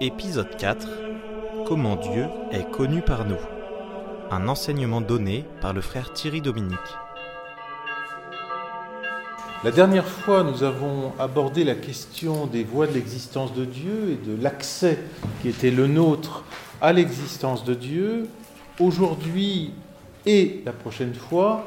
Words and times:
Épisode 0.00 0.54
4 0.58 0.86
Comment 1.66 1.96
Dieu 1.96 2.26
est 2.52 2.70
connu 2.70 3.00
par 3.00 3.24
nous 3.24 3.38
Un 4.30 4.46
enseignement 4.46 5.00
donné 5.00 5.46
par 5.62 5.72
le 5.72 5.80
frère 5.80 6.12
Thierry 6.12 6.42
Dominique. 6.42 6.78
La 9.64 9.70
dernière 9.70 10.06
fois, 10.06 10.44
nous 10.44 10.62
avons 10.64 11.14
abordé 11.18 11.64
la 11.64 11.74
question 11.74 12.46
des 12.46 12.62
voies 12.62 12.86
de 12.86 12.92
l'existence 12.92 13.54
de 13.54 13.64
Dieu 13.64 14.10
et 14.10 14.26
de 14.26 14.40
l'accès 14.42 14.98
qui 15.40 15.48
était 15.48 15.70
le 15.70 15.86
nôtre 15.86 16.44
à 16.82 16.92
l'existence 16.92 17.64
de 17.64 17.72
Dieu. 17.72 18.28
Aujourd'hui 18.78 19.72
et 20.26 20.60
la 20.66 20.72
prochaine 20.72 21.14
fois, 21.14 21.64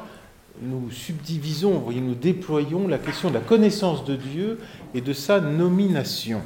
nous 0.62 0.88
subdivisons, 0.92 1.78
voyez, 1.78 2.00
nous 2.00 2.14
déployons 2.14 2.86
la 2.86 2.98
question 2.98 3.30
de 3.30 3.34
la 3.34 3.40
connaissance 3.40 4.04
de 4.04 4.14
Dieu 4.14 4.60
et 4.94 5.00
de 5.00 5.12
sa 5.12 5.40
nomination. 5.40 6.42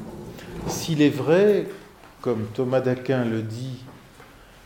S'il 0.67 1.03
est 1.03 1.11
vrai, 1.11 1.67
comme 2.20 2.47
Thomas 2.55 2.80
d'Aquin 2.80 3.25
le 3.25 3.43
dit, 3.43 3.84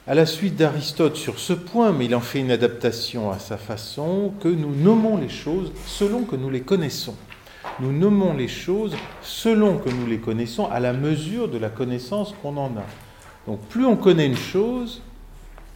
à 0.06 0.14
la 0.14 0.26
suite 0.26 0.56
d'Aristote 0.56 1.16
sur 1.16 1.38
ce 1.38 1.52
point, 1.52 1.92
mais 1.92 2.06
il 2.06 2.14
en 2.14 2.20
fait 2.20 2.38
une 2.38 2.50
adaptation 2.50 3.30
à 3.30 3.38
sa 3.38 3.56
façon, 3.56 4.32
que 4.40 4.48
nous 4.48 4.74
nommons 4.74 5.16
les 5.16 5.28
choses 5.28 5.72
selon 5.86 6.22
que 6.22 6.36
nous 6.36 6.50
les 6.50 6.62
connaissons. 6.62 7.16
Nous 7.80 7.92
nommons 7.92 8.32
les 8.32 8.48
choses 8.48 8.94
selon 9.22 9.78
que 9.78 9.90
nous 9.90 10.06
les 10.06 10.18
connaissons, 10.18 10.66
à 10.66 10.80
la 10.80 10.92
mesure 10.92 11.48
de 11.48 11.58
la 11.58 11.68
connaissance 11.68 12.34
qu'on 12.42 12.56
en 12.56 12.70
a. 12.76 12.86
Donc 13.46 13.60
plus 13.68 13.84
on 13.84 13.96
connaît 13.96 14.26
une 14.26 14.36
chose, 14.36 15.02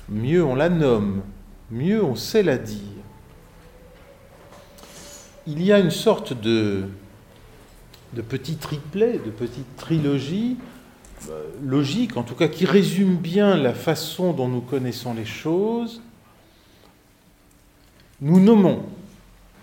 mieux 0.09 0.45
on 0.45 0.55
la 0.55 0.69
nomme, 0.69 1.23
mieux 1.71 2.03
on 2.03 2.15
sait 2.15 2.43
la 2.43 2.59
dire. 2.59 2.79
Il 5.47 5.63
y 5.63 5.73
a 5.73 5.79
une 5.79 5.91
sorte 5.91 6.33
de, 6.33 6.85
de 8.15 8.23
petit 8.23 8.57
triplet, 8.57 9.21
de 9.25 9.31
petite 9.31 9.77
trilogie, 9.77 10.57
euh, 11.31 11.45
logique 11.63 12.17
en 12.17 12.23
tout 12.23 12.35
cas, 12.35 12.49
qui 12.49 12.67
résume 12.67 13.17
bien 13.17 13.57
la 13.57 13.75
façon 13.75 14.33
dont 14.33 14.49
nous 14.49 14.61
connaissons 14.61 15.15
les 15.15 15.25
choses. 15.25 16.01
Nous 18.21 18.41
nommons 18.41 18.83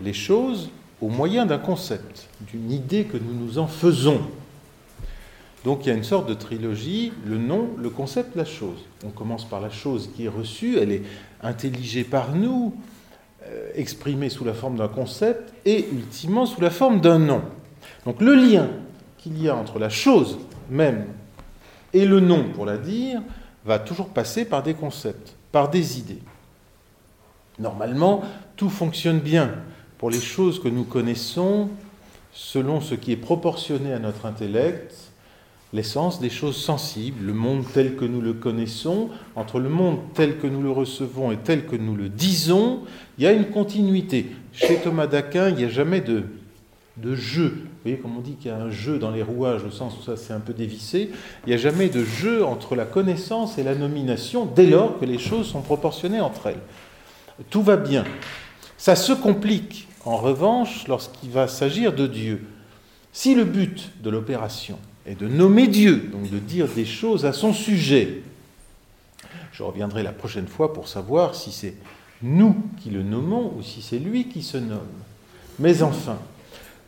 les 0.01 0.13
choses 0.13 0.69
au 1.01 1.09
moyen 1.09 1.45
d'un 1.45 1.57
concept, 1.57 2.27
d'une 2.41 2.71
idée 2.71 3.05
que 3.05 3.17
nous 3.17 3.33
nous 3.33 3.57
en 3.57 3.67
faisons. 3.67 4.21
Donc 5.65 5.85
il 5.85 5.89
y 5.89 5.91
a 5.91 5.95
une 5.95 6.03
sorte 6.03 6.27
de 6.27 6.33
trilogie, 6.33 7.11
le 7.25 7.37
nom, 7.37 7.69
le 7.77 7.89
concept, 7.89 8.35
la 8.35 8.45
chose. 8.45 8.85
On 9.05 9.09
commence 9.09 9.47
par 9.47 9.59
la 9.59 9.69
chose 9.69 10.09
qui 10.15 10.25
est 10.25 10.29
reçue, 10.29 10.77
elle 10.77 10.91
est 10.91 11.03
intelligée 11.41 12.03
par 12.03 12.33
nous, 12.33 12.73
euh, 13.45 13.69
exprimée 13.75 14.29
sous 14.29 14.45
la 14.45 14.53
forme 14.53 14.77
d'un 14.77 14.87
concept 14.87 15.53
et 15.65 15.87
ultimement 15.91 16.45
sous 16.45 16.61
la 16.61 16.69
forme 16.69 17.01
d'un 17.01 17.19
nom. 17.19 17.41
Donc 18.09 18.21
le 18.21 18.33
lien 18.33 18.69
qu'il 19.19 19.39
y 19.39 19.49
a 19.49 19.55
entre 19.55 19.77
la 19.77 19.89
chose 19.89 20.39
même 20.71 21.05
et 21.93 22.07
le 22.07 22.19
nom 22.19 22.45
pour 22.55 22.65
la 22.65 22.77
dire 22.77 23.21
va 23.65 23.77
toujours 23.77 24.09
passer 24.09 24.45
par 24.45 24.63
des 24.63 24.73
concepts, 24.73 25.35
par 25.51 25.69
des 25.69 25.99
idées. 25.99 26.23
Normalement, 27.59 28.23
tout 28.55 28.71
fonctionne 28.71 29.19
bien 29.19 29.51
pour 29.99 30.09
les 30.09 30.19
choses 30.19 30.59
que 30.59 30.69
nous 30.69 30.85
connaissons 30.85 31.69
selon 32.33 32.81
ce 32.81 32.95
qui 32.95 33.11
est 33.11 33.15
proportionné 33.15 33.93
à 33.93 33.99
notre 33.99 34.25
intellect, 34.25 34.95
l'essence 35.71 36.19
des 36.19 36.31
choses 36.31 36.57
sensibles, 36.57 37.23
le 37.23 37.33
monde 37.33 37.63
tel 37.75 37.95
que 37.95 38.05
nous 38.05 38.21
le 38.21 38.33
connaissons, 38.33 39.09
entre 39.35 39.59
le 39.59 39.69
monde 39.69 39.99
tel 40.15 40.39
que 40.39 40.47
nous 40.47 40.63
le 40.63 40.71
recevons 40.71 41.31
et 41.31 41.37
tel 41.37 41.67
que 41.67 41.75
nous 41.75 41.95
le 41.95 42.09
disons, 42.09 42.79
il 43.19 43.25
y 43.25 43.27
a 43.27 43.33
une 43.33 43.51
continuité. 43.51 44.31
Chez 44.51 44.77
Thomas 44.77 45.05
d'Aquin, 45.05 45.49
il 45.49 45.57
n'y 45.57 45.65
a 45.65 45.69
jamais 45.69 46.01
de, 46.01 46.23
de 47.01 47.15
jeu. 47.15 47.49
Vous 47.49 47.69
voyez, 47.83 47.97
comme 47.97 48.17
on 48.17 48.21
dit 48.21 48.33
qu'il 48.33 48.51
y 48.51 48.53
a 48.53 48.57
un 48.57 48.69
jeu 48.69 48.99
dans 48.99 49.11
les 49.11 49.23
rouages, 49.23 49.63
au 49.63 49.71
sens 49.71 49.95
où 49.99 50.03
ça 50.03 50.17
c'est 50.17 50.33
un 50.33 50.39
peu 50.39 50.53
dévissé, 50.53 51.11
il 51.45 51.49
n'y 51.49 51.53
a 51.53 51.57
jamais 51.57 51.89
de 51.89 52.03
jeu 52.03 52.43
entre 52.43 52.75
la 52.75 52.85
connaissance 52.85 53.57
et 53.57 53.63
la 53.63 53.75
nomination 53.75 54.45
dès 54.45 54.65
lors 54.65 54.99
que 54.99 55.05
les 55.05 55.17
choses 55.17 55.47
sont 55.47 55.61
proportionnées 55.61 56.21
entre 56.21 56.47
elles. 56.47 56.59
Tout 57.49 57.61
va 57.61 57.77
bien. 57.77 58.03
Ça 58.77 58.95
se 58.95 59.13
complique, 59.13 59.87
en 60.05 60.17
revanche, 60.17 60.87
lorsqu'il 60.87 61.29
va 61.29 61.47
s'agir 61.47 61.93
de 61.93 62.07
Dieu. 62.07 62.45
Si 63.11 63.35
le 63.35 63.43
but 63.43 63.91
de 64.01 64.09
l'opération 64.09 64.77
est 65.05 65.19
de 65.19 65.27
nommer 65.27 65.67
Dieu, 65.67 66.09
donc 66.11 66.29
de 66.29 66.39
dire 66.39 66.67
des 66.67 66.85
choses 66.85 67.25
à 67.25 67.33
son 67.33 67.53
sujet, 67.53 68.21
je 69.51 69.63
reviendrai 69.63 70.03
la 70.03 70.11
prochaine 70.11 70.47
fois 70.47 70.73
pour 70.73 70.87
savoir 70.87 71.35
si 71.35 71.51
c'est 71.51 71.73
nous 72.21 72.55
qui 72.81 72.89
le 72.89 73.03
nommons 73.03 73.53
ou 73.57 73.63
si 73.63 73.81
c'est 73.81 73.99
lui 73.99 74.27
qui 74.27 74.41
se 74.43 74.57
nomme. 74.57 74.79
Mais 75.59 75.81
enfin, 75.81 76.17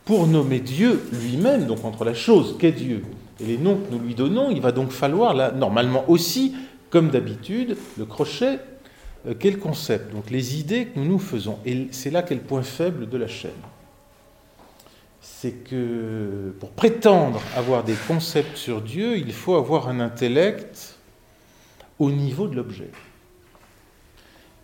pour 0.06 0.28
nommer 0.28 0.60
Dieu 0.60 1.02
lui-même, 1.12 1.66
donc 1.66 1.86
entre 1.86 2.04
la 2.04 2.14
chose 2.14 2.56
qu'est 2.60 2.72
Dieu 2.72 3.04
et 3.42 3.46
les 3.46 3.58
noms 3.58 3.78
que 3.78 3.92
nous 3.92 4.00
lui 4.00 4.16
donnons, 4.16 4.52
il 4.52 4.62
va 4.62 4.72
donc 4.72 4.92
falloir, 4.92 5.34
là, 5.34 5.52
normalement 5.52 6.10
aussi, 6.10 6.56
comme 6.90 7.10
d'habitude, 7.10 7.76
le 7.98 8.06
crochet 8.06 8.60
euh, 9.28 9.34
qu'est 9.34 9.52
le 9.52 9.58
concept, 9.58 10.14
donc 10.14 10.30
les 10.30 10.60
idées 10.60 10.88
que 10.88 11.00
nous 11.00 11.06
nous 11.06 11.20
faisons. 11.20 11.58
Et 11.66 11.88
c'est 11.92 12.12
là 12.12 12.22
qu'est 12.22 12.36
le 12.36 12.42
point 12.42 12.62
faible 12.62 13.10
de 13.10 13.18
la 13.18 13.28
chaîne. 13.28 13.52
C'est 15.22 15.64
que 15.64 16.54
pour 16.60 16.72
prétendre 16.72 17.42
avoir 17.56 17.84
des 17.84 17.96
concepts 18.08 18.58
sur 18.58 18.82
Dieu, 18.82 19.18
il 19.18 19.34
faut 19.34 19.56
avoir 19.56 19.88
un 19.88 20.00
intellect 20.00 20.98
au 22.00 22.12
niveau 22.12 22.48
de 22.48 22.56
l'objet. 22.56 22.90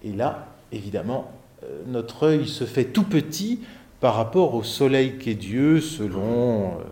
Et 0.03 0.11
là, 0.11 0.47
évidemment, 0.71 1.31
euh, 1.63 1.81
notre 1.87 2.27
œil 2.27 2.47
se 2.47 2.65
fait 2.65 2.85
tout 2.85 3.03
petit 3.03 3.61
par 3.99 4.15
rapport 4.15 4.53
au 4.53 4.63
soleil 4.63 5.17
qu'est 5.17 5.33
Dieu, 5.33 5.81
selon 5.81 6.65
euh, 6.65 6.83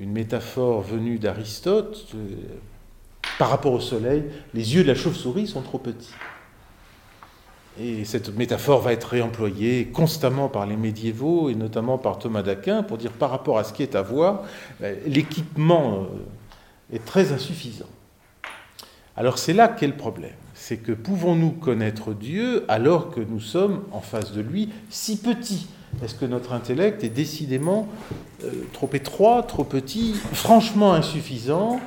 une 0.00 0.12
métaphore 0.12 0.82
venue 0.82 1.18
d'Aristote, 1.18 2.08
euh, 2.14 2.36
par 3.38 3.50
rapport 3.50 3.72
au 3.72 3.80
soleil, 3.80 4.24
les 4.54 4.74
yeux 4.74 4.82
de 4.82 4.88
la 4.88 4.94
chauve-souris 4.94 5.46
sont 5.46 5.62
trop 5.62 5.78
petits. 5.78 6.14
Et 7.78 8.06
cette 8.06 8.34
métaphore 8.34 8.80
va 8.80 8.92
être 8.92 9.04
réemployée 9.04 9.86
constamment 9.86 10.48
par 10.48 10.66
les 10.66 10.76
médiévaux, 10.76 11.50
et 11.50 11.54
notamment 11.54 11.98
par 11.98 12.18
Thomas 12.18 12.42
d'Aquin, 12.42 12.82
pour 12.82 12.96
dire 12.96 13.12
par 13.12 13.30
rapport 13.30 13.58
à 13.58 13.64
ce 13.64 13.72
qui 13.72 13.82
est 13.82 13.94
à 13.94 14.02
voir, 14.02 14.42
ben, 14.80 14.96
l'équipement 15.06 16.00
euh, 16.00 16.96
est 16.96 17.04
très 17.04 17.32
insuffisant. 17.32 17.88
Alors 19.14 19.38
c'est 19.38 19.52
là 19.52 19.68
qu'est 19.68 19.86
le 19.86 19.96
problème 19.96 20.32
c'est 20.66 20.78
que 20.78 20.90
pouvons-nous 20.90 21.52
connaître 21.52 22.12
Dieu 22.12 22.64
alors 22.66 23.12
que 23.12 23.20
nous 23.20 23.38
sommes 23.38 23.84
en 23.92 24.00
face 24.00 24.32
de 24.32 24.40
lui 24.40 24.68
si 24.90 25.16
petits? 25.16 25.68
Est-ce 26.02 26.16
que 26.16 26.24
notre 26.24 26.52
intellect 26.52 27.04
est 27.04 27.08
décidément 27.08 27.86
euh, 28.42 28.50
trop 28.72 28.90
étroit, 28.92 29.44
trop 29.44 29.62
petit, 29.62 30.14
franchement 30.32 30.92
insuffisant 30.92 31.78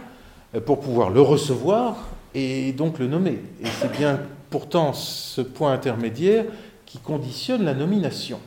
euh, 0.55 0.61
pour 0.61 0.79
pouvoir 0.79 1.09
le 1.09 1.19
recevoir 1.19 2.07
et 2.33 2.71
donc 2.71 2.99
le 2.99 3.07
nommer? 3.07 3.41
Et 3.61 3.67
c'est 3.81 3.91
bien 3.91 4.21
pourtant 4.49 4.93
ce 4.93 5.41
point 5.41 5.73
intermédiaire 5.73 6.45
qui 6.85 6.99
conditionne 6.99 7.65
la 7.65 7.73
nomination. 7.73 8.39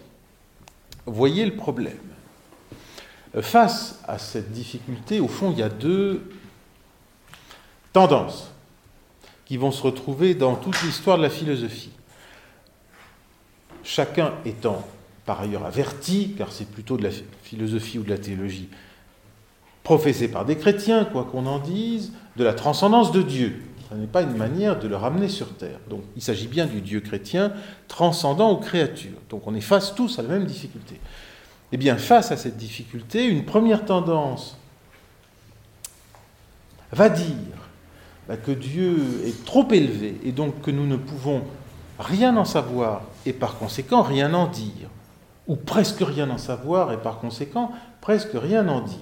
Voyez 1.05 1.45
le 1.45 1.57
problème. 1.57 1.99
Euh, 3.37 3.43
face 3.43 4.01
à 4.09 4.17
cette 4.17 4.51
difficulté, 4.51 5.21
au 5.21 5.29
fond, 5.29 5.53
il 5.53 5.59
y 5.59 5.63
a 5.63 5.69
deux 5.69 6.23
tendances 7.93 8.49
qui 9.53 9.59
vont 9.59 9.71
se 9.71 9.83
retrouver 9.83 10.35
dans 10.35 10.55
toute 10.55 10.81
l'histoire 10.81 11.19
de 11.19 11.23
la 11.25 11.29
philosophie. 11.29 11.91
Chacun 13.85 14.33
étant 14.47 14.83
par 15.27 15.43
ailleurs 15.43 15.67
averti, 15.67 16.35
car 16.39 16.51
c'est 16.51 16.71
plutôt 16.71 16.97
de 16.97 17.03
la 17.03 17.11
philosophie 17.43 17.99
ou 17.99 18.03
de 18.03 18.09
la 18.09 18.17
théologie 18.17 18.71
professée 19.83 20.29
par 20.29 20.47
des 20.47 20.57
chrétiens, 20.57 21.05
quoi 21.05 21.29
qu'on 21.31 21.45
en 21.45 21.59
dise, 21.59 22.15
de 22.37 22.45
la 22.45 22.55
transcendance 22.55 23.13
de 23.13 23.21
Dieu. 23.21 23.61
Ce 23.91 23.95
n'est 23.95 24.07
pas 24.07 24.23
une 24.23 24.39
manière 24.39 24.79
de 24.79 24.89
le 24.89 24.97
ramener 24.97 25.29
sur 25.29 25.55
terre. 25.55 25.81
Donc 25.91 26.01
il 26.17 26.23
s'agit 26.23 26.49
bien 26.49 26.65
du 26.65 26.81
Dieu 26.81 27.01
chrétien 27.01 27.53
transcendant 27.89 28.53
aux 28.53 28.59
créatures. 28.59 29.19
Donc 29.29 29.47
on 29.47 29.55
est 29.55 29.61
face 29.61 29.95
tous 29.95 30.19
à 30.19 30.23
la 30.23 30.31
même 30.31 30.47
difficulté. 30.47 30.99
Eh 31.73 31.77
bien, 31.77 31.99
face 31.99 32.33
à 32.33 32.39
cette 32.39 32.57
difficulté, 32.57 33.27
une 33.27 33.45
première 33.45 33.85
tendance 33.85 34.57
va 36.91 37.11
dire 37.11 37.62
que 38.37 38.53
Dieu 38.53 39.23
est 39.27 39.45
trop 39.45 39.69
élevé 39.71 40.21
et 40.25 40.33
donc 40.33 40.61
que 40.63 40.71
nous 40.71 40.87
ne 40.87 40.97
pouvons 40.97 41.43
rien 41.99 42.37
en 42.37 42.45
savoir 42.45 43.03
et 43.27 43.33
par 43.33 43.59
conséquent 43.59 44.03
rien 44.03 44.33
en 44.35 44.47
dire, 44.47 44.89
ou 45.47 45.57
presque 45.57 46.01
rien 46.01 46.31
en 46.31 46.39
savoir 46.39 46.93
et 46.93 46.99
par 46.99 47.19
conséquent 47.19 47.73
presque 48.01 48.35
rien 48.35 48.69
en 48.69 48.81
dire. 48.81 48.99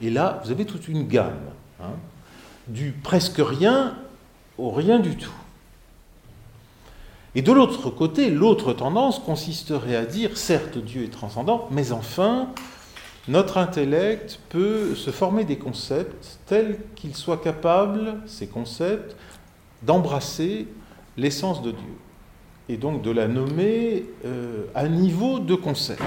Et 0.00 0.10
là, 0.10 0.40
vous 0.44 0.50
avez 0.50 0.64
toute 0.64 0.88
une 0.88 1.06
gamme, 1.06 1.40
hein, 1.80 1.94
du 2.68 2.92
presque 2.92 3.40
rien 3.40 3.96
au 4.58 4.70
rien 4.70 4.98
du 4.98 5.16
tout. 5.16 5.32
Et 7.34 7.42
de 7.42 7.52
l'autre 7.52 7.90
côté, 7.90 8.30
l'autre 8.30 8.72
tendance 8.72 9.18
consisterait 9.18 9.96
à 9.96 10.04
dire, 10.04 10.36
certes 10.36 10.78
Dieu 10.78 11.04
est 11.04 11.12
transcendant, 11.12 11.66
mais 11.70 11.92
enfin, 11.92 12.48
notre 13.28 13.58
intellect 13.58 14.40
peut 14.48 14.94
se 14.94 15.10
former 15.10 15.44
des 15.44 15.56
concepts 15.56 16.38
tels 16.46 16.78
qu'ils 16.96 17.14
soient 17.14 17.36
capables, 17.36 18.16
ces 18.26 18.48
concepts, 18.48 19.16
d'embrasser 19.82 20.66
l'essence 21.16 21.62
de 21.62 21.70
Dieu, 21.70 21.94
et 22.68 22.76
donc 22.76 23.02
de 23.02 23.10
la 23.10 23.28
nommer 23.28 24.06
euh, 24.24 24.64
à 24.74 24.88
niveau 24.88 25.38
de 25.38 25.54
concept. 25.54 26.02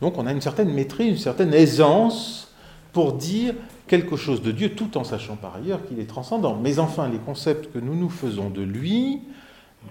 Donc 0.00 0.18
on 0.18 0.26
a 0.26 0.32
une 0.32 0.40
certaine 0.40 0.72
maîtrise, 0.72 1.08
une 1.08 1.18
certaine 1.18 1.52
aisance 1.52 2.54
pour 2.92 3.14
dire 3.14 3.54
quelque 3.86 4.16
chose 4.16 4.42
de 4.42 4.52
Dieu 4.52 4.74
tout 4.74 4.96
en 4.96 5.04
sachant 5.04 5.36
par 5.36 5.56
ailleurs 5.56 5.84
qu'il 5.84 5.98
est 5.98 6.08
transcendant. 6.08 6.56
Mais 6.56 6.78
enfin, 6.78 7.08
les 7.08 7.18
concepts 7.18 7.72
que 7.72 7.78
nous 7.78 7.94
nous 7.94 8.08
faisons 8.08 8.50
de 8.50 8.62
lui 8.62 9.20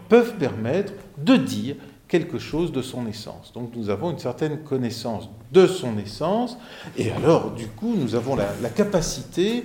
peuvent 0.07 0.35
permettre 0.35 0.93
de 1.17 1.35
dire 1.35 1.75
quelque 2.09 2.39
chose 2.39 2.71
de 2.71 2.81
son 2.81 3.07
essence. 3.07 3.53
Donc 3.53 3.71
nous 3.75 3.89
avons 3.89 4.11
une 4.11 4.19
certaine 4.19 4.63
connaissance 4.63 5.29
de 5.53 5.67
son 5.67 5.97
essence, 5.97 6.57
et 6.97 7.11
alors 7.11 7.51
du 7.51 7.67
coup 7.67 7.95
nous 7.95 8.15
avons 8.15 8.35
la, 8.35 8.69
capacité 8.69 9.63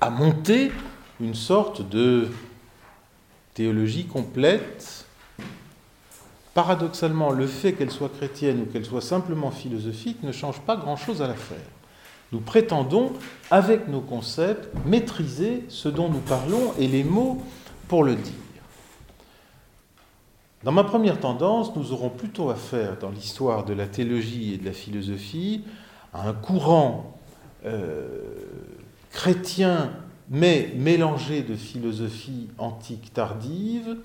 à 0.00 0.10
monter 0.10 0.72
une 1.20 1.34
sorte 1.34 1.88
de 1.88 2.28
théologie 3.54 4.06
complète. 4.06 5.06
Paradoxalement, 6.54 7.30
le 7.30 7.46
fait 7.46 7.72
qu'elle 7.72 7.90
soit 7.90 8.10
chrétienne 8.10 8.60
ou 8.62 8.66
qu'elle 8.66 8.84
soit 8.84 9.00
simplement 9.00 9.50
philosophique 9.50 10.22
ne 10.22 10.32
change 10.32 10.60
pas 10.60 10.76
grand-chose 10.76 11.22
à 11.22 11.28
l'affaire. 11.28 11.56
Nous 12.32 12.40
prétendons, 12.40 13.12
avec 13.50 13.88
nos 13.88 14.00
concepts, 14.00 14.68
maîtriser 14.84 15.64
ce 15.68 15.88
dont 15.88 16.08
nous 16.08 16.20
parlons 16.20 16.72
et 16.78 16.88
les 16.88 17.04
mots 17.04 17.40
pour 17.88 18.04
le 18.04 18.16
dire. 18.16 18.41
Dans 20.64 20.70
ma 20.72 20.84
première 20.84 21.18
tendance, 21.18 21.74
nous 21.74 21.92
aurons 21.92 22.08
plutôt 22.08 22.48
affaire, 22.48 22.96
dans 23.00 23.10
l'histoire 23.10 23.64
de 23.64 23.72
la 23.72 23.88
théologie 23.88 24.54
et 24.54 24.58
de 24.58 24.64
la 24.64 24.72
philosophie, 24.72 25.64
à 26.14 26.28
un 26.28 26.32
courant 26.34 27.18
euh, 27.66 28.06
chrétien 29.10 29.90
mais 30.30 30.72
mélangé 30.76 31.42
de 31.42 31.56
philosophie 31.56 32.48
antique 32.58 33.12
tardive, 33.12 33.96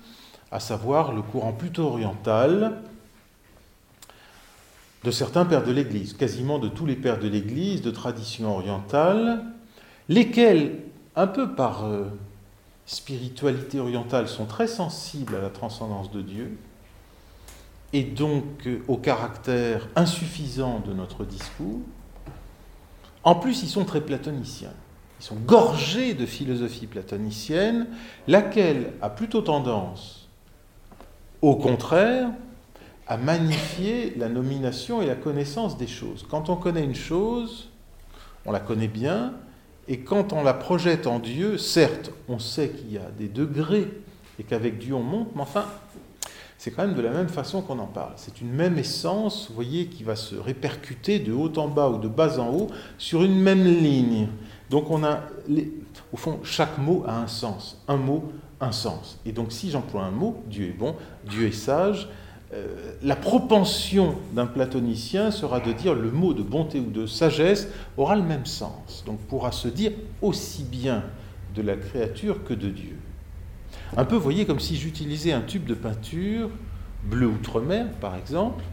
à 0.50 0.58
savoir 0.58 1.12
le 1.12 1.22
courant 1.22 1.52
plutôt 1.52 1.84
oriental 1.84 2.82
de 5.04 5.10
certains 5.12 5.44
pères 5.44 5.64
de 5.64 5.70
l'Église, 5.70 6.12
quasiment 6.12 6.58
de 6.58 6.68
tous 6.68 6.86
les 6.86 6.96
pères 6.96 7.20
de 7.20 7.28
l'Église 7.28 7.82
de 7.82 7.90
tradition 7.92 8.54
orientale, 8.54 9.44
lesquels, 10.08 10.80
un 11.14 11.28
peu 11.28 11.54
par 11.54 11.84
euh, 11.84 12.04
spiritualité 12.88 13.78
orientale, 13.78 14.28
sont 14.28 14.46
très 14.46 14.66
sensibles 14.66 15.36
à 15.36 15.42
la 15.42 15.50
transcendance 15.50 16.10
de 16.10 16.22
Dieu, 16.22 16.58
et 17.92 18.02
donc 18.02 18.66
au 18.88 18.96
caractère 18.96 19.88
insuffisant 19.94 20.80
de 20.80 20.94
notre 20.94 21.24
discours. 21.24 21.80
En 23.24 23.34
plus, 23.34 23.62
ils 23.62 23.68
sont 23.68 23.84
très 23.84 24.00
platoniciens. 24.00 24.72
Ils 25.20 25.24
sont 25.24 25.36
gorgés 25.36 26.14
de 26.14 26.24
philosophie 26.24 26.86
platonicienne, 26.86 27.88
laquelle 28.26 28.94
a 29.02 29.10
plutôt 29.10 29.42
tendance, 29.42 30.26
au 31.42 31.56
contraire, 31.56 32.30
à 33.06 33.18
magnifier 33.18 34.14
la 34.16 34.30
nomination 34.30 35.02
et 35.02 35.06
la 35.06 35.14
connaissance 35.14 35.76
des 35.76 35.86
choses. 35.86 36.24
Quand 36.28 36.48
on 36.48 36.56
connaît 36.56 36.84
une 36.84 36.94
chose, 36.94 37.68
on 38.46 38.52
la 38.52 38.60
connaît 38.60 38.88
bien, 38.88 39.34
et 39.88 40.00
quand 40.00 40.32
on 40.32 40.42
la 40.42 40.54
projette 40.54 41.06
en 41.06 41.18
Dieu, 41.18 41.56
certes, 41.56 42.12
on 42.28 42.38
sait 42.38 42.68
qu'il 42.68 42.92
y 42.92 42.98
a 42.98 43.10
des 43.18 43.28
degrés 43.28 43.88
et 44.38 44.44
qu'avec 44.44 44.78
Dieu 44.78 44.94
on 44.94 45.02
monte, 45.02 45.28
mais 45.34 45.40
enfin, 45.40 45.64
c'est 46.58 46.72
quand 46.72 46.86
même 46.86 46.94
de 46.96 47.00
la 47.00 47.10
même 47.10 47.28
façon 47.28 47.62
qu'on 47.62 47.78
en 47.78 47.86
parle. 47.86 48.12
C'est 48.16 48.40
une 48.40 48.50
même 48.50 48.78
essence, 48.78 49.48
vous 49.48 49.54
voyez, 49.54 49.86
qui 49.86 50.02
va 50.02 50.16
se 50.16 50.34
répercuter 50.34 51.20
de 51.20 51.32
haut 51.32 51.52
en 51.56 51.68
bas 51.68 51.88
ou 51.88 51.98
de 51.98 52.08
bas 52.08 52.38
en 52.38 52.52
haut 52.52 52.66
sur 52.98 53.22
une 53.22 53.40
même 53.40 53.64
ligne. 53.64 54.28
Donc 54.68 54.90
on 54.90 55.04
a, 55.04 55.20
au 56.12 56.16
fond, 56.16 56.40
chaque 56.42 56.76
mot 56.78 57.04
a 57.06 57.16
un 57.16 57.28
sens. 57.28 57.82
Un 57.88 57.96
mot, 57.96 58.32
un 58.60 58.72
sens. 58.72 59.18
Et 59.24 59.32
donc 59.32 59.52
si 59.52 59.70
j'emploie 59.70 60.02
un 60.02 60.10
mot, 60.10 60.42
Dieu 60.46 60.66
est 60.66 60.78
bon, 60.78 60.96
Dieu 61.24 61.46
est 61.46 61.52
sage, 61.52 62.08
euh, 62.54 62.94
la 63.02 63.14
propension 63.14 64.16
d'un 64.32 64.46
platonicien 64.46 65.30
sera 65.30 65.60
de 65.60 65.72
dire 65.72 65.94
le 65.94 66.10
mot 66.10 66.32
de 66.32 66.42
bonté 66.42 66.80
ou 66.80 66.90
de 66.90 67.06
sagesse 67.06 67.68
aura 67.96 68.16
le 68.16 68.22
même 68.22 68.46
sens. 68.46 69.04
Donc 69.04 69.18
pourra 69.20 69.52
se 69.52 69.68
dire 69.68 69.92
aussi 70.22 70.64
bien 70.64 71.04
de 71.54 71.62
la 71.62 71.76
créature 71.76 72.44
que 72.44 72.54
de 72.54 72.68
Dieu. 72.68 72.96
Un 73.96 74.04
peu, 74.04 74.16
voyez, 74.16 74.46
comme 74.46 74.60
si 74.60 74.76
j'utilisais 74.76 75.32
un 75.32 75.42
tube 75.42 75.66
de 75.66 75.74
peinture, 75.74 76.50
bleu 77.04 77.26
outre-mer 77.26 77.86
par 78.00 78.16
exemple, 78.16 78.64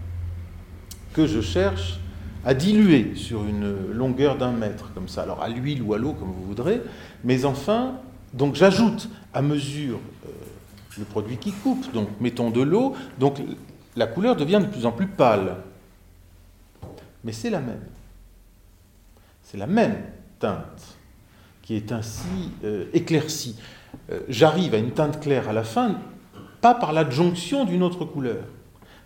que 1.14 1.28
je 1.28 1.42
cherche 1.42 2.00
à 2.46 2.54
diluer 2.54 3.14
sur 3.16 3.44
une 3.46 3.92
longueur 3.92 4.38
d'un 4.38 4.52
mètre, 4.52 4.94
comme 4.94 5.08
ça, 5.08 5.24
alors 5.24 5.42
à 5.42 5.50
l'huile 5.50 5.82
ou 5.82 5.94
à 5.94 5.98
l'eau, 5.98 6.14
comme 6.14 6.32
vous 6.32 6.46
voudrez, 6.46 6.82
mais 7.24 7.44
enfin, 7.44 7.96
donc 8.34 8.56
j'ajoute 8.56 9.10
à 9.34 9.42
mesure 9.42 10.00
euh, 10.28 10.30
le 10.98 11.06
produit 11.06 11.38
qui 11.38 11.52
coupe, 11.52 11.92
donc 11.94 12.10
mettons 12.20 12.50
de 12.50 12.62
l'eau, 12.62 12.96
donc 13.20 13.42
la 13.96 14.08
couleur 14.08 14.36
devient 14.36 14.60
de 14.62 14.68
plus 14.68 14.86
en 14.86 14.92
plus 14.92 15.08
pâle. 15.08 15.58
Mais 17.24 17.32
c'est 17.32 17.50
la 17.50 17.60
même. 17.60 17.84
C'est 19.44 19.58
la 19.58 19.68
même 19.68 19.98
teinte 20.40 20.98
qui 21.62 21.76
est 21.76 21.92
ainsi 21.92 22.52
euh, 22.64 22.86
éclaircie. 22.94 23.56
Euh, 24.12 24.20
j'arrive 24.30 24.76
à 24.76 24.78
une 24.78 24.92
teinte 24.92 25.20
claire 25.20 25.50
à 25.50 25.54
la 25.54 25.64
fin, 25.64 26.00
pas 26.62 26.76
par 26.76 26.94
l'adjonction 26.94 27.66
d'une 27.66 27.82
autre 27.82 28.06
couleur, 28.06 28.44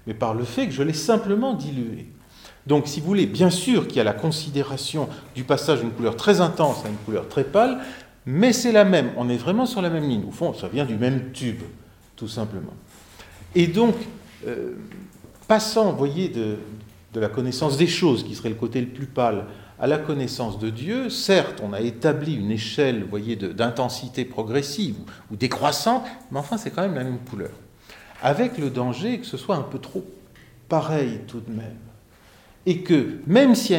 mais 0.06 0.14
par 0.14 0.34
le 0.34 0.44
fait 0.44 0.68
que 0.68 0.74
je 0.74 0.84
l'ai 0.84 0.94
simplement 0.94 1.54
diluée. 1.54 2.08
Donc, 2.68 2.88
si 2.88 3.00
vous 3.00 3.08
voulez, 3.08 3.26
bien 3.26 3.50
sûr 3.50 3.88
qu'il 3.88 3.98
y 3.98 4.00
a 4.02 4.04
la 4.04 4.14
considération 4.14 5.08
du 5.34 5.44
passage 5.44 5.80
d'une 5.80 5.92
couleur 5.92 6.16
très 6.16 6.42
intense 6.42 6.86
à 6.86 6.90
une 6.90 6.98
couleur 6.98 7.28
très 7.30 7.46
pâle, 7.46 7.80
mais 8.26 8.54
c'est 8.54 8.72
la 8.72 8.86
même. 8.86 9.12
On 9.18 9.30
est 9.30 9.38
vraiment 9.38 9.66
sur 9.66 9.82
la 9.82 9.90
même 9.90 10.08
ligne. 10.08 10.26
Au 10.28 10.32
fond, 10.32 10.54
ça 10.54 10.68
vient 10.68 10.86
du 10.86 10.96
même 10.96 11.32
tube, 11.32 11.62
tout 12.16 12.28
simplement. 12.28 12.74
Et 13.56 13.68
donc, 13.68 13.96
euh, 14.48 14.74
passant, 15.48 15.92
vous 15.92 15.98
voyez, 15.98 16.30
de, 16.30 16.58
la 17.16 17.30
connaissance 17.30 17.78
des 17.78 17.88
choses, 17.88 18.24
qui 18.24 18.36
serait 18.36 18.50
le 18.50 18.56
côté 18.56 18.82
le 18.82 18.88
plus 18.88 19.08
pâle, 19.08 19.46
à 19.80 19.88
la 19.88 19.98
connaissance 19.98 20.60
de 20.60 20.70
Dieu, 20.70 21.10
certes, 21.10 21.62
on 21.64 21.74
a 21.74 21.80
établi 21.80 22.36
une 22.36 22.52
échelle, 22.52 23.04
vous 23.04 23.10
voyez, 23.10 23.36
d'intensité 23.36 24.26
progressive 24.26 24.96
ou 25.32 25.38
décroissante, 25.38 26.04
mais 26.32 26.40
enfin, 26.40 26.58
c'est 26.58 26.70
quand 26.70 26.82
même 26.82 26.96
la 26.96 27.06
même 27.06 27.20
couleur. 27.20 27.52
Avec 28.22 28.58
le 28.58 28.70
danger 28.70 29.20
que 29.20 29.26
ce 29.26 29.38
soit 29.38 29.56
un 29.56 29.62
peu 29.62 29.80
trop 29.80 30.06
pareil 30.68 31.22
tout 31.28 31.40
de 31.40 31.52
même 31.52 31.78
et 32.66 32.82
que 32.82 33.20
même 33.26 33.56
s'il 33.56 33.76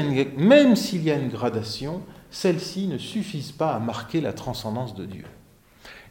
y 1.03 1.11
a 1.11 1.17
une, 1.17 1.29
gradation, 1.29 2.03
celle-ci 2.31 2.87
ne 2.87 2.99
suffisent 2.99 3.53
pas 3.53 3.73
à 3.75 3.79
marquer 3.79 4.21
la 4.21 4.33
transcendance 4.33 4.95
de 4.95 5.05
Dieu. 5.05 5.25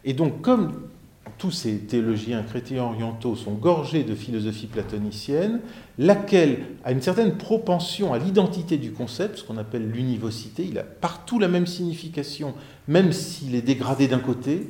Et 0.04 0.14
donc, 0.14 0.42
comme 0.42 0.90
tous 1.38 1.52
ces 1.52 1.80
théologiens 1.80 2.44
chrétiens 2.44 2.84
orientaux 2.84 3.36
sont 3.36 3.54
gorgés 3.54 4.04
de 4.04 4.16
philosophie 4.16 4.68
platonicienne, 4.68 5.62
laquelle 5.98 6.66
a 6.84 6.92
une 6.92 7.02
certaine 7.02 7.38
propension 7.38 8.14
à 8.14 8.20
l'identité 8.20 8.78
du 8.78 8.92
concept, 8.92 9.38
ce 9.38 9.44
qu'on 9.44 9.58
appelle 9.58 9.90
l'univocité, 9.90 10.66
il 10.70 10.78
a 10.80 10.84
partout 10.84 11.40
la 11.40 11.48
même 11.48 11.68
signification, 11.68 12.54
même 12.88 13.14
s'il 13.14 13.56
est 13.56 13.62
dégradé 13.62 14.08
d'un 14.08 14.20
côté, 14.20 14.68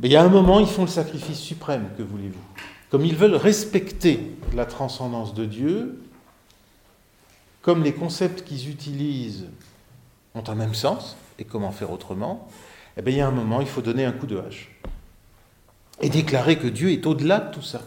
mais 0.00 0.08
il 0.08 0.12
y 0.12 0.16
a 0.16 0.22
un 0.22 0.28
moment, 0.28 0.60
ils 0.60 0.66
font 0.66 0.82
le 0.82 0.88
sacrifice 0.88 1.38
suprême, 1.38 1.88
que 1.98 2.02
voulez-vous 2.02 2.40
Comme 2.88 3.04
ils 3.04 3.16
veulent 3.16 3.34
respecter 3.34 4.34
la 4.54 4.64
transcendance 4.64 5.34
de 5.34 5.44
Dieu, 5.44 6.00
comme 7.60 7.82
les 7.82 7.92
concepts 7.92 8.42
qu'ils 8.42 8.70
utilisent 8.70 9.46
ont 10.34 10.44
un 10.46 10.54
même 10.54 10.74
sens, 10.74 11.16
et 11.38 11.44
comment 11.44 11.72
faire 11.72 11.90
autrement, 11.90 12.48
eh 12.96 13.02
bien, 13.02 13.14
il 13.14 13.18
y 13.18 13.20
a 13.20 13.28
un 13.28 13.32
moment, 13.32 13.60
il 13.60 13.66
faut 13.66 13.82
donner 13.82 14.04
un 14.04 14.12
coup 14.12 14.26
de 14.26 14.38
hache. 14.38 14.70
Et 16.00 16.08
déclarer 16.08 16.56
que 16.58 16.66
Dieu 16.66 16.90
est 16.92 17.06
au-delà 17.06 17.40
de 17.40 17.54
tout 17.54 17.62
ça, 17.62 17.82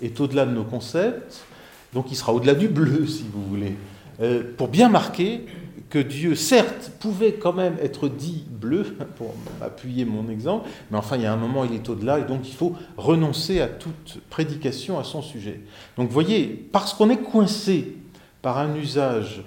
est 0.00 0.20
au-delà 0.20 0.46
de 0.46 0.52
nos 0.52 0.64
concepts, 0.64 1.44
donc 1.92 2.10
il 2.10 2.16
sera 2.16 2.32
au-delà 2.32 2.54
du 2.54 2.68
bleu, 2.68 3.06
si 3.08 3.24
vous 3.32 3.44
voulez, 3.44 3.76
euh, 4.20 4.42
pour 4.56 4.68
bien 4.68 4.88
marquer 4.88 5.46
que 5.92 5.98
Dieu, 5.98 6.34
certes, 6.34 6.90
pouvait 7.00 7.34
quand 7.34 7.52
même 7.52 7.76
être 7.82 8.08
dit 8.08 8.44
bleu, 8.48 8.96
pour 9.16 9.34
appuyer 9.60 10.04
mon 10.04 10.28
exemple, 10.30 10.68
mais 10.90 10.96
enfin, 10.96 11.16
il 11.16 11.22
y 11.22 11.26
a 11.26 11.32
un 11.32 11.36
moment, 11.36 11.64
il 11.64 11.74
est 11.74 11.88
au-delà, 11.88 12.18
et 12.18 12.24
donc 12.24 12.48
il 12.48 12.54
faut 12.54 12.74
renoncer 12.96 13.60
à 13.60 13.68
toute 13.68 14.18
prédication 14.30 14.98
à 14.98 15.04
son 15.04 15.20
sujet. 15.20 15.60
Donc, 15.96 16.08
vous 16.08 16.14
voyez, 16.14 16.46
parce 16.72 16.94
qu'on 16.94 17.10
est 17.10 17.18
coincé 17.22 17.96
par 18.40 18.58
un 18.58 18.74
usage, 18.74 19.42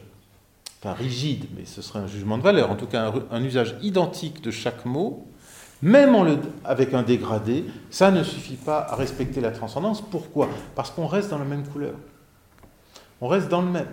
rigide, 0.94 1.46
mais 1.56 1.66
ce 1.66 1.82
serait 1.82 2.00
un 2.00 2.08
jugement 2.08 2.38
de 2.38 2.44
valeur, 2.44 2.72
en 2.72 2.76
tout 2.76 2.86
cas 2.86 3.12
un, 3.32 3.44
usage 3.44 3.76
identique 3.82 4.42
de 4.42 4.52
chaque 4.52 4.86
mot, 4.86 5.28
même 5.82 6.16
avec 6.64 6.94
un 6.94 7.04
dégradé, 7.04 7.66
ça 7.90 8.12
ne 8.12 8.24
suffit 8.24 8.56
pas 8.56 8.80
à 8.90 8.96
respecter 8.96 9.42
la 9.42 9.52
transcendance. 9.52 10.02
Pourquoi? 10.02 10.50
Parce 10.76 10.90
qu'on 10.92 11.06
reste 11.06 11.30
dans 11.30 11.38
la 11.38 11.46
même 11.46 11.68
couleur. 11.68 11.96
On 13.22 13.28
reste 13.28 13.50
dans 13.50 13.62
le 13.62 13.70
même. 13.70 13.88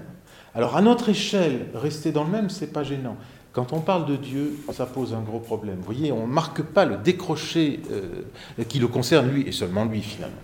Alors 0.54 0.76
à 0.76 0.82
notre 0.82 1.08
échelle, 1.08 1.68
rester 1.75 2.12
dans 2.12 2.25
le 2.25 2.30
même, 2.30 2.50
c'est 2.50 2.72
pas 2.72 2.82
gênant. 2.82 3.16
Quand 3.52 3.72
on 3.72 3.80
parle 3.80 4.06
de 4.06 4.16
Dieu, 4.16 4.56
ça 4.72 4.87
pose 4.87 5.12
un 5.12 5.20
gros 5.20 5.40
problème. 5.40 5.76
Vous 5.76 5.84
voyez, 5.84 6.12
on 6.12 6.26
ne 6.26 6.32
marque 6.32 6.62
pas 6.62 6.84
le 6.84 6.96
décroché 6.96 7.80
euh, 7.90 8.64
qui 8.68 8.78
le 8.78 8.88
concerne 8.88 9.28
lui 9.28 9.46
et 9.46 9.52
seulement 9.52 9.84
lui 9.84 10.00
finalement. 10.00 10.37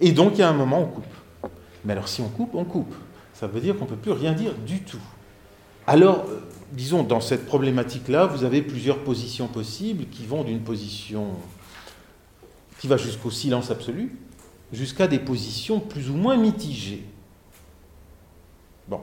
Et 0.00 0.12
donc 0.12 0.32
il 0.34 0.40
y 0.40 0.42
a 0.42 0.48
un 0.48 0.54
moment, 0.54 0.80
on 0.80 0.86
coupe. 0.86 1.50
Mais 1.84 1.92
alors 1.92 2.08
si 2.08 2.20
on 2.20 2.28
coupe, 2.28 2.54
on 2.54 2.64
coupe 2.64 2.94
ça 3.34 3.48
veut 3.48 3.60
dire 3.60 3.76
qu'on 3.76 3.84
ne 3.84 3.90
peut 3.90 3.96
plus 3.96 4.12
rien 4.12 4.32
dire 4.32 4.54
du 4.54 4.80
tout. 4.80 5.02
Alors, 5.86 6.24
euh, 6.28 6.40
disons, 6.72 7.02
dans 7.02 7.20
cette 7.20 7.46
problématique-là, 7.46 8.26
vous 8.26 8.44
avez 8.44 8.62
plusieurs 8.62 8.98
positions 8.98 9.48
possibles 9.48 10.06
qui 10.06 10.26
vont 10.26 10.44
d'une 10.44 10.60
position 10.60 11.32
qui 12.78 12.88
va 12.88 12.96
jusqu'au 12.96 13.30
silence 13.30 13.70
absolu, 13.70 14.14
jusqu'à 14.72 15.06
des 15.06 15.18
positions 15.18 15.80
plus 15.80 16.10
ou 16.10 16.14
moins 16.14 16.36
mitigées. 16.36 17.04
Bon. 18.88 19.00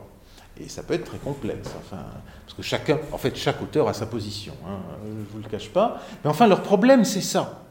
Et 0.59 0.69
ça 0.69 0.83
peut 0.83 0.93
être 0.93 1.05
très 1.05 1.17
complexe, 1.17 1.69
enfin, 1.79 2.03
parce 2.45 2.53
que 2.55 2.61
chacun, 2.61 2.99
en 3.11 3.17
fait, 3.17 3.35
chaque 3.35 3.61
auteur 3.61 3.87
a 3.87 3.93
sa 3.93 4.05
position, 4.05 4.53
hein, 4.67 4.79
je 5.03 5.09
ne 5.09 5.25
vous 5.31 5.39
le 5.39 5.49
cache 5.49 5.69
pas. 5.69 6.01
Mais 6.23 6.29
enfin, 6.29 6.45
leur 6.45 6.61
problème, 6.61 7.05
c'est 7.05 7.21
ça. 7.21 7.63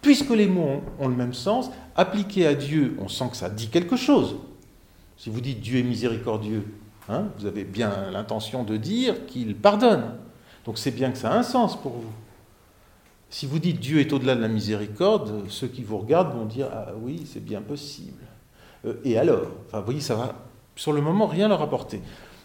Puisque 0.00 0.30
les 0.30 0.46
mots 0.46 0.82
ont, 0.98 1.08
le 1.08 1.14
même 1.14 1.34
sens, 1.34 1.70
appliqués 1.96 2.46
à 2.46 2.54
Dieu, 2.54 2.96
on 2.98 3.08
sent 3.08 3.26
que 3.32 3.36
ça 3.36 3.50
dit 3.50 3.68
quelque 3.68 3.96
chose. 3.96 4.36
Si 5.18 5.28
vous 5.28 5.42
dites 5.42 5.60
Dieu 5.60 5.78
est 5.78 5.82
miséricordieux, 5.82 6.64
hein, 7.08 7.24
vous 7.38 7.46
avez 7.46 7.64
bien 7.64 8.10
l'intention 8.12 8.64
de 8.64 8.76
dire 8.76 9.26
qu'il 9.26 9.56
pardonne. 9.56 10.16
Donc 10.64 10.78
c'est 10.78 10.90
bien 10.90 11.10
que 11.10 11.18
ça 11.18 11.30
a 11.30 11.38
un 11.38 11.42
sens 11.42 11.80
pour 11.80 11.92
vous. 11.92 12.12
Si 13.30 13.46
vous 13.46 13.58
dites 13.58 13.80
Dieu 13.80 14.00
est 14.00 14.12
au-delà 14.12 14.34
de 14.34 14.40
la 14.40 14.48
miséricorde, 14.48 15.44
ceux 15.48 15.68
qui 15.68 15.82
vous 15.82 15.98
regardent 15.98 16.34
vont 16.34 16.46
dire 16.46 16.68
Ah 16.72 16.88
oui, 17.00 17.26
c'est 17.32 17.44
bien 17.44 17.62
possible. 17.62 18.24
Euh, 18.84 18.94
et 19.04 19.18
alors 19.18 19.42
Enfin, 19.66 19.78
vous 19.78 19.84
voyez, 19.84 20.00
ça 20.00 20.14
va 20.14 20.34
sur 20.76 20.92
le 20.92 21.00
moment 21.00 21.26
rien 21.26 21.48
leur 21.48 21.62
apporter. 21.62 22.00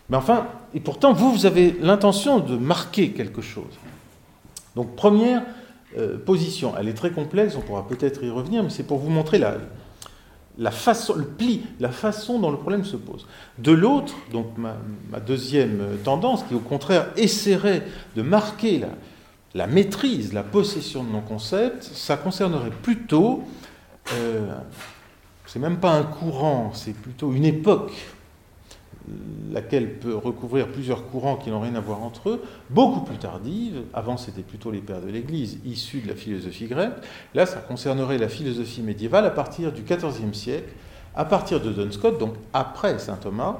Mais 0.10 0.18
enfin, 0.18 0.48
et 0.74 0.80
pourtant, 0.80 1.14
vous, 1.14 1.32
vous 1.32 1.46
avez 1.46 1.76
l'intention 1.82 2.40
de 2.40 2.56
marquer 2.58 3.12
quelque 3.12 3.42
chose. 3.42 3.74
Donc, 4.76 4.96
première 4.96 5.44
euh, 5.98 6.18
position, 6.18 6.74
elle 6.78 6.88
est 6.88 6.94
très 6.94 7.12
complexe, 7.12 7.56
on 7.56 7.62
pourra 7.62 7.88
peut-être 7.88 8.24
y 8.24 8.30
revenir, 8.30 8.62
mais 8.62 8.70
c'est 8.70 8.84
pour 8.84 9.00
vous 9.00 9.10
montrer 9.10 9.40
la, 9.40 9.58
la 10.58 10.72
façon, 10.72 11.16
le 11.16 11.26
pli, 11.26 11.64
la 11.80 11.90
façon 11.90 12.40
dont 12.40 12.50
le 12.50 12.58
problème 12.58 12.86
se 12.86 12.96
pose. 12.96 13.28
De 13.58 13.72
l'autre, 13.72 14.16
donc 14.32 14.58
ma, 14.58 14.76
deuxième 15.20 15.98
tendance, 16.04 16.44
qui 16.44 16.56
au 16.56 16.60
contraire 16.60 17.08
essaierait 17.18 17.86
de 18.16 18.22
marquer 18.22 18.82
la, 19.54 19.68
maîtrise, 19.68 20.34
la 20.34 20.44
possession 20.44 21.04
de 21.04 21.12
nos 21.12 21.22
concepts, 21.22 21.84
ça 21.84 22.18
concernerait 22.18 22.72
plutôt, 22.82 23.44
euh, 24.14 24.56
c'est 25.46 25.60
même 25.60 25.78
pas 25.78 25.92
un 25.92 26.04
courant, 26.04 26.72
c'est 26.74 26.94
plutôt 26.94 27.34
une 27.34 27.46
époque 27.46 27.94
laquelle 29.52 30.00
peut 30.00 30.16
recouvrir 30.16 30.68
plusieurs 30.68 31.08
courants 31.08 31.36
qui 31.36 31.50
n'ont 31.50 31.62
rien 31.62 31.76
à 31.76 31.80
voir 31.80 32.04
entre 32.04 32.30
eux, 32.30 32.44
beaucoup 32.70 33.02
plus 33.02 33.18
tardive. 33.18 33.84
Avant, 33.94 34.18
c'était 34.18 34.42
plutôt 34.42 34.72
les 34.72 34.80
pères 34.80 35.02
de 35.02 35.10
l'Église, 35.10 35.60
issus 35.66 36.02
de 36.02 36.08
la 36.08 36.16
philosophie 36.16 36.68
grecque. 36.68 36.94
Là, 37.34 37.46
ça 37.46 37.60
concernerait 37.60 38.18
la 38.18 38.30
philosophie 38.30 38.82
médiévale 38.82 39.26
à 39.26 39.32
partir 39.32 39.72
du 39.72 39.84
XIVe 39.84 40.34
siècle, 40.34 40.74
à 41.16 41.26
partir 41.26 41.62
de 41.62 41.72
Duns 41.72 41.92
Scott, 41.92 42.20
donc 42.20 42.34
après 42.54 43.00
saint 43.00 43.16
Thomas, 43.16 43.60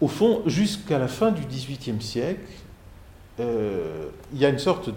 au 0.00 0.08
fond, 0.08 0.42
jusqu'à 0.46 0.98
la 0.98 1.08
fin 1.08 1.30
du 1.30 1.42
XVIIIe 1.42 2.02
siècle, 2.02 2.50
euh, 3.40 4.08
il 4.32 4.38
y 4.38 4.44
a 4.44 4.48
une 4.48 4.58
sorte 4.58 4.90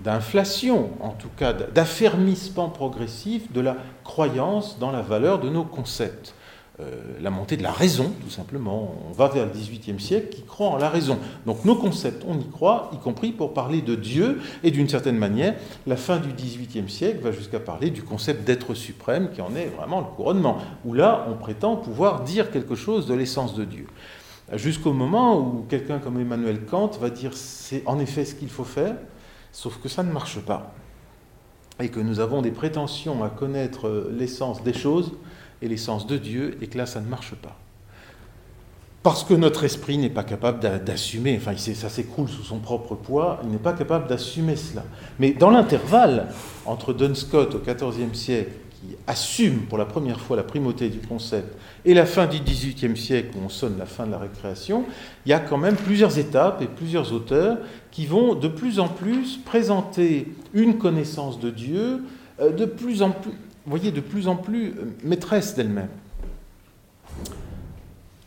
d'inflation, 0.00 0.90
en 1.00 1.10
tout 1.10 1.28
cas 1.36 1.52
d'affermissement 1.52 2.68
progressif 2.68 3.52
de 3.52 3.60
la 3.60 3.76
croyance 4.02 4.78
dans 4.78 4.90
la 4.90 5.02
valeur 5.02 5.38
de 5.38 5.48
nos 5.48 5.64
concepts. 5.64 6.34
Euh, 6.80 6.90
la 7.20 7.30
montée 7.30 7.56
de 7.56 7.62
la 7.62 7.70
raison, 7.70 8.12
tout 8.20 8.30
simplement. 8.30 8.96
On 9.08 9.12
va 9.12 9.28
vers 9.28 9.46
le 9.46 9.52
XVIIIe 9.52 10.00
siècle 10.00 10.30
qui 10.30 10.42
croit 10.42 10.66
en 10.66 10.76
la 10.76 10.88
raison. 10.88 11.18
Donc 11.46 11.64
nos 11.64 11.76
concepts, 11.76 12.24
on 12.26 12.36
y 12.36 12.48
croit, 12.48 12.90
y 12.92 12.98
compris 12.98 13.30
pour 13.30 13.54
parler 13.54 13.80
de 13.80 13.94
Dieu, 13.94 14.40
et 14.64 14.72
d'une 14.72 14.88
certaine 14.88 15.16
manière, 15.16 15.54
la 15.86 15.96
fin 15.96 16.16
du 16.16 16.32
XVIIIe 16.32 16.90
siècle 16.90 17.20
va 17.22 17.30
jusqu'à 17.30 17.60
parler 17.60 17.90
du 17.90 18.02
concept 18.02 18.44
d'être 18.44 18.74
suprême, 18.74 19.30
qui 19.32 19.40
en 19.40 19.54
est 19.54 19.66
vraiment 19.66 20.00
le 20.00 20.06
couronnement, 20.16 20.58
où 20.84 20.94
là, 20.94 21.28
on 21.30 21.36
prétend 21.36 21.76
pouvoir 21.76 22.22
dire 22.22 22.50
quelque 22.50 22.74
chose 22.74 23.06
de 23.06 23.14
l'essence 23.14 23.54
de 23.54 23.64
Dieu. 23.64 23.86
Jusqu'au 24.54 24.92
moment 24.92 25.38
où 25.38 25.64
quelqu'un 25.68 26.00
comme 26.00 26.18
Emmanuel 26.18 26.64
Kant 26.64 26.90
va 27.00 27.08
dire 27.08 27.34
c'est 27.34 27.84
en 27.86 28.00
effet 28.00 28.24
ce 28.24 28.34
qu'il 28.34 28.50
faut 28.50 28.64
faire, 28.64 28.96
sauf 29.52 29.78
que 29.80 29.88
ça 29.88 30.02
ne 30.02 30.10
marche 30.10 30.40
pas. 30.40 30.74
Et 31.80 31.88
que 31.88 32.00
nous 32.00 32.18
avons 32.18 32.42
des 32.42 32.50
prétentions 32.50 33.22
à 33.22 33.28
connaître 33.28 34.08
l'essence 34.10 34.64
des 34.64 34.74
choses, 34.74 35.12
et 35.64 35.68
l'essence 35.68 36.06
de 36.06 36.18
Dieu, 36.18 36.58
et 36.60 36.66
que 36.66 36.78
là, 36.78 36.86
ça 36.86 37.00
ne 37.00 37.08
marche 37.08 37.34
pas. 37.34 37.58
Parce 39.02 39.24
que 39.24 39.34
notre 39.34 39.64
esprit 39.64 39.98
n'est 39.98 40.10
pas 40.10 40.24
capable 40.24 40.60
d'assumer, 40.84 41.38
enfin, 41.38 41.56
ça 41.56 41.88
s'écroule 41.88 42.28
sous 42.28 42.42
son 42.42 42.58
propre 42.58 42.94
poids, 42.94 43.40
il 43.42 43.50
n'est 43.50 43.58
pas 43.58 43.72
capable 43.72 44.06
d'assumer 44.06 44.56
cela. 44.56 44.84
Mais 45.18 45.32
dans 45.32 45.50
l'intervalle 45.50 46.28
entre 46.64 46.92
Duns 46.92 47.14
Scott 47.14 47.54
au 47.54 47.58
XIVe 47.58 48.14
siècle, 48.14 48.52
qui 48.70 48.96
assume 49.06 49.60
pour 49.66 49.76
la 49.78 49.84
première 49.84 50.20
fois 50.20 50.36
la 50.36 50.42
primauté 50.42 50.88
du 50.88 51.00
concept, 51.00 51.54
et 51.84 51.92
la 51.92 52.06
fin 52.06 52.26
du 52.26 52.38
XVIIIe 52.40 52.96
siècle, 52.96 53.36
où 53.36 53.44
on 53.44 53.48
sonne 53.50 53.76
la 53.78 53.86
fin 53.86 54.06
de 54.06 54.12
la 54.12 54.18
récréation, 54.18 54.84
il 55.26 55.30
y 55.30 55.34
a 55.34 55.40
quand 55.40 55.58
même 55.58 55.76
plusieurs 55.76 56.18
étapes 56.18 56.62
et 56.62 56.66
plusieurs 56.66 57.12
auteurs 57.12 57.58
qui 57.90 58.06
vont 58.06 58.34
de 58.34 58.48
plus 58.48 58.80
en 58.80 58.88
plus 58.88 59.36
présenter 59.36 60.28
une 60.54 60.78
connaissance 60.78 61.38
de 61.40 61.50
Dieu 61.50 62.02
euh, 62.40 62.50
de 62.50 62.64
plus 62.64 63.02
en 63.02 63.10
plus 63.10 63.32
voyez, 63.66 63.90
de 63.90 64.00
plus 64.00 64.28
en 64.28 64.36
plus 64.36 64.68
euh, 64.68 64.94
maîtresse 65.02 65.54
d'elle-même. 65.54 65.88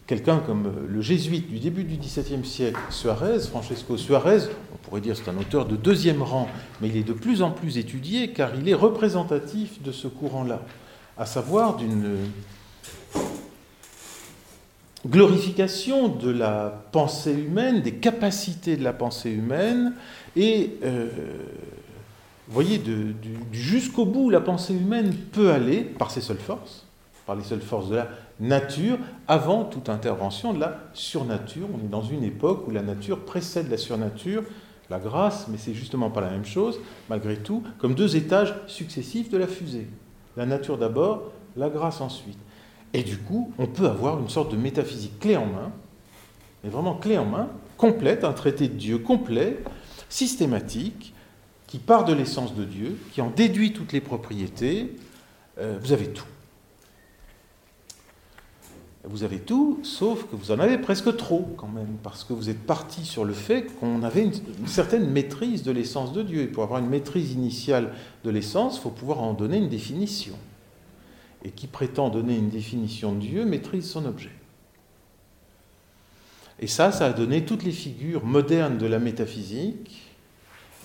Quelqu'un 0.07 0.39
comme 0.39 0.67
euh, 0.67 0.87
le 0.87 1.01
jésuite 1.01 1.49
du 1.49 1.59
début 1.59 1.83
du 1.83 1.97
XVIIe 1.97 2.45
siècle, 2.45 2.79
Suarez, 2.89 3.39
Francesco 3.39 3.97
Suarez, 3.97 4.43
on 4.73 4.77
pourrait 4.77 5.01
dire 5.01 5.15
c'est 5.17 5.29
un 5.29 5.37
auteur 5.37 5.65
de 5.65 5.75
deuxième 5.75 6.21
rang, 6.21 6.47
mais 6.81 6.87
il 6.87 6.97
est 6.97 7.03
de 7.03 7.13
plus 7.13 7.41
en 7.41 7.51
plus 7.51 7.77
étudié 7.77 8.31
car 8.31 8.51
il 8.55 8.67
est 8.69 8.73
représentatif 8.73 9.81
de 9.81 9.91
ce 9.91 10.07
courant-là, 10.07 10.61
à 11.17 11.25
savoir 11.25 11.75
d'une 11.75 12.17
glorification 15.05 16.07
de 16.07 16.29
la 16.29 16.83
pensée 16.91 17.33
humaine, 17.33 17.81
des 17.81 17.95
capacités 17.95 18.77
de 18.77 18.83
la 18.83 18.93
pensée 18.93 19.31
humaine, 19.31 19.93
et 20.35 20.77
euh, 20.83 21.07
vous 22.47 22.53
voyez, 22.53 22.81
jusqu'au 23.51 24.05
bout 24.05 24.29
la 24.29 24.39
pensée 24.39 24.73
humaine 24.73 25.13
peut 25.33 25.51
aller 25.51 25.81
par 25.81 26.11
ses 26.11 26.21
seules 26.21 26.37
forces, 26.37 26.85
par 27.25 27.35
les 27.35 27.43
seules 27.43 27.61
forces 27.61 27.89
de 27.89 27.95
la 27.95 28.07
nature, 28.39 28.97
avant 29.27 29.65
toute 29.65 29.89
intervention 29.89 30.53
de 30.53 30.59
la 30.59 30.79
surnature. 30.93 31.67
On 31.73 31.83
est 31.83 31.89
dans 31.89 32.03
une 32.03 32.23
époque 32.23 32.65
où 32.67 32.71
la 32.71 32.83
nature 32.83 33.25
précède 33.25 33.69
la 33.69 33.77
surnature, 33.77 34.43
la 34.89 34.99
grâce, 34.99 35.49
mais 35.49 35.57
c'est 35.57 35.73
justement 35.73 36.09
pas 36.09 36.21
la 36.21 36.29
même 36.29 36.45
chose, 36.45 36.79
malgré 37.09 37.35
tout, 37.35 37.63
comme 37.79 37.95
deux 37.95 38.15
étages 38.15 38.55
successifs 38.67 39.29
de 39.29 39.37
la 39.37 39.47
fusée. 39.47 39.87
La 40.37 40.45
nature 40.45 40.77
d'abord, 40.77 41.31
la 41.57 41.69
grâce 41.69 41.99
ensuite. 41.99 42.39
Et 42.93 43.03
du 43.03 43.17
coup, 43.17 43.51
on 43.57 43.67
peut 43.67 43.87
avoir 43.87 44.19
une 44.19 44.29
sorte 44.29 44.51
de 44.51 44.57
métaphysique 44.57 45.19
clé 45.19 45.35
en 45.35 45.47
main, 45.47 45.73
mais 46.63 46.69
vraiment 46.69 46.95
clé 46.95 47.17
en 47.17 47.25
main, 47.25 47.49
complète, 47.75 48.23
un 48.23 48.31
traité 48.31 48.69
de 48.69 48.75
Dieu 48.75 48.99
complet, 48.99 49.59
systématique, 50.07 51.13
qui 51.67 51.79
part 51.79 52.05
de 52.05 52.13
l'essence 52.13 52.55
de 52.55 52.63
Dieu, 52.63 52.97
qui 53.11 53.21
en 53.21 53.29
déduit 53.29 53.73
toutes 53.73 53.91
les 53.91 54.01
propriétés, 54.01 54.95
euh, 55.59 55.77
vous 55.81 55.91
avez 55.91 56.07
tout. 56.07 56.25
Vous 59.03 59.23
avez 59.23 59.39
tout, 59.39 59.79
sauf 59.83 60.25
que 60.29 60.35
vous 60.35 60.51
en 60.51 60.59
avez 60.59 60.77
presque 60.77 61.15
trop 61.15 61.53
quand 61.57 61.69
même, 61.69 61.97
parce 62.03 62.23
que 62.23 62.33
vous 62.33 62.49
êtes 62.49 62.65
parti 62.65 63.05
sur 63.05 63.23
le 63.23 63.33
fait 63.33 63.67
qu'on 63.79 64.03
avait 64.03 64.23
une, 64.23 64.67
certaine 64.67 65.09
maîtrise 65.09 65.63
de 65.63 65.71
l'essence 65.71 66.11
de 66.11 66.23
Dieu. 66.23 66.41
Et 66.41 66.47
pour 66.47 66.63
avoir 66.63 66.79
une 66.79 66.89
maîtrise 66.89 67.31
initiale 67.31 67.93
de 68.23 68.29
l'essence, 68.29 68.77
il 68.77 68.81
faut 68.81 68.89
pouvoir 68.89 69.21
en 69.21 69.33
donner 69.33 69.57
une 69.57 69.69
définition. 69.69 70.35
Et 71.45 71.51
qui 71.51 71.67
prétend 71.67 72.09
donner 72.09 72.35
une 72.35 72.49
définition 72.49 73.13
de 73.13 73.19
Dieu 73.19 73.45
maîtrise 73.45 73.89
son 73.89 74.05
objet. 74.05 74.31
Et 76.59 76.67
ça, 76.67 76.91
ça 76.91 77.05
a 77.05 77.13
donné 77.13 77.45
toutes 77.45 77.63
les 77.63 77.71
figures 77.71 78.25
modernes 78.25 78.77
de 78.77 78.87
la 78.87 78.99
métaphysique, 78.99 80.06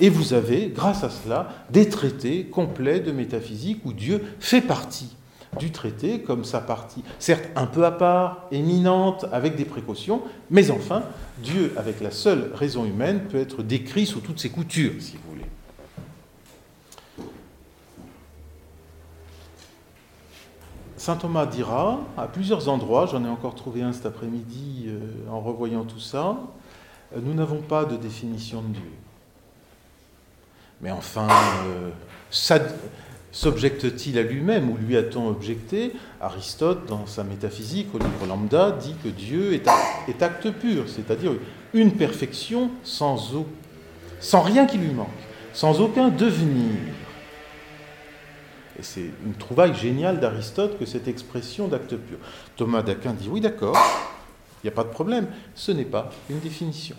et 0.03 0.11
vous 0.11 0.35
avez, 0.35 0.67
grâce 0.67 1.05
à 1.05 1.11
cela, 1.11 1.49
des 1.71 1.89
traités 1.89 2.47
complets 2.47 2.99
de 2.99 3.13
métaphysique 3.13 3.83
où 3.85 3.93
Dieu 3.93 4.21
fait 4.41 4.61
partie 4.61 5.17
du 5.61 5.71
traité 5.71 6.23
comme 6.23 6.45
sa 6.45 6.61
partie, 6.61 7.05
certes 7.21 7.49
un 7.55 7.67
peu 7.67 7.85
à 7.85 7.93
part, 7.93 8.49
éminente, 8.51 9.27
avec 9.31 9.55
des 9.55 9.65
précautions, 9.65 10.23
mais 10.51 10.73
enfin, 10.73 11.05
Dieu, 11.39 11.73
avec 11.77 12.01
la 12.01 12.11
seule 12.11 12.51
raison 12.53 12.85
humaine, 12.85 13.29
peut 13.29 13.39
être 13.39 13.63
décrit 13.63 14.05
sous 14.05 14.19
toutes 14.19 14.41
ses 14.41 14.51
coutures, 14.51 14.95
si 14.99 15.19
vous 15.19 15.31
voulez. 15.31 15.47
Saint 20.97 21.17
Thomas 21.17 21.47
dira, 21.47 22.01
à 22.17 22.27
plusieurs 22.27 22.69
endroits, 22.69 23.07
j'en 23.07 23.25
ai 23.25 23.29
encore 23.29 23.55
trouvé 23.55 23.83
un 23.83 23.93
cet 23.93 24.07
après-midi 24.07 24.87
euh, 24.89 25.31
en 25.31 25.41
revoyant 25.41 25.85
tout 25.85 26.01
ça, 26.01 26.39
nous 27.15 27.35
n'avons 27.35 27.61
pas 27.61 27.85
de 27.85 27.97
définition 27.97 28.63
de 28.63 28.69
Dieu. 28.69 29.02
Mais 30.83 30.91
enfin, 30.91 31.29
euh, 31.69 31.91
s'objecte-t-il 33.31 34.19
à 34.19 34.23
lui-même 34.23 34.69
ou 34.69 34.77
lui 34.77 34.97
a-t-on 34.97 35.29
objecté? 35.29 35.93
Aristote, 36.21 36.87
dans 36.87 37.07
sa 37.07 37.23
métaphysique, 37.23 37.95
au 37.95 37.99
livre 37.99 38.27
Lambda, 38.27 38.73
dit 38.73 38.97
que 39.03 39.09
Dieu 39.09 39.55
est, 39.55 40.23
acte 40.23 40.51
pur, 40.51 40.89
c'est-à-dire 40.89 41.33
une 41.73 41.93
perfection 41.93 42.73
sans, 42.83 43.33
sans 44.19 44.41
rien 44.43 44.67
qui 44.67 44.77
lui 44.77 44.93
manque, 44.93 45.09
sans 45.53 45.81
aucun 45.81 46.09
devenir. 46.09 46.75
Et 48.77 48.83
c'est 48.83 49.11
une 49.25 49.35
trouvaille 49.35 49.77
géniale 49.77 50.19
d'Aristote 50.19 50.79
que 50.81 50.87
cette 50.87 51.07
expression 51.07 51.69
d'acte 51.69 51.95
pur. 51.95 52.19
Thomas 52.57 52.83
d'Aquin 52.83 53.13
dit 53.13 53.29
oui, 53.31 53.41
d'accord, 53.41 53.79
il 54.63 54.67
n'y 54.67 54.73
a 54.73 54.75
pas 54.75 54.85
de 54.85 54.89
problème, 54.89 55.29
ce 55.55 55.71
n'est 55.71 55.85
pas 55.85 56.11
une 56.29 56.41
définition 56.41 56.97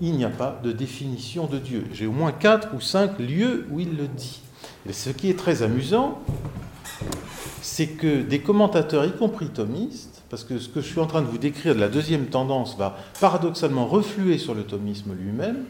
il 0.00 0.12
n'y 0.16 0.24
a 0.24 0.30
pas 0.30 0.60
de 0.62 0.72
définition 0.72 1.46
de 1.46 1.58
Dieu. 1.58 1.84
J'ai 1.92 2.06
au 2.06 2.12
moins 2.12 2.32
quatre 2.32 2.74
ou 2.74 2.80
cinq 2.80 3.18
lieux 3.18 3.66
où 3.70 3.80
il 3.80 3.96
le 3.96 4.08
dit. 4.08 4.40
Et 4.88 4.92
ce 4.92 5.10
qui 5.10 5.28
est 5.28 5.38
très 5.38 5.62
amusant, 5.62 6.20
c'est 7.60 7.88
que 7.88 8.22
des 8.22 8.40
commentateurs, 8.40 9.04
y 9.04 9.12
compris 9.12 9.48
thomistes, 9.48 10.22
parce 10.30 10.44
que 10.44 10.58
ce 10.58 10.68
que 10.68 10.80
je 10.80 10.86
suis 10.86 11.00
en 11.00 11.06
train 11.06 11.22
de 11.22 11.26
vous 11.26 11.38
décrire 11.38 11.74
de 11.74 11.80
la 11.80 11.88
deuxième 11.88 12.26
tendance 12.26 12.76
va 12.78 12.96
paradoxalement 13.20 13.86
refluer 13.86 14.38
sur 14.38 14.54
le 14.54 14.62
thomisme 14.62 15.12
lui-même, 15.12 15.64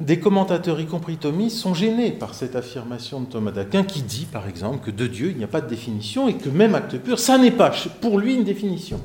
des 0.00 0.18
commentateurs, 0.18 0.80
y 0.80 0.86
compris 0.86 1.16
thomistes, 1.16 1.58
sont 1.58 1.74
gênés 1.74 2.10
par 2.10 2.34
cette 2.34 2.56
affirmation 2.56 3.20
de 3.20 3.26
Thomas 3.26 3.52
d'Aquin 3.52 3.84
qui 3.84 4.02
dit, 4.02 4.26
par 4.30 4.48
exemple, 4.48 4.84
que 4.84 4.90
de 4.90 5.06
Dieu, 5.06 5.30
il 5.30 5.36
n'y 5.36 5.44
a 5.44 5.48
pas 5.48 5.60
de 5.60 5.68
définition 5.68 6.26
et 6.26 6.34
que 6.34 6.48
même 6.48 6.74
acte 6.74 6.98
pur, 6.98 7.20
ça 7.20 7.38
n'est 7.38 7.52
pas 7.52 7.70
pour 8.00 8.18
lui 8.18 8.34
une 8.34 8.42
définition. 8.42 9.00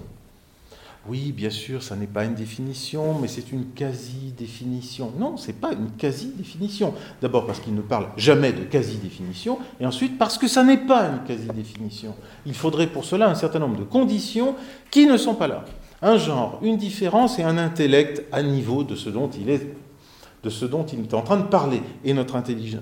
Oui, 1.09 1.31
bien 1.31 1.49
sûr, 1.49 1.81
ça 1.81 1.95
n'est 1.95 2.05
pas 2.05 2.25
une 2.25 2.33
définition, 2.33 3.17
mais 3.19 3.29
c'est 3.29 3.53
une 3.53 3.67
quasi-définition. 3.67 5.13
Non, 5.17 5.37
ce 5.37 5.47
n'est 5.47 5.53
pas 5.53 5.71
une 5.71 5.91
quasi-définition. 5.91 6.93
D'abord 7.21 7.45
parce 7.45 7.61
qu'il 7.61 7.73
ne 7.75 7.81
parle 7.81 8.07
jamais 8.17 8.51
de 8.51 8.63
quasi-définition, 8.63 9.57
et 9.79 9.85
ensuite 9.85 10.17
parce 10.17 10.37
que 10.37 10.49
ça 10.49 10.63
n'est 10.63 10.85
pas 10.85 11.07
une 11.07 11.23
quasi-définition. 11.23 12.13
Il 12.45 12.53
faudrait 12.53 12.87
pour 12.87 13.05
cela 13.05 13.29
un 13.29 13.35
certain 13.35 13.59
nombre 13.59 13.77
de 13.77 13.83
conditions 13.83 14.55
qui 14.91 15.05
ne 15.05 15.15
sont 15.15 15.35
pas 15.35 15.47
là. 15.47 15.63
Un 16.01 16.17
genre, 16.17 16.59
une 16.61 16.77
différence 16.77 17.39
et 17.39 17.43
un 17.43 17.57
intellect 17.57 18.23
à 18.33 18.43
niveau 18.43 18.83
de 18.83 18.95
ce 18.95 19.09
dont 19.09 19.29
il 19.29 19.49
est, 19.49 19.75
de 20.43 20.49
ce 20.49 20.65
dont 20.65 20.85
il 20.85 20.99
est 20.99 21.13
en 21.13 21.21
train 21.21 21.37
de 21.37 21.47
parler. 21.47 21.81
Et 22.03 22.13
notre, 22.13 22.37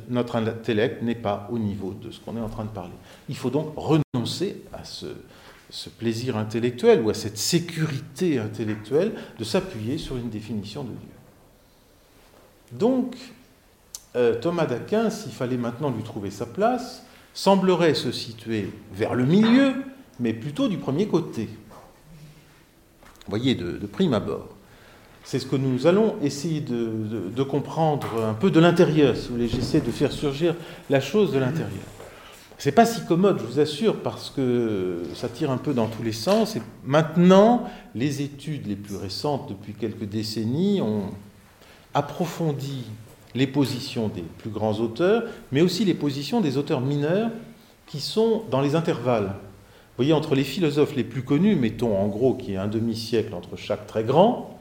notre 0.10 0.36
intellect 0.36 1.03
n'est 1.03 1.15
pas 1.15 1.48
au 1.51 1.60
niveau 1.60 1.94
de 1.94 2.10
ce 2.10 2.20
qu'on 2.20 2.36
est 2.38 2.41
en 2.41 2.50
train 2.50 2.65
de 2.65 2.70
parler. 2.70 2.96
Il 3.29 3.38
faut 3.38 3.51
donc 3.51 3.74
renoncer 3.75 4.63
à 4.74 4.84
ce, 4.84 5.05
ce 5.69 5.89
plaisir 5.89 6.38
intellectuel 6.38 7.01
ou 7.01 7.10
à 7.10 7.13
cette 7.13 7.38
sécurité 7.38 8.39
intellectuelle 8.39 9.13
de 9.38 9.43
s'appuyer 9.43 9.98
sur 9.98 10.17
une 10.17 10.29
définition 10.29 10.84
de 10.84 10.89
Dieu. 10.89 11.10
Donc, 12.72 13.15
euh, 14.15 14.39
Thomas 14.39 14.65
d'Aquin, 14.65 15.10
s'il 15.10 15.31
fallait 15.31 15.57
maintenant 15.57 15.89
lui 15.89 16.03
trouver 16.03 16.31
sa 16.31 16.45
place, 16.45 17.03
semblerait 17.34 17.95
se 17.95 18.12
situer 18.12 18.72
vers 18.93 19.13
le 19.13 19.25
milieu, 19.25 19.74
mais 20.19 20.34
plutôt 20.34 20.67
du 20.67 20.77
premier 20.77 21.07
côté. 21.07 21.50
Vous 23.25 23.29
voyez, 23.29 23.55
de, 23.55 23.86
prime 23.88 24.13
abord. 24.13 24.50
C'est 25.24 25.39
ce 25.39 25.48
que 25.48 25.55
nous 25.55 25.88
allons 25.88 26.15
essayer 26.22 26.62
de, 26.62 27.31
de 27.36 27.43
comprendre 27.43 28.24
un 28.24 28.36
peu 28.36 28.51
de 28.51 28.60
l'intérieur, 28.60 29.17
si 29.17 29.27
vous 29.27 29.36
voulez. 29.36 29.48
J'essaie 29.48 29.81
de 29.81 29.91
faire 29.91 30.12
surgir 30.12 30.55
la 30.89 31.01
chose 31.01 31.34
de 31.34 31.39
l'intérieur. 31.39 31.95
C'est 32.58 32.72
pas 32.72 32.86
si 32.86 33.02
commode, 33.06 33.40
je 33.40 33.46
vous 33.46 33.60
assure, 33.60 33.98
parce 33.98 34.30
que 34.30 35.04
ça 35.14 35.28
tire 35.28 35.52
un 35.52 35.58
peu 35.58 35.74
dans 35.74 35.88
tous 35.88 36.04
les 36.04 36.14
sens. 36.14 36.58
Maintenant, 36.86 37.66
les 37.96 38.22
études 38.22 38.68
les 38.68 38.76
plus 38.76 38.96
récentes, 38.96 39.50
depuis 39.50 39.74
quelques 39.74 40.06
décennies, 40.06 40.82
ont 40.82 41.10
approfondi 41.94 42.84
les 43.36 43.48
positions 43.48 44.08
des 44.08 44.22
plus 44.22 44.50
grands 44.50 44.80
auteurs, 44.80 45.24
mais 45.52 45.62
aussi 45.62 45.84
les 45.84 45.94
positions 45.94 46.40
des 46.40 46.58
auteurs 46.58 46.82
mineurs 46.82 47.30
qui 47.88 48.00
sont 48.00 48.44
dans 48.50 48.62
les 48.62 48.76
intervalles. 48.76 49.28
Vous 49.28 50.04
voyez, 50.04 50.14
entre 50.14 50.36
les 50.36 50.44
philosophes 50.44 50.96
les 50.96 51.04
plus 51.04 51.24
connus, 51.24 51.56
mettons 51.56 51.98
en 51.98 52.08
gros 52.08 52.34
qu'il 52.34 52.54
y 52.54 52.58
a 52.58 52.64
un 52.64 52.68
demi-siècle 52.68 53.34
entre 53.34 53.58
chaque 53.58 53.86
très 53.86 54.04
grand, 54.04 54.58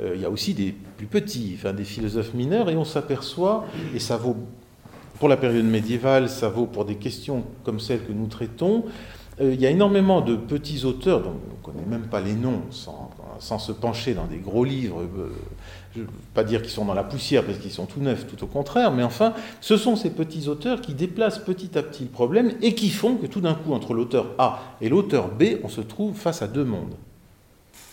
euh, 0.00 0.12
il 0.14 0.20
y 0.20 0.24
a 0.24 0.30
aussi 0.30 0.54
des 0.54 0.74
plus 0.96 1.06
petits, 1.06 1.58
des 1.76 1.84
philosophes 1.84 2.34
mineurs, 2.34 2.70
et 2.70 2.76
on 2.76 2.84
s'aperçoit, 2.84 3.66
et 3.94 3.98
ça 3.98 4.16
vaut 4.16 4.36
pour 5.18 5.28
la 5.28 5.36
période 5.36 5.64
médiévale, 5.64 6.28
ça 6.28 6.48
vaut 6.48 6.66
pour 6.66 6.84
des 6.84 6.96
questions 6.96 7.44
comme 7.64 7.80
celles 7.80 8.04
que 8.04 8.12
nous 8.12 8.26
traitons. 8.26 8.84
Euh, 9.40 9.52
il 9.52 9.60
y 9.60 9.66
a 9.66 9.70
énormément 9.70 10.20
de 10.20 10.36
petits 10.36 10.84
auteurs 10.84 11.20
dont 11.20 11.30
on 11.32 11.70
ne 11.70 11.74
connaît 11.74 11.86
même 11.88 12.06
pas 12.08 12.20
les 12.20 12.34
noms 12.34 12.62
sans, 12.70 13.58
se 13.58 13.72
pencher 13.72 14.14
dans 14.14 14.26
des 14.26 14.38
gros 14.38 14.64
livres. 14.64 15.02
Euh, 15.02 15.32
je 15.94 16.00
ne 16.00 16.04
veux 16.04 16.10
pas 16.34 16.44
dire 16.44 16.62
qu'ils 16.62 16.70
sont 16.70 16.84
dans 16.84 16.94
la 16.94 17.04
poussière 17.04 17.44
parce 17.44 17.58
qu'ils 17.58 17.70
sont 17.70 17.86
tout 17.86 18.00
neufs, 18.00 18.26
tout 18.26 18.42
au 18.44 18.46
contraire, 18.46 18.92
mais 18.92 19.02
enfin, 19.02 19.32
ce 19.60 19.76
sont 19.76 19.96
ces 19.96 20.10
petits 20.10 20.48
auteurs 20.48 20.80
qui 20.80 20.94
déplacent 20.94 21.38
petit 21.38 21.76
à 21.78 21.82
petit 21.82 22.04
le 22.04 22.10
problème 22.10 22.52
et 22.62 22.74
qui 22.74 22.90
font 22.90 23.16
que 23.16 23.26
tout 23.26 23.40
d'un 23.40 23.54
coup, 23.54 23.72
entre 23.72 23.94
l'auteur 23.94 24.26
A 24.38 24.60
et 24.80 24.88
l'auteur 24.88 25.28
B, 25.28 25.58
on 25.62 25.68
se 25.68 25.80
trouve 25.80 26.16
face 26.16 26.42
à 26.42 26.46
deux 26.46 26.64
mondes. 26.64 26.94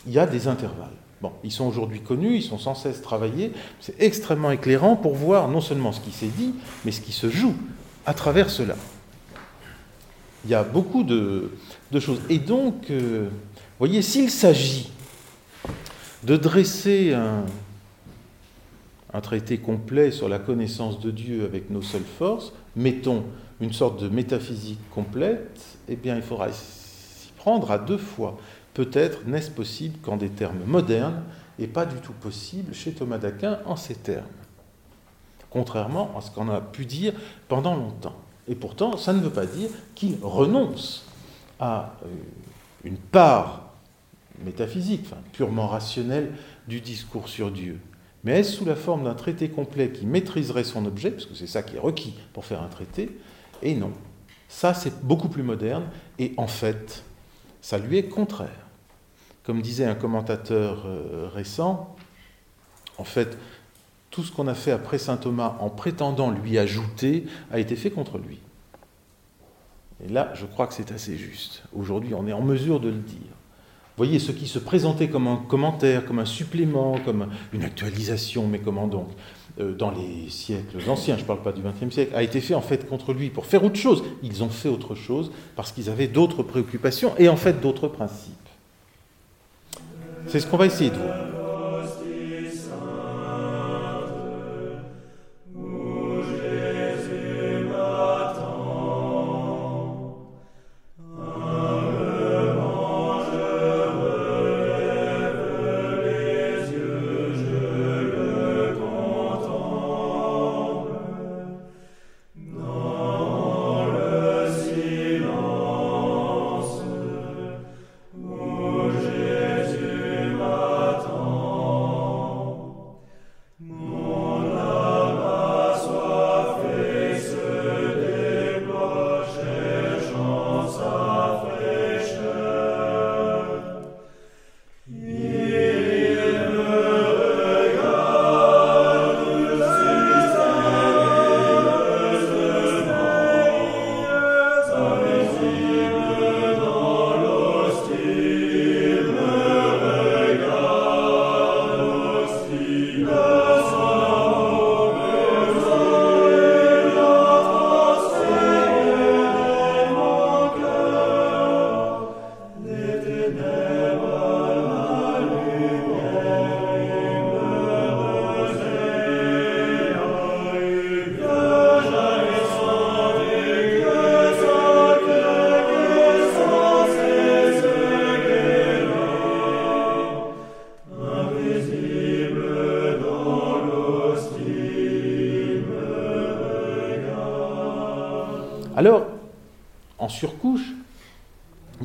Il 0.07 0.13
y 0.13 0.19
a 0.19 0.25
des 0.25 0.47
intervalles. 0.47 1.00
Bon, 1.21 1.31
ils 1.43 1.51
sont 1.51 1.65
aujourd'hui 1.65 1.99
connus, 1.99 2.37
ils 2.37 2.41
sont 2.41 2.57
sans 2.57 2.73
cesse 2.73 3.01
travaillés. 3.01 3.51
C'est 3.79 4.01
extrêmement 4.01 4.51
éclairant 4.51 4.95
pour 4.95 5.13
voir 5.13 5.47
non 5.49 5.61
seulement 5.61 5.91
ce 5.91 6.01
qui 6.01 6.11
s'est 6.11 6.31
dit, 6.35 6.53
mais 6.83 6.91
ce 6.91 7.01
qui 7.01 7.11
se 7.11 7.29
joue 7.29 7.53
à 8.05 8.13
travers 8.13 8.49
cela. 8.49 8.75
Il 10.45 10.49
y 10.49 10.55
a 10.55 10.63
beaucoup 10.63 11.03
de, 11.03 11.51
choses. 11.99 12.19
Et 12.29 12.39
donc, 12.39 12.89
euh, 12.89 13.27
vous 13.29 13.77
voyez, 13.77 14.01
s'il 14.01 14.31
s'agit 14.31 14.91
de 16.23 16.35
dresser 16.37 17.13
un, 17.13 17.45
un 19.13 19.21
traité 19.21 19.59
complet 19.59 20.09
sur 20.11 20.27
la 20.27 20.39
connaissance 20.39 20.99
de 20.99 21.11
Dieu 21.11 21.45
avec 21.45 21.69
nos 21.69 21.83
seules 21.83 22.01
forces, 22.17 22.53
mettons 22.75 23.23
une 23.59 23.73
sorte 23.73 24.01
de 24.01 24.09
métaphysique 24.09 24.79
complète, 24.89 25.61
eh 25.87 25.95
bien, 25.95 26.15
il 26.15 26.23
faudra 26.23 26.51
s'y 26.51 27.31
prendre 27.37 27.69
à 27.69 27.77
deux 27.77 27.97
fois. 27.97 28.39
Peut-être 28.73 29.25
n'est-ce 29.25 29.51
possible 29.51 29.97
qu'en 29.99 30.17
des 30.17 30.29
termes 30.29 30.63
modernes 30.65 31.23
et 31.59 31.67
pas 31.67 31.85
du 31.85 31.97
tout 31.97 32.13
possible 32.13 32.73
chez 32.73 32.93
Thomas 32.93 33.17
d'Aquin 33.17 33.59
en 33.65 33.75
ces 33.75 33.95
termes. 33.95 34.25
Contrairement 35.49 36.17
à 36.17 36.21
ce 36.21 36.31
qu'on 36.31 36.49
a 36.49 36.61
pu 36.61 36.85
dire 36.85 37.13
pendant 37.47 37.75
longtemps. 37.75 38.15
Et 38.47 38.55
pourtant, 38.55 38.97
ça 38.97 39.13
ne 39.13 39.19
veut 39.19 39.29
pas 39.29 39.45
dire 39.45 39.69
qu'il 39.95 40.17
renonce 40.21 41.05
à 41.59 41.93
euh, 42.03 42.07
une 42.83 42.97
part 42.97 43.71
métaphysique, 44.43 45.05
purement 45.33 45.67
rationnelle 45.67 46.31
du 46.67 46.81
discours 46.81 47.29
sur 47.29 47.51
Dieu. 47.51 47.79
Mais 48.23 48.39
est-ce 48.39 48.53
sous 48.53 48.65
la 48.65 48.75
forme 48.75 49.03
d'un 49.03 49.13
traité 49.13 49.49
complet 49.49 49.91
qui 49.91 50.05
maîtriserait 50.05 50.63
son 50.63 50.85
objet, 50.85 51.11
parce 51.11 51.25
que 51.25 51.35
c'est 51.35 51.47
ça 51.47 51.63
qui 51.63 51.75
est 51.75 51.79
requis 51.79 52.13
pour 52.33 52.45
faire 52.45 52.61
un 52.61 52.67
traité? 52.67 53.17
Et 53.61 53.75
non. 53.75 53.91
Ça, 54.47 54.73
c'est 54.73 55.03
beaucoup 55.03 55.29
plus 55.29 55.43
moderne, 55.43 55.85
et 56.19 56.33
en 56.37 56.47
fait, 56.47 57.03
ça 57.61 57.77
lui 57.77 57.97
est 57.97 58.07
contraire. 58.07 58.60
Comme 59.43 59.61
disait 59.61 59.85
un 59.85 59.95
commentateur 59.95 60.83
euh, 60.85 61.27
récent, 61.33 61.95
en 62.97 63.03
fait, 63.03 63.37
tout 64.11 64.23
ce 64.23 64.31
qu'on 64.31 64.47
a 64.47 64.53
fait 64.53 64.71
après 64.71 64.97
saint 64.97 65.17
Thomas 65.17 65.55
en 65.59 65.69
prétendant 65.69 66.29
lui 66.29 66.57
ajouter 66.57 67.25
a 67.51 67.59
été 67.59 67.75
fait 67.75 67.89
contre 67.89 68.17
lui. 68.17 68.39
Et 70.03 70.09
là, 70.09 70.31
je 70.35 70.45
crois 70.45 70.67
que 70.67 70.73
c'est 70.73 70.91
assez 70.91 71.17
juste. 71.17 71.63
Aujourd'hui, 71.75 72.13
on 72.13 72.27
est 72.27 72.33
en 72.33 72.41
mesure 72.41 72.79
de 72.79 72.89
le 72.89 72.97
dire. 72.97 73.17
Vous 73.97 74.05
voyez, 74.05 74.19
ce 74.19 74.31
qui 74.31 74.47
se 74.47 74.57
présentait 74.57 75.09
comme 75.09 75.27
un 75.27 75.37
commentaire, 75.37 76.05
comme 76.05 76.19
un 76.19 76.25
supplément, 76.25 76.97
comme 77.05 77.27
une 77.53 77.63
actualisation, 77.63 78.47
mais 78.47 78.59
comment 78.59 78.87
donc 78.87 79.09
euh, 79.59 79.73
dans 79.73 79.91
les 79.91 80.29
siècles 80.29 80.77
anciens, 80.89 81.17
je 81.17 81.21
ne 81.21 81.27
parle 81.27 81.41
pas 81.41 81.51
du 81.51 81.61
XXe 81.61 81.93
siècle, 81.93 82.15
a 82.15 82.23
été 82.23 82.41
fait 82.41 82.55
en 82.55 82.61
fait 82.61 82.87
contre 82.87 83.13
lui 83.13 83.29
pour 83.29 83.45
faire 83.45 83.63
autre 83.63 83.75
chose. 83.75 84.03
Ils 84.23 84.43
ont 84.43 84.49
fait 84.49 84.69
autre 84.69 84.95
chose 84.95 85.31
parce 85.55 85.71
qu'ils 85.71 85.89
avaient 85.89 86.07
d'autres 86.07 86.41
préoccupations 86.41 87.13
et 87.17 87.29
en 87.29 87.35
fait 87.35 87.61
d'autres 87.61 87.87
principes. 87.87 88.37
C'est 90.27 90.39
ce 90.39 90.47
qu'on 90.47 90.57
va 90.57 90.65
essayer 90.65 90.89
de 90.89 90.95
voir. 90.95 91.30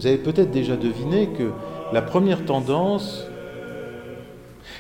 Vous 0.07 0.12
avez 0.12 0.23
peut-être 0.23 0.53
déjà 0.53 0.77
deviné 0.77 1.31
que 1.37 1.51
la 1.92 2.01
première 2.01 2.45
tendance 2.45 3.25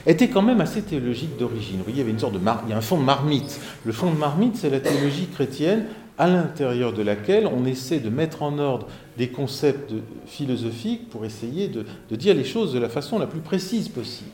était 0.06 0.28
quand 0.28 0.40
même 0.40 0.60
assez 0.60 0.82
théologique 0.82 1.36
d'origine. 1.36 1.80
Il 1.88 1.98
y 1.98 2.00
avait 2.00 2.12
une 2.12 2.18
sorte 2.20 2.34
de 2.34 2.38
il 2.38 2.70
y 2.70 2.72
a 2.72 2.76
un 2.76 2.80
fond 2.80 2.96
de 2.96 3.02
marmite. 3.02 3.60
Le 3.84 3.90
fond 3.90 4.12
de 4.12 4.16
marmite, 4.16 4.54
c'est 4.54 4.70
la 4.70 4.78
théologie 4.78 5.26
chrétienne 5.26 5.86
à 6.16 6.28
l'intérieur 6.28 6.92
de 6.92 7.02
laquelle 7.02 7.48
on 7.48 7.64
essaie 7.64 7.98
de 7.98 8.08
mettre 8.08 8.44
en 8.44 8.60
ordre 8.60 8.86
des 9.18 9.26
concepts 9.26 9.94
philosophiques 10.26 11.10
pour 11.10 11.24
essayer 11.24 11.66
de, 11.66 11.84
dire 12.14 12.36
les 12.36 12.44
choses 12.44 12.72
de 12.72 12.78
la 12.78 12.88
façon 12.88 13.18
la 13.18 13.26
plus 13.26 13.40
précise 13.40 13.88
possible. 13.88 14.30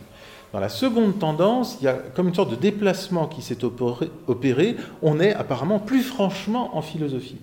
Dans 0.53 0.61
la 0.61 0.69
seconde 0.69 1.19
tendance, 1.19 1.79
il 1.81 1.85
y 1.85 1.89
a 1.89 1.95
comme 1.95 2.29
une 2.29 2.35
sorte 2.35 2.51
de 2.51 2.57
déplacement 2.57 3.29
qui 3.29 3.41
s'est 3.41 3.65
opéré. 3.65 4.77
On 5.01 5.21
est 5.21 5.33
apparemment 5.33 5.79
plus 5.79 6.03
franchement 6.03 6.77
en 6.77 6.83
philosophie. 6.83 7.39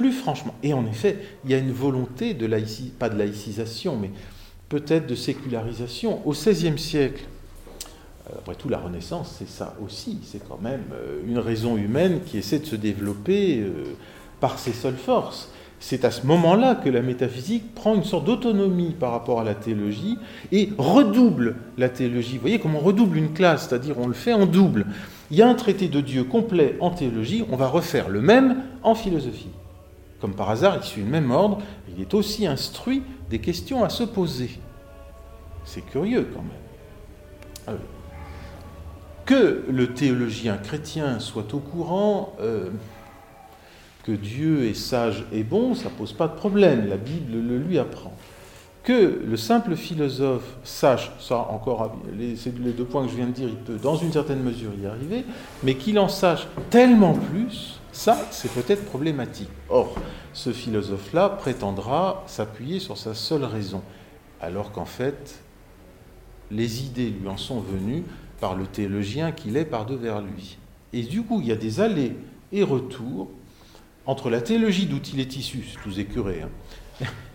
Plus 0.00 0.12
franchement. 0.12 0.54
Et 0.62 0.72
en 0.72 0.86
effet, 0.86 1.18
il 1.44 1.50
y 1.50 1.54
a 1.54 1.58
une 1.58 1.72
volonté 1.72 2.32
de 2.32 2.46
laïcisation, 2.46 2.94
pas 2.98 3.10
de 3.10 3.18
laïcisation, 3.18 3.98
mais 3.98 4.10
peut-être 4.70 5.06
de 5.06 5.14
sécularisation. 5.14 6.26
Au 6.26 6.32
XVIe 6.32 6.78
siècle, 6.78 7.24
euh, 8.30 8.38
après 8.38 8.54
tout, 8.54 8.70
la 8.70 8.78
Renaissance, 8.78 9.36
c'est 9.38 9.46
ça 9.46 9.76
aussi. 9.84 10.20
C'est 10.24 10.42
quand 10.48 10.58
même 10.62 10.84
euh, 10.94 11.20
une 11.28 11.38
raison 11.38 11.76
humaine 11.76 12.20
qui 12.24 12.38
essaie 12.38 12.60
de 12.60 12.64
se 12.64 12.76
développer 12.76 13.58
euh, 13.58 13.94
par 14.40 14.58
ses 14.58 14.72
seules 14.72 14.96
forces. 14.96 15.50
C'est 15.80 16.06
à 16.06 16.10
ce 16.10 16.26
moment-là 16.26 16.76
que 16.76 16.88
la 16.88 17.02
métaphysique 17.02 17.74
prend 17.74 17.94
une 17.94 18.04
sorte 18.04 18.24
d'autonomie 18.24 18.96
par 18.98 19.12
rapport 19.12 19.38
à 19.38 19.44
la 19.44 19.54
théologie 19.54 20.16
et 20.50 20.70
redouble 20.78 21.56
la 21.76 21.90
théologie. 21.90 22.36
Vous 22.36 22.40
voyez 22.40 22.58
comment 22.58 22.78
on 22.78 22.84
redouble 22.86 23.18
une 23.18 23.34
classe, 23.34 23.68
c'est-à-dire 23.68 23.96
on 23.98 24.06
le 24.06 24.14
fait 24.14 24.32
en 24.32 24.46
double. 24.46 24.86
Il 25.30 25.36
y 25.36 25.42
a 25.42 25.46
un 25.46 25.54
traité 25.54 25.88
de 25.88 26.00
Dieu 26.00 26.24
complet 26.24 26.78
en 26.80 26.88
théologie, 26.88 27.44
on 27.50 27.56
va 27.56 27.68
refaire 27.68 28.08
le 28.08 28.22
même 28.22 28.62
en 28.82 28.94
philosophie. 28.94 29.50
Comme 30.20 30.34
par 30.34 30.50
hasard, 30.50 30.76
il 30.76 30.82
suit 30.82 31.02
le 31.02 31.08
même 31.08 31.30
ordre, 31.30 31.58
il 31.88 32.00
est 32.00 32.14
aussi 32.14 32.46
instruit 32.46 33.02
des 33.30 33.38
questions 33.38 33.82
à 33.84 33.88
se 33.88 34.04
poser. 34.04 34.50
C'est 35.64 35.82
curieux 35.82 36.28
quand 36.34 36.42
même. 36.42 37.76
Euh, 37.76 37.78
que 39.24 39.64
le 39.70 39.94
théologien 39.94 40.56
chrétien 40.56 41.20
soit 41.20 41.54
au 41.54 41.58
courant 41.58 42.34
euh, 42.40 42.70
que 44.02 44.12
Dieu 44.12 44.64
est 44.64 44.74
sage 44.74 45.24
et 45.32 45.44
bon, 45.44 45.74
ça 45.74 45.88
pose 45.90 46.12
pas 46.12 46.26
de 46.26 46.34
problème, 46.34 46.88
la 46.88 46.96
Bible 46.96 47.32
le 47.32 47.58
lui 47.58 47.78
apprend. 47.78 48.12
Que 48.82 49.22
le 49.24 49.36
simple 49.36 49.76
philosophe 49.76 50.56
sache, 50.64 51.12
ça 51.20 51.36
encore, 51.50 51.96
c'est 52.36 52.58
les 52.58 52.72
deux 52.72 52.84
points 52.84 53.04
que 53.04 53.10
je 53.10 53.16
viens 53.16 53.26
de 53.26 53.32
dire, 53.32 53.48
il 53.48 53.56
peut 53.56 53.76
dans 53.76 53.96
une 53.96 54.12
certaine 54.12 54.42
mesure 54.42 54.72
y 54.82 54.86
arriver, 54.86 55.24
mais 55.62 55.74
qu'il 55.74 55.98
en 55.98 56.08
sache 56.08 56.48
tellement 56.70 57.12
plus, 57.14 57.79
ça 57.92 58.18
c'est 58.30 58.52
peut-être 58.52 58.84
problématique. 58.84 59.50
Or, 59.68 59.94
ce 60.32 60.52
philosophe-là 60.52 61.28
prétendra 61.28 62.24
s'appuyer 62.26 62.80
sur 62.80 62.96
sa 62.96 63.14
seule 63.14 63.44
raison, 63.44 63.82
alors 64.40 64.72
qu'en 64.72 64.84
fait, 64.84 65.42
les 66.50 66.84
idées 66.84 67.10
lui 67.10 67.28
en 67.28 67.36
sont 67.36 67.60
venues 67.60 68.04
par 68.40 68.54
le 68.54 68.66
théologien 68.66 69.32
qu'il 69.32 69.56
est 69.56 69.64
par 69.64 69.86
devers 69.86 70.20
lui. 70.20 70.58
Et 70.92 71.02
du 71.02 71.22
coup, 71.22 71.40
il 71.40 71.46
y 71.46 71.52
a 71.52 71.56
des 71.56 71.80
allers 71.80 72.16
et 72.52 72.62
retours 72.62 73.30
entre 74.06 74.30
la 74.30 74.40
théologie 74.40 74.86
d'où 74.86 74.98
il 75.12 75.20
est 75.20 75.36
issu, 75.36 75.64
tous 75.84 75.98
écuré, 75.98 76.42
hein, 76.42 76.48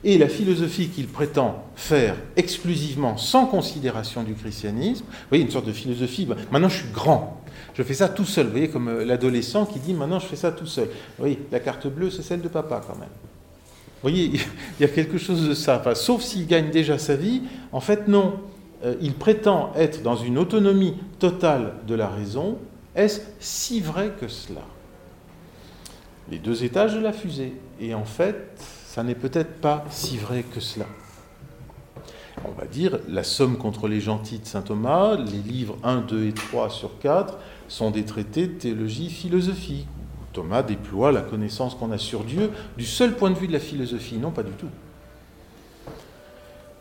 et 0.04 0.18
la 0.20 0.28
philosophie 0.28 0.90
qu'il 0.90 1.08
prétend 1.08 1.64
faire 1.76 2.16
exclusivement 2.36 3.18
sans 3.18 3.48
considération 3.48 4.24
du 4.24 4.36
christianisme. 4.36 5.04
Vous 5.04 5.30
voyez, 5.30 5.44
une 5.44 5.50
sorte 5.50 5.66
de 5.66 5.72
philosophie, 5.72 6.26
bah, 6.26 6.36
maintenant 6.52 6.70
je 6.70 6.78
suis 6.78 6.92
grand, 6.94 7.42
je 7.74 7.84
fais 7.84 7.96
ça 7.96 8.08
tout 8.08 8.26
seul. 8.26 8.46
Vous 8.46 8.52
voyez, 8.52 8.70
comme 8.70 8.88
euh, 8.88 9.04
l'adolescent 9.04 9.66
qui 9.66 9.80
dit 9.80 9.94
maintenant 9.94 10.20
je 10.20 10.28
fais 10.28 10.36
ça 10.36 10.52
tout 10.52 10.68
seul. 10.68 10.86
Vous 10.86 11.20
voyez, 11.20 11.40
la 11.52 11.60
carte 11.60 11.88
bleue, 11.88 12.12
c'est 12.12 12.22
celle 12.22 12.42
de 12.42 12.48
papa 12.48 12.82
quand 12.86 12.98
même. 12.98 13.10
Vous 13.10 14.10
voyez, 14.10 14.26
il 14.80 14.82
y 14.82 14.86
a 14.86 14.88
quelque 14.88 15.18
chose 15.18 15.48
de 15.48 15.54
ça. 15.54 15.82
sauf 15.96 16.22
s'il 16.22 16.46
gagne 16.46 16.70
déjà 16.70 16.98
sa 17.00 17.16
vie, 17.16 17.42
en 17.72 17.80
fait, 17.80 18.08
non. 18.08 18.40
Euh, 18.84 18.96
il 19.02 19.14
prétend 19.14 19.72
être 19.76 20.04
dans 20.04 20.16
une 20.16 20.38
autonomie 20.38 20.96
totale 21.18 21.74
de 21.88 21.96
la 21.96 22.08
raison. 22.08 22.60
Est-ce 22.96 23.22
si 23.40 23.82
vrai 23.82 24.12
que 24.20 24.28
cela? 24.28 24.62
Les 26.30 26.38
deux 26.38 26.64
étages 26.64 26.94
de 26.94 27.00
la 27.00 27.14
fusée. 27.14 27.54
Et 27.80 27.94
en 27.94 28.06
fait, 28.06 28.36
ça 28.96 29.04
n'est 29.04 29.14
peut-être 29.14 29.60
pas 29.60 29.84
si 29.90 30.16
vrai 30.18 30.44
que 30.44 30.62
cela. 30.62 30.86
On 32.46 32.52
va 32.54 32.66
dire 32.66 32.98
la 33.10 33.26
somme 33.26 33.58
contre 33.58 33.90
les 33.90 34.00
gentils 34.00 34.40
de 34.40 34.46
saint 34.46 34.62
Thomas, 34.62 35.18
les 35.18 35.40
livres 35.40 35.76
1, 35.84 35.98
2 35.98 36.28
et 36.28 36.32
3 36.32 36.70
sur 36.70 36.98
4 37.00 37.38
sont 37.68 37.92
des 37.92 38.06
traités 38.06 38.48
de 38.48 38.54
théologie 38.54 39.10
philosophique. 39.10 39.86
Thomas 40.32 40.64
déploie 40.64 41.12
la 41.12 41.20
connaissance 41.20 41.76
qu'on 41.76 41.92
a 41.92 41.98
sur 41.98 42.24
Dieu 42.24 42.52
du 42.78 42.86
seul 42.86 43.18
point 43.18 43.32
de 43.32 43.36
vue 43.36 43.48
de 43.48 43.52
la 43.52 43.60
philosophie, 43.60 44.16
non 44.16 44.32
pas 44.32 44.44
du 44.44 44.54
tout 44.54 44.70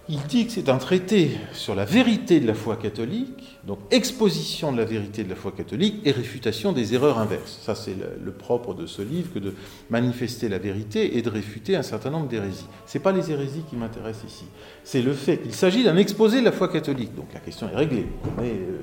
il 0.09 0.21
dit 0.27 0.47
que 0.47 0.53
c'est 0.53 0.69
un 0.69 0.77
traité 0.77 1.31
sur 1.53 1.75
la 1.75 1.87
vérité 1.87 2.39
de 2.39 2.47
la 2.47 2.55
foi 2.55 2.77
catholique, 2.77 3.59
donc 3.67 3.79
exposition 3.91 4.71
de 4.71 4.77
la 4.77 4.85
vérité 4.85 5.25
de 5.25 5.31
la 5.31 5.35
foi 5.35 5.51
catholique 5.53 6.03
et 6.05 6.11
réfutation 6.11 6.73
des 6.73 6.93
erreurs 6.95 7.19
inverses. 7.19 7.59
Ça, 7.63 7.75
c'est 7.75 7.95
le, 7.95 8.33
propre 8.33 8.75
de 8.75 8.85
ce 8.87 9.01
livre 9.01 9.33
que 9.33 9.39
de 9.39 9.55
manifester 9.89 10.51
la 10.51 10.59
vérité 10.59 11.17
et 11.17 11.23
de 11.23 11.31
réfuter 11.31 11.75
un 11.75 11.83
certain 11.83 12.11
nombre 12.11 12.29
d'hérésies. 12.29 12.67
Ce 12.87 12.99
n'est 12.99 13.03
pas 13.03 13.13
les 13.13 13.31
hérésies 13.31 13.63
qui 13.69 13.77
m'intéressent 13.77 14.31
ici. 14.31 14.45
C'est 14.85 15.01
le 15.01 15.15
fait 15.15 15.39
qu'il 15.39 15.55
s'agit 15.55 15.85
d'un 15.85 15.97
exposé 15.97 16.41
de 16.41 16.45
la 16.45 16.53
foi 16.53 16.69
catholique. 16.69 17.15
Donc 17.15 17.33
la 17.33 17.41
question 17.41 17.69
est 17.71 17.77
réglée, 17.77 18.07
mais, 18.37 18.51
euh, 18.51 18.81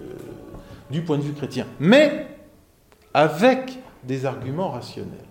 du 0.89 1.03
point 1.03 1.17
de 1.17 1.23
vue 1.23 1.33
chrétien. 1.33 1.67
Mais 1.79 2.25
avec 3.13 3.77
des 4.03 4.25
arguments 4.25 4.71
rationnels 4.71 5.30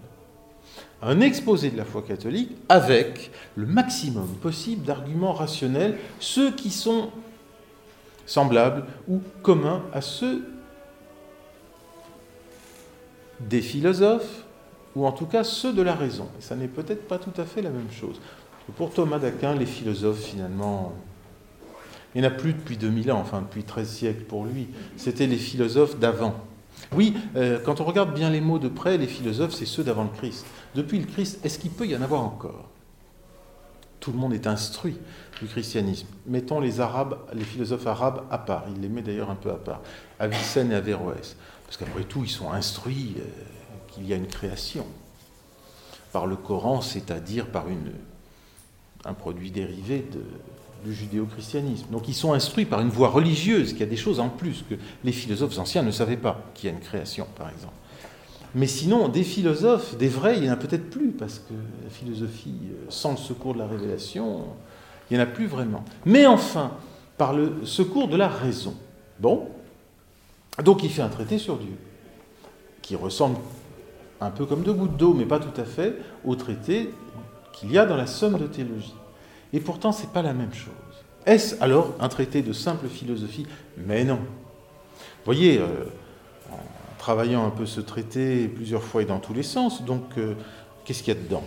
un 1.02 1.20
exposé 1.20 1.70
de 1.70 1.76
la 1.76 1.84
foi 1.84 2.02
catholique 2.02 2.56
avec 2.68 3.30
le 3.56 3.66
maximum 3.66 4.28
possible 4.42 4.84
d'arguments 4.84 5.32
rationnels, 5.32 5.98
ceux 6.18 6.50
qui 6.50 6.70
sont 6.70 7.10
semblables 8.26 8.84
ou 9.08 9.20
communs 9.42 9.82
à 9.92 10.00
ceux 10.00 10.44
des 13.40 13.62
philosophes, 13.62 14.44
ou 14.94 15.06
en 15.06 15.12
tout 15.12 15.26
cas 15.26 15.44
ceux 15.44 15.72
de 15.72 15.82
la 15.82 15.94
raison. 15.94 16.28
Et 16.38 16.42
ça 16.42 16.56
n'est 16.56 16.68
peut-être 16.68 17.08
pas 17.08 17.18
tout 17.18 17.32
à 17.40 17.44
fait 17.44 17.62
la 17.62 17.70
même 17.70 17.90
chose. 17.90 18.20
Pour 18.76 18.92
Thomas 18.92 19.18
d'Aquin, 19.18 19.54
les 19.54 19.66
philosophes, 19.66 20.22
finalement, 20.22 20.92
il 22.14 22.20
n'y 22.20 22.26
en 22.26 22.30
a 22.30 22.34
plus 22.34 22.52
depuis 22.52 22.76
2000 22.76 23.10
ans, 23.12 23.20
enfin 23.20 23.40
depuis 23.40 23.62
13 23.62 23.88
siècles 23.88 24.24
pour 24.24 24.44
lui. 24.44 24.68
C'était 24.96 25.26
les 25.26 25.36
philosophes 25.36 25.98
d'avant. 25.98 26.34
Oui, 26.92 27.14
euh, 27.36 27.60
quand 27.64 27.80
on 27.80 27.84
regarde 27.84 28.14
bien 28.14 28.30
les 28.30 28.40
mots 28.40 28.58
de 28.58 28.68
près, 28.68 28.98
les 28.98 29.06
philosophes, 29.06 29.54
c'est 29.54 29.66
ceux 29.66 29.84
d'avant 29.84 30.04
le 30.04 30.10
Christ. 30.10 30.44
Depuis 30.74 30.98
le 30.98 31.06
Christ, 31.06 31.44
est-ce 31.44 31.58
qu'il 31.58 31.70
peut 31.70 31.86
y 31.86 31.96
en 31.96 32.02
avoir 32.02 32.22
encore? 32.22 32.68
Tout 34.00 34.12
le 34.12 34.18
monde 34.18 34.32
est 34.32 34.46
instruit 34.46 34.98
du 35.40 35.46
christianisme. 35.46 36.06
Mettons 36.26 36.58
les 36.58 36.80
Arabes, 36.80 37.18
les 37.34 37.44
philosophes 37.44 37.86
arabes 37.86 38.24
à 38.30 38.38
part. 38.38 38.64
Il 38.74 38.80
les 38.80 38.88
met 38.88 39.02
d'ailleurs 39.02 39.30
un 39.30 39.34
peu 39.34 39.50
à 39.50 39.56
part. 39.56 39.82
Avicenne 40.18 40.72
et 40.72 40.74
Averroès. 40.74 41.36
Parce 41.66 41.76
qu'après 41.76 42.04
tout, 42.04 42.24
ils 42.24 42.30
sont 42.30 42.50
instruits 42.50 43.16
euh, 43.18 43.22
qu'il 43.88 44.06
y 44.06 44.12
a 44.12 44.16
une 44.16 44.26
création. 44.26 44.86
Par 46.12 46.26
le 46.26 46.36
Coran, 46.36 46.80
c'est-à-dire 46.80 47.46
par 47.46 47.66
un 49.04 49.14
produit 49.14 49.50
dérivé 49.50 50.04
de, 50.10 50.22
du 50.84 50.94
judéo-christianisme. 50.94 51.86
Donc 51.90 52.08
ils 52.08 52.14
sont 52.14 52.32
instruits 52.32 52.64
par 52.64 52.80
une 52.80 52.88
voie 52.88 53.08
religieuse, 53.08 53.74
qui 53.74 53.82
a 53.82 53.86
des 53.86 53.96
choses 53.96 54.20
en 54.20 54.28
plus 54.28 54.64
que 54.68 54.74
les 55.04 55.12
philosophes 55.12 55.58
anciens 55.58 55.82
ne 55.82 55.90
savaient 55.90 56.16
pas, 56.16 56.42
qu'il 56.54 56.70
y 56.70 56.72
a 56.72 56.76
une 56.76 56.82
création, 56.82 57.26
par 57.36 57.48
exemple. 57.50 57.74
Mais 58.54 58.66
sinon, 58.66 59.08
des 59.08 59.22
philosophes, 59.22 59.96
des 59.96 60.08
vrais, 60.08 60.36
il 60.36 60.42
n'y 60.42 60.50
en 60.50 60.54
a 60.54 60.56
peut-être 60.56 60.90
plus, 60.90 61.10
parce 61.10 61.38
que 61.38 61.54
la 61.84 61.90
philosophie, 61.90 62.56
euh, 62.64 62.86
sans 62.88 63.12
le 63.12 63.16
secours 63.16 63.54
de 63.54 63.60
la 63.60 63.66
révélation, 63.66 64.44
il 65.10 65.16
n'y 65.16 65.22
en 65.22 65.24
a 65.24 65.26
plus 65.26 65.46
vraiment. 65.46 65.84
Mais 66.04 66.26
enfin, 66.26 66.72
par 67.16 67.32
le 67.32 67.64
secours 67.64 68.08
de 68.08 68.16
la 68.16 68.28
raison. 68.28 68.74
Bon, 69.20 69.48
donc 70.64 70.82
il 70.82 70.90
fait 70.90 71.02
un 71.02 71.08
traité 71.08 71.38
sur 71.38 71.58
Dieu, 71.58 71.76
qui 72.82 72.96
ressemble 72.96 73.36
un 74.20 74.30
peu 74.30 74.46
comme 74.46 74.62
deux 74.62 74.72
gouttes 74.72 74.96
d'eau, 74.96 75.14
mais 75.14 75.26
pas 75.26 75.38
tout 75.38 75.58
à 75.60 75.64
fait, 75.64 75.96
au 76.24 76.34
traité 76.34 76.90
qu'il 77.52 77.70
y 77.70 77.78
a 77.78 77.86
dans 77.86 77.96
la 77.96 78.06
somme 78.06 78.38
de 78.38 78.46
théologie. 78.46 78.94
Et 79.52 79.60
pourtant, 79.60 79.92
ce 79.92 80.02
n'est 80.02 80.12
pas 80.12 80.22
la 80.22 80.32
même 80.32 80.54
chose. 80.54 80.72
Est-ce 81.26 81.62
alors 81.62 81.94
un 82.00 82.08
traité 82.08 82.42
de 82.42 82.52
simple 82.52 82.88
philosophie? 82.88 83.46
Mais 83.76 84.04
non. 84.04 84.20
Voyez, 85.24 85.58
euh, 85.58 85.84
en 86.50 86.58
travaillant 86.98 87.46
un 87.46 87.50
peu 87.50 87.66
ce 87.66 87.80
traité 87.80 88.48
plusieurs 88.48 88.82
fois 88.82 89.02
et 89.02 89.04
dans 89.04 89.18
tous 89.18 89.34
les 89.34 89.42
sens, 89.42 89.82
donc 89.84 90.02
euh, 90.16 90.34
qu'est-ce 90.84 91.02
qu'il 91.02 91.14
y 91.14 91.16
a 91.16 91.20
dedans? 91.20 91.44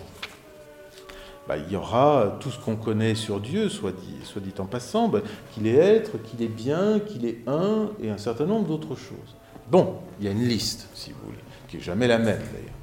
Bah, 1.48 1.58
Il 1.58 1.72
y 1.72 1.76
aura 1.76 2.38
tout 2.40 2.52
ce 2.52 2.60
qu'on 2.60 2.76
connaît 2.76 3.16
sur 3.16 3.40
Dieu, 3.40 3.68
soit 3.68 3.92
dit, 3.92 4.16
soit 4.24 4.42
dit 4.42 4.54
en 4.60 4.66
passant, 4.66 5.08
bah, 5.08 5.22
qu'il 5.54 5.68
est 5.68 5.76
être, 5.76 6.22
qu'il 6.22 6.42
est 6.42 6.48
bien, 6.48 7.00
qu'il 7.00 7.26
est 7.26 7.40
un, 7.48 7.90
et 8.02 8.10
un 8.10 8.18
certain 8.18 8.46
nombre 8.46 8.68
d'autres 8.68 8.96
choses. 8.96 9.36
Bon, 9.72 9.96
il 10.20 10.26
y 10.26 10.28
a 10.28 10.32
une 10.32 10.48
liste, 10.48 10.90
si 10.94 11.12
vous 11.12 11.20
voulez, 11.26 11.44
qui 11.68 11.78
n'est 11.78 11.84
jamais 11.84 12.08
la 12.08 12.20
même 12.20 12.42
d'ailleurs. 12.54 12.76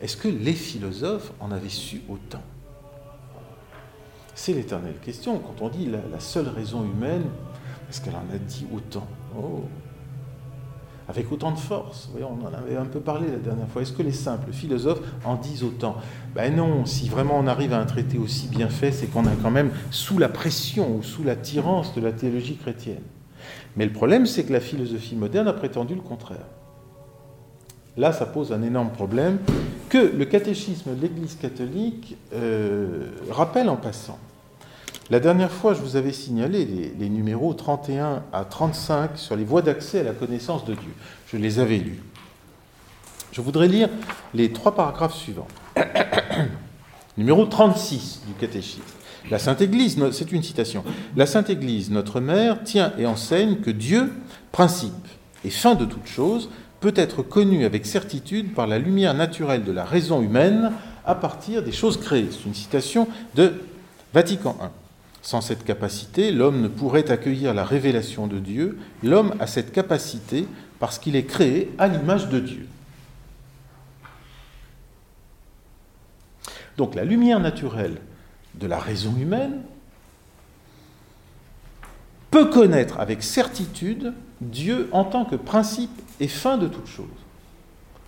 Est-ce 0.00 0.16
que 0.16 0.28
les 0.28 0.52
philosophes 0.52 1.32
en 1.40 1.50
avaient 1.50 1.68
su 1.68 2.02
autant? 2.08 2.42
C'est 4.36 4.52
l'éternelle 4.52 4.98
question. 5.02 5.38
Quand 5.38 5.64
on 5.64 5.68
dit 5.70 5.86
la, 5.86 6.20
seule 6.20 6.48
raison 6.48 6.84
humaine, 6.84 7.24
est-ce 7.90 8.00
qu'elle 8.02 8.14
en 8.14 8.34
a 8.34 8.38
dit 8.38 8.66
autant? 8.72 9.06
Oh. 9.36 9.64
avec 11.08 11.32
autant 11.32 11.52
de 11.52 11.58
force 11.58 12.08
Voyons, 12.12 12.38
On 12.40 12.46
en 12.46 12.52
avait 12.52 12.76
un 12.76 12.84
peu 12.84 13.00
parlé 13.00 13.28
la 13.28 13.38
dernière 13.38 13.66
fois. 13.68 13.82
Est-ce 13.82 13.92
que 13.92 14.02
les 14.02 14.12
simples 14.12 14.52
philosophes 14.52 15.00
en 15.24 15.36
disent 15.36 15.64
autant? 15.64 15.96
Ben 16.34 16.54
non, 16.54 16.84
si 16.84 17.08
vraiment 17.08 17.38
on 17.38 17.46
arrive 17.46 17.72
à 17.72 17.80
un 17.80 17.86
traité 17.86 18.18
aussi 18.18 18.46
bien 18.48 18.68
fait, 18.68 18.92
c'est 18.92 19.06
qu'on 19.06 19.24
est 19.24 19.42
quand 19.42 19.50
même 19.50 19.70
sous 19.90 20.18
la 20.18 20.28
pression 20.28 20.96
ou 20.96 21.02
sous 21.02 21.24
la 21.24 21.34
tyrance 21.34 21.94
de 21.94 22.02
la 22.02 22.12
théologie 22.12 22.56
chrétienne. 22.56 23.02
Mais 23.74 23.86
le 23.86 23.92
problème, 23.92 24.26
c'est 24.26 24.44
que 24.44 24.52
la 24.52 24.60
philosophie 24.60 25.16
moderne 25.16 25.48
a 25.48 25.54
prétendu 25.54 25.94
le 25.94 26.02
contraire. 26.02 26.46
Là, 27.96 28.12
ça 28.12 28.26
pose 28.26 28.52
un 28.52 28.62
énorme 28.62 28.90
problème 28.90 29.38
que 29.88 29.98
le 29.98 30.24
catéchisme 30.24 30.94
de 30.94 31.00
l'Église 31.00 31.36
catholique 31.36 32.16
euh, 32.32 33.10
rappelle 33.30 33.68
en 33.68 33.76
passant. 33.76 34.18
La 35.08 35.20
dernière 35.20 35.52
fois, 35.52 35.72
je 35.72 35.80
vous 35.80 35.94
avais 35.94 36.12
signalé 36.12 36.64
les, 36.98 37.08
numéros 37.08 37.54
31 37.54 38.24
à 38.32 38.44
35 38.44 39.16
sur 39.16 39.36
les 39.36 39.44
voies 39.44 39.62
d'accès 39.62 40.00
à 40.00 40.02
la 40.02 40.12
connaissance 40.12 40.64
de 40.64 40.74
Dieu. 40.74 40.92
Je 41.28 41.36
les 41.36 41.60
avais 41.60 41.78
lus. 41.78 42.02
Je 43.30 43.40
voudrais 43.40 43.68
lire 43.68 43.88
les 44.34 44.52
trois 44.52 44.74
paragraphes 44.74 45.14
suivants. 45.14 45.46
Numéro 47.16 47.46
36 47.46 48.22
du 48.26 48.34
catéchisme. 48.34 48.82
La 49.30 49.38
Sainte 49.38 49.60
Église, 49.60 49.96
c'est 50.12 50.32
une 50.32 50.42
citation. 50.42 50.84
La 51.16 51.26
Sainte 51.26 51.50
Église, 51.50 51.90
notre 51.90 52.20
mère, 52.20 52.64
tient 52.64 52.92
et 52.98 53.06
enseigne 53.06 53.56
que 53.56 53.70
Dieu, 53.70 54.12
principe 54.50 54.92
et 55.44 55.50
fin 55.50 55.74
de 55.74 55.84
toute 55.84 56.06
chose, 56.06 56.50
peut 56.80 56.94
être 56.96 57.22
connu 57.22 57.64
avec 57.64 57.86
certitude 57.86 58.54
par 58.54 58.66
la 58.66 58.78
lumière 58.78 59.14
naturelle 59.14 59.64
de 59.64 59.72
la 59.72 59.84
raison 59.84 60.22
humaine 60.22 60.72
à 61.04 61.14
partir 61.14 61.62
des 61.62 61.72
choses 61.72 61.98
créées. 61.98 62.28
C'est 62.30 62.46
une 62.46 62.54
citation 62.54 63.08
de 63.34 63.54
Vatican 64.12 64.56
I. 64.60 64.66
Sans 65.22 65.40
cette 65.40 65.64
capacité, 65.64 66.30
l'homme 66.30 66.60
ne 66.60 66.68
pourrait 66.68 67.10
accueillir 67.10 67.52
la 67.52 67.64
révélation 67.64 68.26
de 68.26 68.38
Dieu. 68.38 68.78
L'homme 69.02 69.34
a 69.40 69.46
cette 69.46 69.72
capacité 69.72 70.46
parce 70.78 70.98
qu'il 70.98 71.16
est 71.16 71.24
créé 71.24 71.72
à 71.78 71.88
l'image 71.88 72.28
de 72.28 72.38
Dieu. 72.38 72.68
Donc 76.76 76.94
la 76.94 77.04
lumière 77.04 77.40
naturelle 77.40 77.96
de 78.54 78.66
la 78.66 78.78
raison 78.78 79.14
humaine 79.16 79.62
peut 82.30 82.46
connaître 82.46 83.00
avec 83.00 83.22
certitude 83.22 84.12
Dieu 84.40 84.88
en 84.92 85.04
tant 85.04 85.24
que 85.24 85.36
principe 85.36 86.02
et 86.20 86.28
fin 86.28 86.58
de 86.58 86.68
toute 86.68 86.86
chose. 86.86 87.06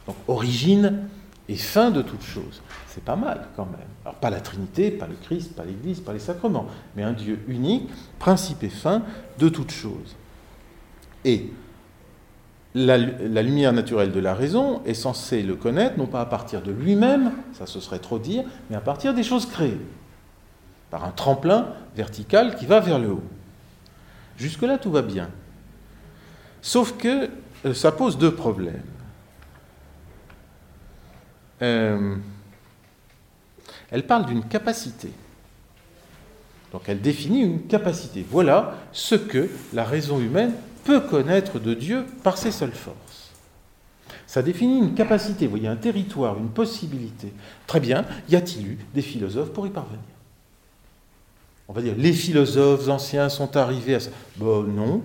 Donc 0.06 0.16
origine 0.26 1.08
et 1.48 1.56
fin 1.56 1.90
de 1.90 2.02
toute 2.02 2.22
chose. 2.22 2.62
C'est 2.88 3.04
pas 3.04 3.16
mal 3.16 3.48
quand 3.56 3.66
même. 3.66 3.88
Alors 4.04 4.16
pas 4.16 4.30
la 4.30 4.40
Trinité, 4.40 4.90
pas 4.90 5.06
le 5.06 5.16
Christ, 5.22 5.54
pas 5.54 5.64
l'Église, 5.64 6.00
pas 6.00 6.12
les 6.12 6.18
sacrements, 6.18 6.66
mais 6.96 7.02
un 7.02 7.12
Dieu 7.12 7.40
unique, 7.48 7.88
principe 8.18 8.62
et 8.62 8.68
fin 8.68 9.02
de 9.38 9.48
toute 9.48 9.70
chose. 9.70 10.16
Et 11.24 11.50
la, 12.74 12.98
la, 12.98 13.42
lumière 13.42 13.72
naturelle 13.72 14.12
de 14.12 14.20
la 14.20 14.34
raison 14.34 14.82
est 14.84 14.94
censée 14.94 15.42
le 15.42 15.56
connaître, 15.56 15.98
non 15.98 16.06
pas 16.06 16.20
à 16.20 16.26
partir 16.26 16.62
de 16.62 16.70
lui-même, 16.70 17.32
ça 17.52 17.66
ce 17.66 17.80
serait 17.80 17.98
trop 17.98 18.18
dire, 18.18 18.44
mais 18.70 18.76
à 18.76 18.80
partir 18.80 19.14
des 19.14 19.22
choses 19.22 19.46
créées, 19.46 19.80
par 20.90 21.04
un 21.04 21.10
tremplin 21.10 21.68
vertical 21.96 22.56
qui 22.56 22.66
va 22.66 22.80
vers 22.80 22.98
le 22.98 23.10
haut. 23.10 23.24
Jusque-là, 24.36 24.78
tout 24.78 24.90
va 24.90 25.02
bien. 25.02 25.28
Sauf 26.68 26.98
que 26.98 27.30
euh, 27.64 27.72
ça 27.72 27.92
pose 27.92 28.18
deux 28.18 28.34
problèmes. 28.34 28.82
Euh, 31.62 32.14
elle 33.90 34.06
parle 34.06 34.26
d'une 34.26 34.44
capacité. 34.44 35.10
Donc 36.70 36.82
elle 36.88 37.00
définit 37.00 37.40
une 37.40 37.62
capacité. 37.62 38.22
Voilà 38.30 38.74
ce 38.92 39.14
que 39.14 39.48
la 39.72 39.82
raison 39.82 40.20
humaine 40.20 40.52
peut 40.84 41.00
connaître 41.00 41.58
de 41.58 41.72
Dieu 41.72 42.04
par 42.22 42.36
ses 42.36 42.50
seules 42.50 42.72
forces. 42.72 43.30
Ça 44.26 44.42
définit 44.42 44.76
une 44.76 44.92
capacité, 44.92 45.46
vous 45.46 45.52
voyez, 45.52 45.68
un 45.68 45.76
territoire, 45.76 46.36
une 46.36 46.50
possibilité. 46.50 47.32
Très 47.66 47.80
bien, 47.80 48.04
y 48.28 48.36
a-t-il 48.36 48.66
eu 48.66 48.78
des 48.92 49.00
philosophes 49.00 49.54
pour 49.54 49.66
y 49.66 49.70
parvenir? 49.70 50.04
On 51.66 51.72
va 51.72 51.80
dire, 51.80 51.94
les 51.96 52.12
philosophes 52.12 52.90
anciens 52.90 53.30
sont 53.30 53.56
arrivés 53.56 53.94
à 53.94 54.00
ça. 54.00 54.10
Bon, 54.36 54.64
non, 54.64 55.02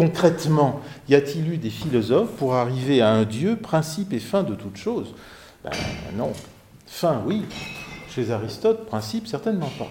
Concrètement, 0.00 0.80
y 1.10 1.14
a-t-il 1.14 1.52
eu 1.52 1.58
des 1.58 1.68
philosophes 1.68 2.30
pour 2.38 2.54
arriver 2.54 3.02
à 3.02 3.12
un 3.12 3.24
Dieu, 3.24 3.56
principe 3.56 4.14
et 4.14 4.18
fin 4.18 4.42
de 4.42 4.54
toute 4.54 4.78
chose? 4.78 5.14
Ben, 5.62 5.72
Non. 6.16 6.32
Fin, 6.86 7.22
oui. 7.26 7.44
Chez 8.08 8.30
Aristote, 8.30 8.86
principe, 8.86 9.26
certainement 9.26 9.68
pas. 9.78 9.90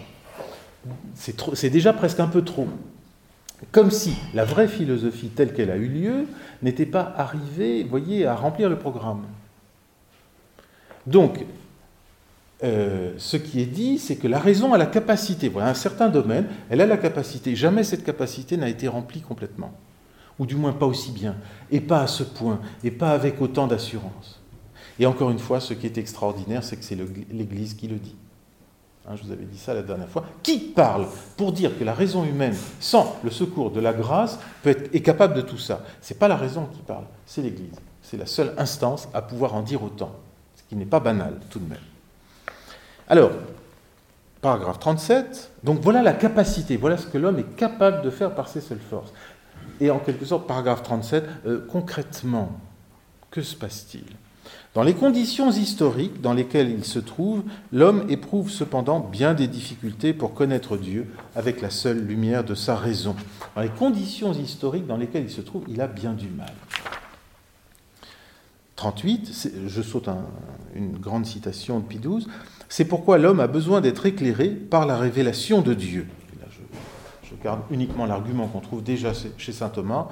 C'est 1.54 1.70
déjà 1.70 1.94
presque 1.94 2.20
un 2.20 2.28
peu 2.28 2.44
trop. 2.44 2.68
Comme 3.72 3.92
si 3.92 4.16
la 4.34 4.46
vraie 4.46 4.68
philosophie 4.68 5.30
telle 5.30 5.54
qu'elle 5.54 5.70
a 5.70 5.78
eu 5.78 5.88
lieu 5.88 6.26
n'était 6.64 6.88
pas 6.88 7.14
arrivée, 7.16 7.84
voyez, 7.84 8.26
à 8.26 8.34
remplir 8.34 8.68
le 8.68 8.80
programme. 8.80 9.26
Donc, 11.06 11.46
euh, 12.64 13.14
ce 13.20 13.38
qui 13.38 13.62
est 13.62 13.68
dit, 13.68 14.00
c'est 14.00 14.16
que 14.16 14.28
la 14.28 14.40
raison 14.40 14.74
a 14.74 14.80
la 14.80 14.88
capacité, 14.88 15.50
voilà, 15.50 15.70
un 15.70 15.76
certain 15.76 16.10
domaine, 16.10 16.48
elle 16.72 16.82
a 16.82 16.88
la 16.88 16.98
capacité, 16.98 17.56
jamais 17.56 17.84
cette 17.84 18.04
capacité 18.04 18.58
n'a 18.58 18.70
été 18.70 18.88
remplie 18.88 19.22
complètement 19.22 19.72
ou 20.40 20.46
du 20.46 20.56
moins 20.56 20.72
pas 20.74 20.86
aussi 20.86 21.12
bien, 21.12 21.36
et 21.70 21.82
pas 21.82 22.02
à 22.02 22.08
ce 22.08 22.24
point, 22.24 22.60
et 22.84 22.92
pas 22.92 23.12
avec 23.12 23.42
autant 23.42 23.68
d'assurance. 23.68 24.42
Et 24.98 25.06
encore 25.06 25.30
une 25.30 25.40
fois, 25.40 25.60
ce 25.60 25.74
qui 25.74 25.86
est 25.86 25.98
extraordinaire, 25.98 26.64
c'est 26.64 26.78
que 26.78 26.84
c'est 26.84 26.98
l'Église 27.32 27.74
qui 27.74 27.88
le 27.88 27.98
dit. 27.98 28.16
Hein, 29.08 29.16
je 29.16 29.24
vous 29.24 29.32
avais 29.32 29.46
dit 29.46 29.58
ça 29.58 29.74
la 29.74 29.82
dernière 29.82 30.10
fois. 30.10 30.26
Qui 30.44 30.60
parle 30.60 31.08
pour 31.38 31.52
dire 31.52 31.78
que 31.78 31.84
la 31.84 31.94
raison 31.94 32.24
humaine, 32.24 32.56
sans 32.80 33.16
le 33.24 33.32
secours 33.32 33.72
de 33.72 33.80
la 33.80 33.94
grâce, 33.94 34.40
peut 34.62 34.70
être, 34.70 34.94
est 34.94 35.02
capable 35.02 35.34
de 35.34 35.42
tout 35.42 35.58
ça? 35.58 35.84
Ce 36.02 36.14
n'est 36.14 36.20
pas 36.20 36.28
la 36.28 36.36
raison 36.36 36.68
qui 36.74 36.82
parle, 36.82 37.06
c'est 37.26 37.42
l'Église. 37.42 37.76
C'est 38.02 38.18
la 38.18 38.26
seule 38.26 38.54
instance 38.58 39.08
à 39.14 39.22
pouvoir 39.22 39.56
en 39.56 39.62
dire 39.62 39.84
autant, 39.84 40.12
ce 40.56 40.64
qui 40.68 40.76
n'est 40.76 40.86
pas 40.86 41.00
banal 41.00 41.40
tout 41.50 41.60
de 41.60 41.70
même. 41.70 41.80
Alors, 43.08 43.32
paragraphe 44.42 44.80
37, 44.80 45.52
donc 45.64 45.80
voilà 45.82 46.02
la 46.02 46.14
capacité, 46.14 46.78
voilà 46.78 46.98
ce 46.98 47.08
que 47.08 47.18
l'homme 47.18 47.40
est 47.40 47.56
capable 47.56 48.04
de 48.04 48.10
faire 48.10 48.36
par 48.36 48.48
ses 48.48 48.62
seules 48.62 48.80
forces. 48.80 49.12
Et 49.82 49.92
en 49.92 50.00
quelque 50.00 50.26
sorte, 50.26 50.48
paragraphe 50.48 50.84
37, 50.84 51.24
euh, 51.46 51.66
concrètement, 51.70 52.60
que 53.32 53.42
se 53.42 53.56
passe-t-il? 53.56 54.04
Dans 54.76 54.84
les 54.84 54.94
conditions 54.94 55.52
historiques 55.52 56.22
dans 56.22 56.34
lesquelles 56.34 56.70
il 56.70 56.86
se 56.86 57.00
trouve, 57.00 57.44
l'homme 57.72 58.06
éprouve 58.10 58.52
cependant 58.52 59.00
bien 59.00 59.34
des 59.34 59.48
difficultés 59.48 60.14
pour 60.14 60.34
connaître 60.34 60.78
Dieu 60.78 61.08
avec 61.36 61.62
la 61.62 61.70
seule 61.70 62.00
lumière 62.00 62.44
de 62.44 62.54
sa 62.54 62.76
raison. 62.76 63.16
Dans 63.56 63.62
les 63.62 63.70
conditions 63.70 64.32
historiques 64.32 64.86
dans 64.86 64.98
lesquelles 64.98 65.24
il 65.24 65.32
se 65.32 65.42
trouve, 65.42 65.64
il 65.68 65.82
a 65.82 65.88
bien 65.88 66.14
du 66.14 66.30
mal. 66.30 66.54
38, 68.76 69.52
je 69.68 69.82
saute 69.82 70.08
une 70.76 70.98
grande 70.98 71.26
citation 71.26 71.80
de 71.80 71.86
Pie 71.86 72.00
XII, 72.00 72.28
c'est 72.70 72.86
pourquoi 72.86 73.18
l'homme 73.18 73.40
a 73.40 73.48
besoin 73.48 73.82
d'être 73.82 74.06
éclairé 74.06 74.50
par 74.50 74.86
la 74.86 74.98
révélation 74.98 75.62
de 75.62 75.74
Dieu 75.74 76.08
je 77.30 77.44
garde 77.44 77.62
uniquement 77.72 78.06
l'argument 78.06 78.48
qu'on 78.48 78.60
trouve 78.60 78.84
déjà 78.84 79.12
chez 79.38 79.52
saint 79.52 79.70
Thomas, 79.70 80.08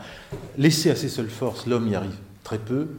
laissé 0.57 0.91
à 0.91 0.95
ses 0.95 1.09
seules 1.09 1.29
forces, 1.29 1.65
l'homme 1.65 1.87
y 1.87 1.95
arrive 1.95 2.17
très 2.43 2.59
peu, 2.59 2.89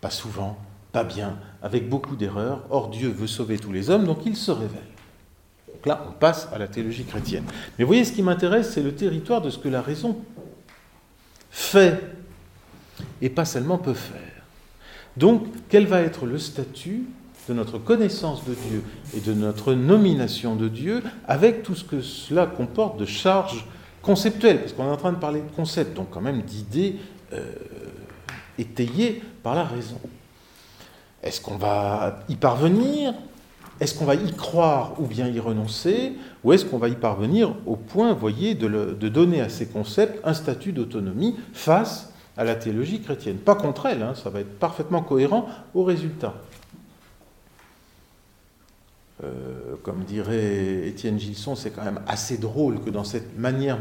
pas 0.00 0.10
souvent, 0.10 0.56
pas 0.92 1.04
bien, 1.04 1.36
avec 1.62 1.88
beaucoup 1.88 2.16
d'erreurs. 2.16 2.62
Or 2.70 2.88
Dieu 2.88 3.08
veut 3.08 3.26
sauver 3.26 3.58
tous 3.58 3.72
les 3.72 3.90
hommes, 3.90 4.04
donc 4.04 4.26
il 4.26 4.36
se 4.36 4.50
révèle. 4.50 4.80
Donc 5.72 5.86
là, 5.86 6.06
on 6.08 6.12
passe 6.12 6.48
à 6.52 6.58
la 6.58 6.68
théologie 6.68 7.04
chrétienne. 7.04 7.44
Mais 7.78 7.84
vous 7.84 7.88
voyez, 7.88 8.04
ce 8.04 8.12
qui 8.12 8.22
m'intéresse, 8.22 8.72
c'est 8.72 8.82
le 8.82 8.94
territoire 8.94 9.42
de 9.42 9.50
ce 9.50 9.58
que 9.58 9.68
la 9.68 9.82
raison 9.82 10.16
fait, 11.50 12.00
et 13.20 13.28
pas 13.28 13.44
seulement 13.44 13.78
peut 13.78 13.94
faire. 13.94 14.20
Donc, 15.16 15.46
quel 15.68 15.86
va 15.86 16.00
être 16.00 16.26
le 16.26 16.38
statut 16.38 17.04
de 17.48 17.54
notre 17.54 17.78
connaissance 17.78 18.44
de 18.44 18.54
Dieu 18.54 18.82
et 19.16 19.20
de 19.20 19.32
notre 19.32 19.74
nomination 19.74 20.56
de 20.56 20.68
Dieu, 20.68 21.02
avec 21.26 21.62
tout 21.62 21.74
ce 21.74 21.84
que 21.84 22.00
cela 22.00 22.46
comporte 22.46 22.98
de 22.98 23.04
charges 23.04 23.66
conceptuelles, 24.02 24.60
parce 24.60 24.72
qu'on 24.72 24.84
est 24.84 24.90
en 24.90 24.96
train 24.96 25.12
de 25.12 25.18
parler 25.18 25.40
de 25.40 25.56
concepts, 25.56 25.94
donc 25.94 26.10
quand 26.10 26.20
même 26.20 26.42
d'idées 26.42 26.96
euh, 27.32 27.42
étayées 28.58 29.22
par 29.42 29.54
la 29.54 29.64
raison. 29.64 29.98
Est-ce 31.22 31.40
qu'on 31.40 31.56
va 31.56 32.20
y 32.28 32.36
parvenir? 32.36 33.14
Est-ce 33.80 33.98
qu'on 33.98 34.04
va 34.04 34.14
y 34.14 34.32
croire 34.32 34.92
ou 35.00 35.06
bien 35.06 35.26
y 35.26 35.40
renoncer? 35.40 36.12
Ou 36.44 36.52
est-ce 36.52 36.64
qu'on 36.64 36.78
va 36.78 36.88
y 36.88 36.94
parvenir 36.94 37.54
au 37.66 37.76
point, 37.76 38.12
voyez, 38.12 38.54
de, 38.54 38.68
donner 39.08 39.40
à 39.40 39.48
ces 39.48 39.66
concepts 39.66 40.20
un 40.24 40.34
statut 40.34 40.72
d'autonomie 40.72 41.36
face 41.52 42.12
à 42.36 42.44
la 42.44 42.54
théologie 42.54 43.00
chrétienne? 43.00 43.38
Pas 43.38 43.54
contre 43.54 43.86
elle, 43.86 44.02
hein, 44.02 44.14
ça 44.14 44.30
va 44.30 44.40
être 44.40 44.58
parfaitement 44.58 45.02
cohérent 45.02 45.48
au 45.74 45.82
résultat. 45.82 46.34
Euh, 49.22 49.76
comme 49.84 50.02
dirait 50.02 50.88
Étienne 50.88 51.20
Gilson, 51.20 51.54
c'est 51.54 51.70
quand 51.70 51.84
même 51.84 52.00
assez 52.08 52.36
drôle 52.36 52.80
que 52.80 52.90
dans 52.90 53.04
cette 53.04 53.38
manière 53.38 53.78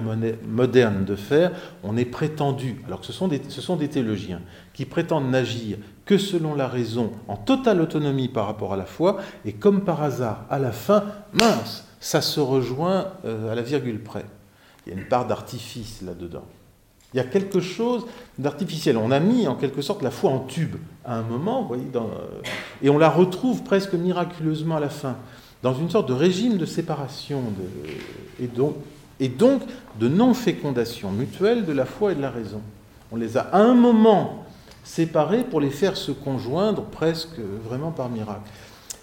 moderne 0.48 1.06
de 1.06 1.16
faire, 1.16 1.52
on 1.82 1.98
ait 1.98 2.06
prétendu, 2.06 2.84
alors 2.86 3.00
que 3.00 3.08
ce 3.08 3.14
sont, 3.14 3.28
des, 3.28 3.42
ce 3.50 3.60
sont 3.60 3.76
des 3.76 3.88
théologiens, 3.88 4.42
qui 4.74 4.86
prétendent 4.86 5.32
n'agir 5.32 5.78
que 6.06 6.20
selon 6.20 6.54
la 6.54 6.68
raison, 6.68 7.14
en 7.28 7.36
totale 7.36 7.82
autonomie 7.82 8.28
par 8.28 8.46
rapport 8.46 8.74
à 8.74 8.78
la 8.78 8.86
foi, 8.86 9.18
et 9.44 9.54
comme 9.54 9.84
par 9.84 10.04
hasard, 10.04 10.46
à 10.52 10.60
la 10.60 10.72
fin, 10.72 11.06
mince, 11.34 11.88
ça 12.00 12.22
se 12.22 12.40
rejoint 12.40 13.08
euh, 13.26 13.52
à 13.52 13.56
la 13.56 13.64
virgule 13.64 14.04
près. 14.04 14.26
Il 14.86 14.94
y 14.94 14.96
a 14.96 15.00
une 15.00 15.08
part 15.08 15.26
d'artifice 15.26 16.04
là-dedans. 16.04 16.46
Il 17.14 17.18
y 17.18 17.20
a 17.20 17.24
quelque 17.24 17.60
chose 17.60 18.06
d'artificiel. 18.38 18.98
On 18.98 19.12
a 19.12 19.20
mis 19.20 19.48
en 19.48 19.56
quelque 19.56 19.82
sorte 19.82 20.02
la 20.02 20.12
foi 20.12 20.32
en 20.32 20.40
tube 20.40 20.76
à 21.06 21.18
un 21.18 21.22
moment, 21.22 21.64
voyez, 21.64 21.84
et 22.82 22.90
on 22.90 22.98
la 22.98 23.10
retrouve 23.10 23.64
presque 23.64 23.94
miraculeusement 23.94 24.78
à 24.78 24.80
la 24.80 24.90
fin, 24.90 25.18
dans 25.62 25.74
une 25.74 25.90
sorte 25.90 26.08
de 26.08 26.14
régime 26.14 26.58
de 26.58 26.66
séparation 26.66 27.42
et, 28.40 28.48
donc, 28.48 28.76
et 29.20 29.28
donc 29.28 29.62
de 30.00 30.08
non-fécondation 30.08 31.12
mutuelle 31.12 31.66
de 31.66 31.74
la 31.74 31.86
foi 31.86 32.14
et 32.14 32.16
de 32.16 32.22
la 32.22 32.32
raison. 32.32 32.62
On 33.12 33.16
les 33.16 33.38
a 33.38 33.42
à 33.42 33.60
un 33.60 33.74
moment 33.74 34.46
séparés 34.84 35.44
pour 35.44 35.62
les 35.62 35.70
faire 35.70 35.96
se 35.96 36.12
conjoindre 36.12 36.84
presque 36.84 37.40
vraiment 37.66 37.92
par 37.92 38.10
miracle. 38.10 38.50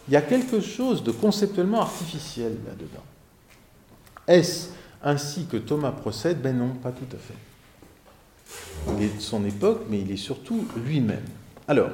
Il 0.08 0.14
y 0.14 0.16
a 0.16 0.22
quelque 0.22 0.60
chose 0.60 1.04
de 1.04 1.12
conceptuellement 1.12 1.82
artificiel 1.82 2.56
là-dedans. 2.66 3.04
Est-ce 4.26 4.70
ainsi 5.02 5.46
que 5.46 5.56
Thomas 5.56 5.92
procède? 5.92 6.42
Ben 6.42 6.56
non, 6.56 6.70
pas 6.82 6.90
tout 6.90 7.06
à 7.14 7.18
fait. 7.18 7.49
Il 8.88 9.04
est 9.04 9.16
de 9.16 9.20
son 9.20 9.44
époque, 9.44 9.82
mais 9.88 10.00
il 10.00 10.10
est 10.10 10.16
surtout 10.16 10.66
lui-même. 10.76 11.24
Alors, 11.68 11.90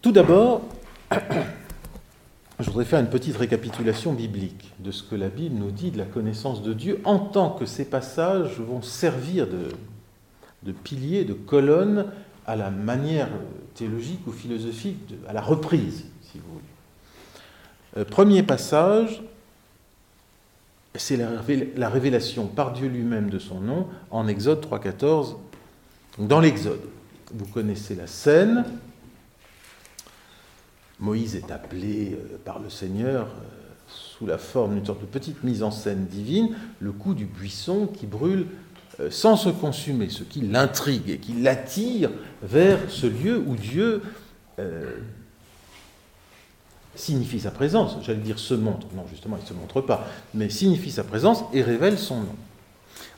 tout 0.00 0.12
d'abord, 0.12 0.62
je 2.58 2.64
voudrais 2.66 2.84
faire 2.84 3.00
une 3.00 3.10
petite 3.10 3.36
récapitulation 3.36 4.12
biblique 4.12 4.72
de 4.80 4.90
ce 4.90 5.02
que 5.02 5.14
la 5.14 5.28
Bible 5.28 5.56
nous 5.56 5.70
dit 5.70 5.90
de 5.90 5.98
la 5.98 6.04
connaissance 6.04 6.62
de 6.62 6.72
Dieu, 6.72 7.00
en 7.04 7.18
tant 7.18 7.50
que 7.50 7.66
ces 7.66 7.84
passages 7.84 8.58
vont 8.58 8.82
servir 8.82 9.46
de, 9.46 9.68
de 10.62 10.72
piliers, 10.72 11.24
de 11.24 11.34
colonnes 11.34 12.06
à 12.46 12.56
la 12.56 12.70
manière 12.70 13.28
théologique 13.74 14.26
ou 14.26 14.32
philosophique, 14.32 15.14
à 15.28 15.32
la 15.32 15.40
reprise, 15.40 16.06
si 16.22 16.38
vous 16.38 16.52
voulez. 16.54 16.64
Euh, 17.98 18.04
premier 18.04 18.42
passage, 18.42 19.22
c'est 20.94 21.16
la 21.16 21.88
révélation 21.88 22.46
par 22.46 22.72
Dieu 22.72 22.88
lui-même 22.88 23.30
de 23.30 23.38
son 23.38 23.60
nom 23.60 23.86
en 24.10 24.28
Exode 24.28 24.64
3.14. 24.64 25.36
Dans 26.18 26.40
l'Exode, 26.40 26.82
vous 27.32 27.46
connaissez 27.46 27.94
la 27.94 28.06
scène. 28.06 28.64
Moïse 31.00 31.34
est 31.34 31.50
appelé 31.50 32.12
euh, 32.12 32.36
par 32.44 32.60
le 32.60 32.70
Seigneur 32.70 33.26
euh, 33.26 33.28
sous 33.88 34.26
la 34.26 34.38
forme 34.38 34.74
d'une 34.74 34.86
sorte 34.86 35.00
de 35.00 35.06
petite 35.06 35.42
mise 35.42 35.62
en 35.62 35.70
scène 35.70 36.06
divine, 36.06 36.54
le 36.78 36.92
coup 36.92 37.14
du 37.14 37.24
buisson 37.24 37.86
qui 37.86 38.06
brûle 38.06 38.46
euh, 39.00 39.10
sans 39.10 39.36
se 39.36 39.48
consumer, 39.48 40.10
ce 40.10 40.22
qui 40.22 40.42
l'intrigue 40.42 41.10
et 41.10 41.18
qui 41.18 41.32
l'attire 41.32 42.10
vers 42.42 42.78
ce 42.88 43.06
lieu 43.06 43.38
où 43.38 43.56
Dieu 43.56 44.02
signifie 46.94 47.40
sa 47.40 47.50
présence, 47.50 47.96
j'allais 48.02 48.20
dire 48.20 48.38
se 48.38 48.54
montre, 48.54 48.86
non 48.94 49.04
justement 49.10 49.36
il 49.36 49.42
ne 49.42 49.48
se 49.48 49.54
montre 49.54 49.80
pas, 49.80 50.06
mais 50.34 50.50
signifie 50.50 50.90
sa 50.90 51.04
présence 51.04 51.44
et 51.52 51.62
révèle 51.62 51.98
son 51.98 52.20
nom. 52.20 52.36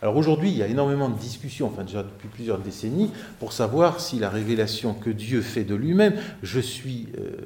Alors 0.03 0.17
aujourd'hui, 0.17 0.51
il 0.51 0.57
y 0.57 0.63
a 0.63 0.67
énormément 0.67 1.09
de 1.09 1.19
discussions, 1.19 1.67
enfin 1.67 1.83
déjà 1.83 2.03
depuis 2.03 2.29
plusieurs 2.29 2.59
décennies, 2.59 3.11
pour 3.41 3.53
savoir 3.53 4.01
si 4.01 4.19
la 4.19 4.31
révélation 4.31 4.95
que 4.95 5.11
Dieu 5.11 5.41
fait 5.41 5.65
de 5.65 5.75
lui-même, 5.75 6.15
je 6.43 6.61
suis 6.61 7.09
euh, 7.19 7.37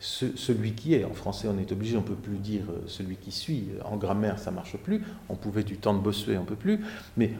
celui 0.00 0.72
qui 0.72 0.94
est, 0.94 1.04
en 1.04 1.12
français 1.12 1.48
on 1.48 1.58
est 1.58 1.70
obligé, 1.70 1.96
on 1.96 2.00
ne 2.00 2.06
peut 2.06 2.14
plus 2.14 2.38
dire 2.38 2.62
euh, 2.70 2.82
celui 2.86 3.16
qui 3.16 3.30
suit, 3.30 3.68
en 3.84 3.96
grammaire 3.96 4.38
ça 4.38 4.50
marche 4.50 4.76
plus, 4.76 5.02
on 5.28 5.36
pouvait 5.36 5.62
du 5.62 5.76
temps 5.76 5.94
de 5.94 6.00
Bossuet, 6.00 6.36
on 6.38 6.44
peut 6.44 6.56
plus, 6.56 6.80
mais 7.16 7.30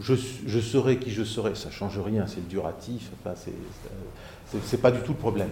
je, 0.00 0.14
je 0.14 0.60
serai 0.60 0.98
qui 0.98 1.10
je 1.10 1.24
serai, 1.24 1.54
ça 1.56 1.70
change 1.70 1.98
rien, 1.98 2.26
c'est 2.28 2.46
duratif, 2.46 3.10
enfin 3.18 3.34
c'est 3.34 3.54
ce 4.52 4.76
n'est 4.76 4.82
pas 4.82 4.90
du 4.90 5.00
tout 5.00 5.12
le 5.12 5.18
problème. 5.18 5.50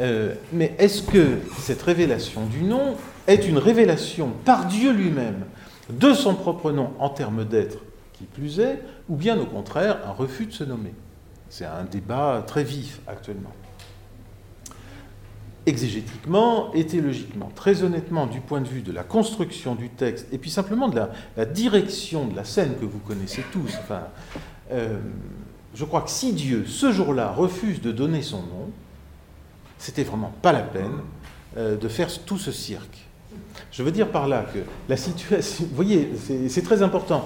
Euh, 0.00 0.34
mais 0.52 0.74
est-ce 0.78 1.02
que 1.02 1.38
cette 1.58 1.82
révélation 1.82 2.46
du 2.46 2.62
nom 2.62 2.96
est 3.26 3.48
une 3.48 3.58
révélation 3.58 4.30
par 4.44 4.66
Dieu 4.66 4.92
lui-même 4.92 5.44
de 5.90 6.12
son 6.12 6.34
propre 6.34 6.70
nom 6.70 6.92
en 6.98 7.08
termes 7.08 7.44
d'être, 7.44 7.78
qui 8.12 8.24
plus 8.24 8.60
est, 8.60 8.80
ou 9.08 9.16
bien 9.16 9.38
au 9.38 9.46
contraire 9.46 9.98
un 10.06 10.12
refus 10.12 10.46
de 10.46 10.52
se 10.52 10.64
nommer? 10.64 10.94
C'est 11.50 11.64
un 11.64 11.84
débat 11.84 12.44
très 12.46 12.62
vif 12.62 13.00
actuellement. 13.06 13.52
Exégétiquement 15.66 16.72
et 16.74 16.86
théologiquement, 16.86 17.50
très 17.54 17.82
honnêtement, 17.82 18.26
du 18.26 18.40
point 18.40 18.60
de 18.60 18.68
vue 18.68 18.82
de 18.82 18.92
la 18.92 19.02
construction 19.02 19.74
du 19.74 19.90
texte, 19.90 20.28
et 20.32 20.38
puis 20.38 20.50
simplement 20.50 20.88
de 20.88 21.00
la, 21.36 21.44
direction 21.44 22.26
de 22.26 22.36
la 22.36 22.44
scène 22.44 22.74
que 22.80 22.84
vous 22.84 23.00
connaissez 23.00 23.42
tous, 23.52 23.74
enfin, 23.80 24.04
euh, 24.70 24.98
je 25.74 25.84
crois 25.84 26.02
que 26.02 26.10
si 26.10 26.32
Dieu, 26.32 26.64
ce 26.66 26.92
jour-là, 26.92 27.32
refuse 27.32 27.80
de 27.80 27.92
donner 27.92 28.22
son 28.22 28.38
nom, 28.38 28.70
c'était 29.78 30.04
vraiment 30.04 30.32
pas 30.42 30.52
la 30.52 30.62
peine 30.62 31.00
euh, 31.56 31.76
de 31.76 31.88
faire 31.88 32.08
tout 32.24 32.38
ce 32.38 32.52
cirque. 32.52 33.08
Je 33.70 33.82
veux 33.82 33.92
dire 33.92 34.10
par 34.10 34.28
là 34.28 34.46
que 34.52 34.58
la 34.88 34.96
situation, 34.96 35.66
vous 35.68 35.74
voyez, 35.74 36.10
c'est 36.48 36.62
très 36.62 36.82
important. 36.82 37.24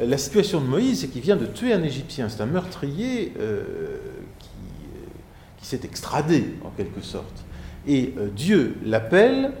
La 0.00 0.16
situation 0.16 0.60
de 0.60 0.66
Moïse, 0.66 1.00
c'est 1.00 1.08
qu'il 1.08 1.20
vient 1.20 1.36
de 1.36 1.46
tuer 1.46 1.72
un 1.72 1.82
Égyptien. 1.82 2.28
C'est 2.28 2.40
un 2.40 2.46
meurtrier 2.46 3.34
euh, 3.38 3.98
qui, 4.38 5.66
s'est 5.66 5.80
extradé, 5.84 6.54
en 6.64 6.70
quelque 6.70 7.02
sorte. 7.02 7.44
Et 7.86 8.14
euh, 8.18 8.28
Dieu 8.34 8.76
l'appelle, 8.84 9.52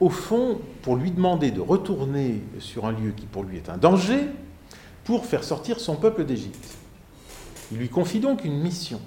au 0.00 0.10
fond, 0.10 0.60
pour 0.82 0.96
lui 0.96 1.10
demander 1.10 1.50
de 1.50 1.60
retourner 1.60 2.42
sur 2.58 2.84
un 2.84 2.92
lieu 2.92 3.12
qui 3.16 3.26
pour 3.26 3.44
lui 3.44 3.56
est 3.56 3.70
un 3.70 3.76
danger, 3.76 4.26
pour 5.04 5.24
faire 5.24 5.44
sortir 5.44 5.78
son 5.78 5.94
peuple 5.96 6.24
d'Égypte. 6.24 6.76
Il 7.72 7.78
lui 7.78 7.88
confie 7.88 8.20
donc 8.20 8.44
une 8.44 8.58
mission 8.58 9.00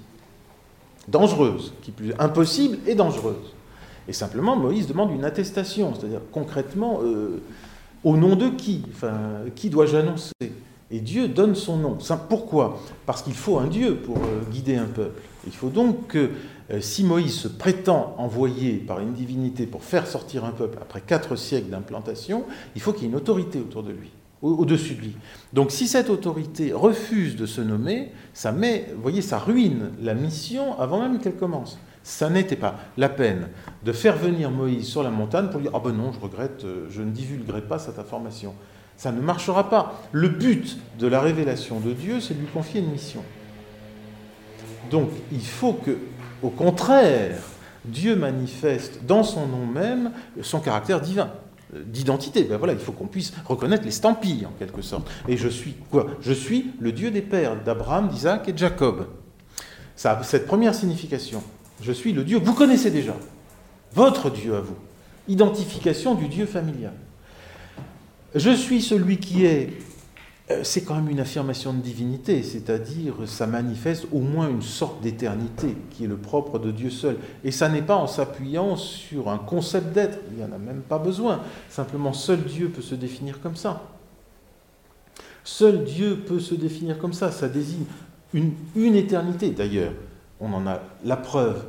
dangereuse, 1.08 1.72
qui 1.82 1.90
plus 1.90 2.12
impossible 2.18 2.78
et 2.86 2.94
dangereuse. 2.94 3.54
Et 4.08 4.12
simplement, 4.12 4.56
Moïse 4.56 4.86
demande 4.86 5.12
une 5.12 5.24
attestation, 5.24 5.94
c'est-à-dire 5.94 6.20
concrètement, 6.32 7.00
euh, 7.02 7.42
au 8.04 8.16
nom 8.16 8.36
de 8.36 8.48
qui 8.48 8.84
Enfin, 8.90 9.18
qui 9.54 9.70
dois-je 9.70 9.96
annoncer? 9.96 10.32
Et 10.92 11.00
Dieu 11.00 11.28
donne 11.28 11.54
son 11.54 11.76
nom. 11.76 11.98
Pourquoi? 12.28 12.80
Parce 13.06 13.22
qu'il 13.22 13.34
faut 13.34 13.58
un 13.58 13.68
Dieu 13.68 13.96
pour 13.96 14.16
euh, 14.16 14.42
guider 14.50 14.76
un 14.76 14.86
peuple. 14.86 15.22
Il 15.46 15.52
faut 15.52 15.68
donc 15.68 16.08
que 16.08 16.30
euh, 16.72 16.80
si 16.80 17.04
Moïse 17.04 17.34
se 17.34 17.48
prétend 17.48 18.14
envoyé 18.18 18.74
par 18.74 18.98
une 18.98 19.12
divinité 19.12 19.66
pour 19.66 19.84
faire 19.84 20.06
sortir 20.06 20.44
un 20.44 20.50
peuple 20.50 20.78
après 20.82 21.00
quatre 21.00 21.36
siècles 21.36 21.68
d'implantation, 21.70 22.44
il 22.74 22.80
faut 22.80 22.92
qu'il 22.92 23.02
y 23.02 23.06
ait 23.06 23.10
une 23.10 23.16
autorité 23.16 23.60
autour 23.60 23.84
de 23.84 23.92
lui 23.92 24.10
au-dessus 24.42 24.94
de 24.94 25.00
lui. 25.02 25.16
Donc 25.52 25.70
si 25.70 25.86
cette 25.86 26.10
autorité 26.10 26.72
refuse 26.72 27.36
de 27.36 27.46
se 27.46 27.60
nommer, 27.60 28.12
ça 28.32 28.52
met, 28.52 28.86
vous 28.94 29.02
voyez, 29.02 29.22
ça 29.22 29.38
ruine 29.38 29.90
la 30.00 30.14
mission 30.14 30.78
avant 30.78 31.00
même 31.00 31.18
qu'elle 31.18 31.36
commence. 31.36 31.78
Ça 32.02 32.30
n'était 32.30 32.56
pas 32.56 32.76
la 32.96 33.10
peine 33.10 33.48
de 33.84 33.92
faire 33.92 34.16
venir 34.16 34.50
Moïse 34.50 34.86
sur 34.86 35.02
la 35.02 35.10
montagne 35.10 35.48
pour 35.50 35.60
dire 35.60 35.70
Ah 35.74 35.80
ben 35.84 35.92
non, 35.92 36.12
je 36.12 36.20
regrette, 36.20 36.64
euh, 36.64 36.86
je 36.88 37.02
ne 37.02 37.10
divulguerai 37.10 37.60
pas 37.60 37.78
cette 37.78 37.98
information. 37.98 38.54
Ça 38.96 39.12
ne 39.12 39.20
marchera 39.20 39.68
pas. 39.68 40.00
Le 40.12 40.28
but 40.28 40.78
de 40.98 41.06
la 41.06 41.20
révélation 41.20 41.78
de 41.80 41.92
Dieu, 41.92 42.20
c'est 42.20 42.34
de 42.34 42.40
lui 42.40 42.46
confier 42.46 42.80
une 42.80 42.90
mission. 42.90 43.22
Donc 44.90 45.10
il 45.30 45.44
faut 45.44 45.74
que, 45.74 45.98
au 46.42 46.50
contraire, 46.50 47.38
Dieu 47.84 48.16
manifeste 48.16 49.04
dans 49.06 49.22
son 49.22 49.46
nom 49.46 49.66
même 49.66 50.12
son 50.42 50.60
caractère 50.60 51.00
divin 51.00 51.30
d'identité. 51.72 52.44
Ben 52.44 52.56
voilà, 52.56 52.72
il 52.72 52.78
faut 52.78 52.92
qu'on 52.92 53.06
puisse 53.06 53.32
reconnaître 53.46 53.84
l'estampille 53.84 54.46
en 54.46 54.52
quelque 54.58 54.82
sorte. 54.82 55.08
Et 55.28 55.36
je 55.36 55.48
suis 55.48 55.74
quoi? 55.90 56.06
Je 56.20 56.32
suis 56.32 56.72
le 56.80 56.92
Dieu 56.92 57.10
des 57.10 57.22
pères 57.22 57.62
d'Abraham, 57.62 58.08
d'Isaac 58.08 58.48
et 58.48 58.52
de 58.52 58.58
Jacob. 58.58 59.06
Ça 59.96 60.12
a 60.12 60.22
cette 60.22 60.46
première 60.46 60.74
signification. 60.74 61.42
Je 61.82 61.92
suis 61.92 62.12
le 62.12 62.24
Dieu 62.24 62.38
vous 62.42 62.54
connaissez 62.54 62.90
déjà. 62.90 63.16
Votre 63.94 64.30
Dieu 64.30 64.54
à 64.54 64.60
vous. 64.60 64.76
Identification 65.28 66.14
du 66.14 66.28
Dieu 66.28 66.46
familial. 66.46 66.94
Je 68.34 68.50
suis 68.50 68.80
celui 68.80 69.18
qui 69.18 69.44
est 69.44 69.72
c'est 70.62 70.82
quand 70.82 70.94
même 70.94 71.08
une 71.08 71.20
affirmation 71.20 71.72
de 71.72 71.80
divinité, 71.80 72.42
c'est-à-dire 72.42 73.14
ça 73.26 73.46
manifeste 73.46 74.06
au 74.12 74.20
moins 74.20 74.48
une 74.48 74.62
sorte 74.62 75.00
d'éternité 75.00 75.76
qui 75.90 76.04
est 76.04 76.08
le 76.08 76.16
propre 76.16 76.58
de 76.58 76.70
Dieu 76.70 76.90
seul. 76.90 77.16
Et 77.44 77.50
ça 77.50 77.68
n'est 77.68 77.82
pas 77.82 77.96
en 77.96 78.06
s'appuyant 78.06 78.76
sur 78.76 79.28
un 79.28 79.38
concept 79.38 79.92
d'être, 79.92 80.18
il 80.30 80.38
n'y 80.38 80.44
en 80.44 80.52
a 80.52 80.58
même 80.58 80.82
pas 80.82 80.98
besoin. 80.98 81.40
Simplement, 81.68 82.12
seul 82.12 82.42
Dieu 82.42 82.68
peut 82.68 82.82
se 82.82 82.94
définir 82.94 83.40
comme 83.40 83.56
ça. 83.56 83.82
Seul 85.44 85.84
Dieu 85.84 86.16
peut 86.16 86.40
se 86.40 86.54
définir 86.54 86.98
comme 86.98 87.12
ça, 87.12 87.30
ça 87.30 87.48
désigne 87.48 87.84
une, 88.34 88.52
une 88.74 88.94
éternité. 88.94 89.50
D'ailleurs, 89.50 89.92
on 90.40 90.52
en 90.52 90.66
a 90.66 90.80
la 91.04 91.16
preuve 91.16 91.64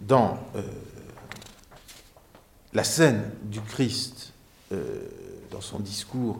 dans 0.00 0.38
euh, 0.56 0.62
la 2.72 2.84
scène 2.84 3.22
du 3.44 3.60
Christ, 3.60 4.32
euh, 4.72 5.00
dans 5.50 5.60
son 5.60 5.80
discours 5.80 6.38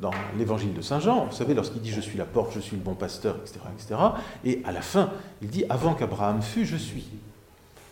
dans 0.00 0.12
l'évangile 0.38 0.74
de 0.74 0.80
Saint 0.80 1.00
Jean, 1.00 1.26
vous 1.26 1.36
savez, 1.36 1.54
lorsqu'il 1.54 1.80
dit 1.80 1.90
je 1.90 2.00
suis 2.00 2.18
la 2.18 2.24
porte, 2.24 2.52
je 2.54 2.60
suis 2.60 2.76
le 2.76 2.82
bon 2.82 2.94
pasteur, 2.94 3.36
etc., 3.36 3.60
etc. 3.76 4.00
Et 4.44 4.62
à 4.64 4.72
la 4.72 4.82
fin, 4.82 5.10
il 5.42 5.48
dit 5.48 5.64
avant 5.68 5.94
qu'Abraham 5.94 6.42
fût, 6.42 6.66
je 6.66 6.76
suis. 6.76 7.04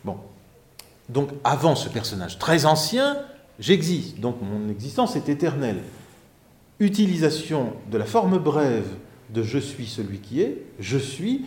Bon. 0.05 0.17
Donc 1.09 1.31
avant 1.45 1.75
ce 1.75 1.89
personnage 1.89 2.39
très 2.39 2.65
ancien, 2.67 3.17
j'existe. 3.59 4.21
Donc 4.21 4.37
mon 4.43 4.69
existence 4.69 5.17
est 5.17 5.29
éternelle. 5.29 5.83
Utilisation 6.81 7.73
de 7.91 7.99
la 7.99 8.07
forme 8.07 8.39
brève 8.39 8.89
de 9.31 9.43
je 9.43 9.59
suis 9.59 9.87
celui 9.87 10.19
qui 10.19 10.43
est, 10.43 10.63
je 10.79 10.99
suis, 10.99 11.45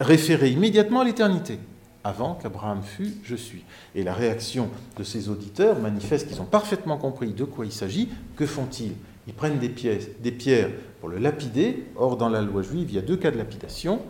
référé 0.00 0.50
immédiatement 0.50 1.00
à 1.00 1.04
l'éternité. 1.04 1.58
Avant 2.04 2.34
qu'Abraham 2.34 2.82
fût, 2.82 3.14
je 3.24 3.34
suis. 3.34 3.64
Et 3.94 4.04
la 4.04 4.14
réaction 4.14 4.68
de 4.96 5.02
ces 5.02 5.28
auditeurs 5.28 5.80
manifeste 5.80 6.28
qu'ils 6.28 6.40
ont 6.40 6.46
parfaitement 6.46 6.98
compris 6.98 7.32
de 7.32 7.44
quoi 7.44 7.64
il 7.64 7.72
s'agit. 7.72 8.08
Que 8.36 8.46
font-ils? 8.46 8.92
Ils 9.26 9.34
prennent 9.34 9.58
des, 9.58 9.68
pierres 9.68 10.70
pour 11.00 11.08
le 11.08 11.18
lapider. 11.18 11.84
Or, 11.96 12.16
dans 12.16 12.28
la 12.28 12.42
loi 12.42 12.62
juive, 12.62 12.86
il 12.90 12.94
y 12.94 12.98
a 12.98 13.02
deux 13.02 13.16
cas 13.16 13.30
de 13.30 13.38
lapidation 13.38 14.00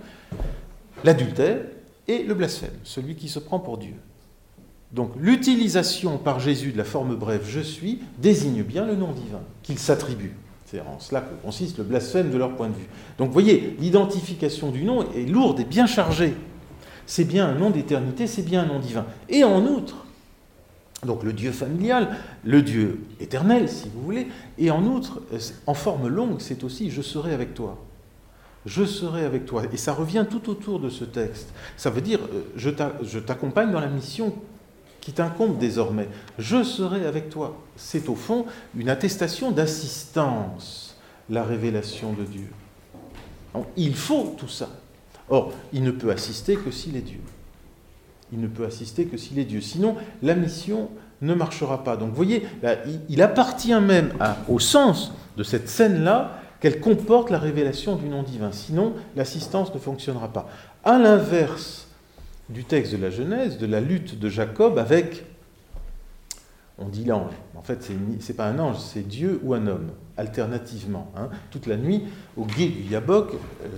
l'adultère 1.04 1.58
et 2.08 2.22
le 2.22 2.34
blasphème, 2.34 2.72
celui 2.84 3.16
qui 3.16 3.28
se 3.28 3.38
prend 3.38 3.58
pour 3.58 3.78
Dieu. 3.78 3.94
Donc, 4.92 5.12
l'utilisation 5.18 6.18
par 6.18 6.40
Jésus 6.40 6.72
de 6.72 6.78
la 6.78 6.84
forme 6.84 7.16
brève 7.16 7.44
je 7.46 7.60
suis 7.60 8.00
désigne 8.18 8.62
bien 8.62 8.86
le 8.86 8.94
nom 8.94 9.12
divin 9.12 9.40
qu'il 9.62 9.78
s'attribue. 9.78 10.34
C'est 10.64 10.80
en 10.80 10.98
cela 10.98 11.20
que 11.20 11.34
consiste 11.42 11.78
le 11.78 11.84
blasphème 11.84 12.30
de 12.30 12.38
leur 12.38 12.56
point 12.56 12.68
de 12.68 12.74
vue. 12.74 12.88
Donc, 13.18 13.28
vous 13.28 13.32
voyez, 13.32 13.76
l'identification 13.78 14.70
du 14.70 14.84
nom 14.84 15.04
est 15.12 15.26
lourde 15.26 15.60
et 15.60 15.64
bien 15.64 15.86
chargée. 15.86 16.34
C'est 17.06 17.24
bien 17.24 17.46
un 17.48 17.54
nom 17.54 17.70
d'éternité, 17.70 18.26
c'est 18.26 18.42
bien 18.42 18.62
un 18.62 18.66
nom 18.66 18.80
divin. 18.80 19.06
Et 19.28 19.44
en 19.44 19.64
outre, 19.64 20.05
donc 21.05 21.22
le 21.22 21.32
Dieu 21.32 21.53
familial, 21.53 22.16
le 22.44 22.62
Dieu 22.62 23.01
éternel, 23.20 23.68
si 23.68 23.88
vous 23.88 24.03
voulez, 24.03 24.28
et 24.59 24.70
en 24.70 24.84
outre, 24.84 25.22
en 25.66 25.74
forme 25.74 26.09
longue, 26.09 26.40
c'est 26.40 26.64
aussi 26.64 26.90
je 26.90 27.03
serai 27.03 27.34
avec 27.34 27.55
toi. 27.55 27.78
Je 28.64 28.84
serai 28.84 29.24
avec 29.24 29.47
toi. 29.47 29.62
Et 29.72 29.76
ça 29.76 29.92
revient 29.92 30.26
tout 30.28 30.51
autour 30.51 30.80
de 30.80 30.88
ce 30.88 31.05
texte. 31.05 31.51
Ça 31.76 31.90
veut 31.90 32.01
dire 32.01 32.18
euh, 32.20 32.42
je 33.03 33.18
t'accompagne 33.18 33.70
dans 33.70 33.80
la 33.80 33.86
mission 33.86 34.34
qui 35.01 35.12
t'incombe 35.12 35.59
désormais. 35.59 36.09
Je 36.38 36.64
serai 36.64 37.07
avec 37.07 37.30
toi. 37.30 37.57
C'est 37.76 38.09
au 38.09 38.16
fond 38.16 38.47
une 38.76 38.88
attestation 38.88 39.53
d'assistance, 39.53 40.97
la 41.30 41.44
révélation 41.44 42.12
de 42.12 42.24
Dieu. 42.24 42.49
il 43.76 43.94
faut 43.94 44.34
tout 44.36 44.49
ça. 44.49 44.68
Or, 45.28 45.53
il 45.72 45.84
ne 45.84 45.92
peut 45.92 46.11
assister 46.11 46.57
que 46.57 46.72
s'il 46.72 46.97
est 46.97 47.03
Dieu. 47.03 47.20
Il 48.32 48.40
ne 48.40 48.48
peut 48.48 48.64
assister 48.64 49.06
que 49.06 49.16
s'il 49.16 49.38
est 49.38 49.44
Dieu. 49.44 49.60
Sinon, 49.60 49.96
la 50.22 50.34
mission 50.34 50.90
ne 51.22 51.34
marchera 51.34 51.84
pas. 51.84 51.96
Donc 51.96 52.10
vous 52.10 52.16
voyez, 52.16 52.46
il 53.08 53.22
appartient 53.22 53.78
même 53.80 54.12
au 54.48 54.58
sens 54.58 55.12
de 55.36 55.42
cette 55.42 55.68
scène-là 55.68 56.40
qu'elle 56.60 56.80
comporte 56.80 57.30
la 57.30 57.38
révélation 57.38 57.96
du 57.96 58.08
nom 58.08 58.22
divin. 58.22 58.52
Sinon, 58.52 58.94
l'assistance 59.14 59.72
ne 59.74 59.78
fonctionnera 59.78 60.32
pas. 60.32 60.48
À 60.84 60.98
l'inverse 60.98 61.88
du 62.48 62.64
texte 62.64 62.92
de 62.92 63.02
la 63.02 63.10
Genèse, 63.10 63.58
de 63.58 63.66
la 63.66 63.80
lutte 63.80 64.18
de 64.18 64.28
Jacob 64.28 64.78
avec, 64.78 65.24
on 66.78 66.88
dit 66.88 67.04
l'ange. 67.04 67.32
En 67.54 67.62
fait, 67.62 67.82
ce 67.82 67.92
n'est 67.92 68.36
pas 68.36 68.46
un 68.46 68.58
ange, 68.58 68.78
c'est 68.78 69.06
Dieu 69.06 69.40
ou 69.42 69.54
un 69.54 69.66
homme, 69.66 69.90
alternativement. 70.16 71.12
Hein. 71.16 71.28
Toute 71.50 71.66
la 71.66 71.76
nuit, 71.76 72.04
au 72.36 72.44
guet 72.44 72.68
du 72.68 72.82
Yabok, 72.82 73.32
euh, 73.32 73.68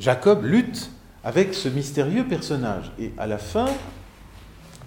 Jacob 0.00 0.44
lutte 0.44 0.90
avec 1.26 1.54
ce 1.54 1.68
mystérieux 1.68 2.24
personnage. 2.24 2.92
Et 3.00 3.12
à 3.18 3.26
la 3.26 3.38
fin, 3.38 3.66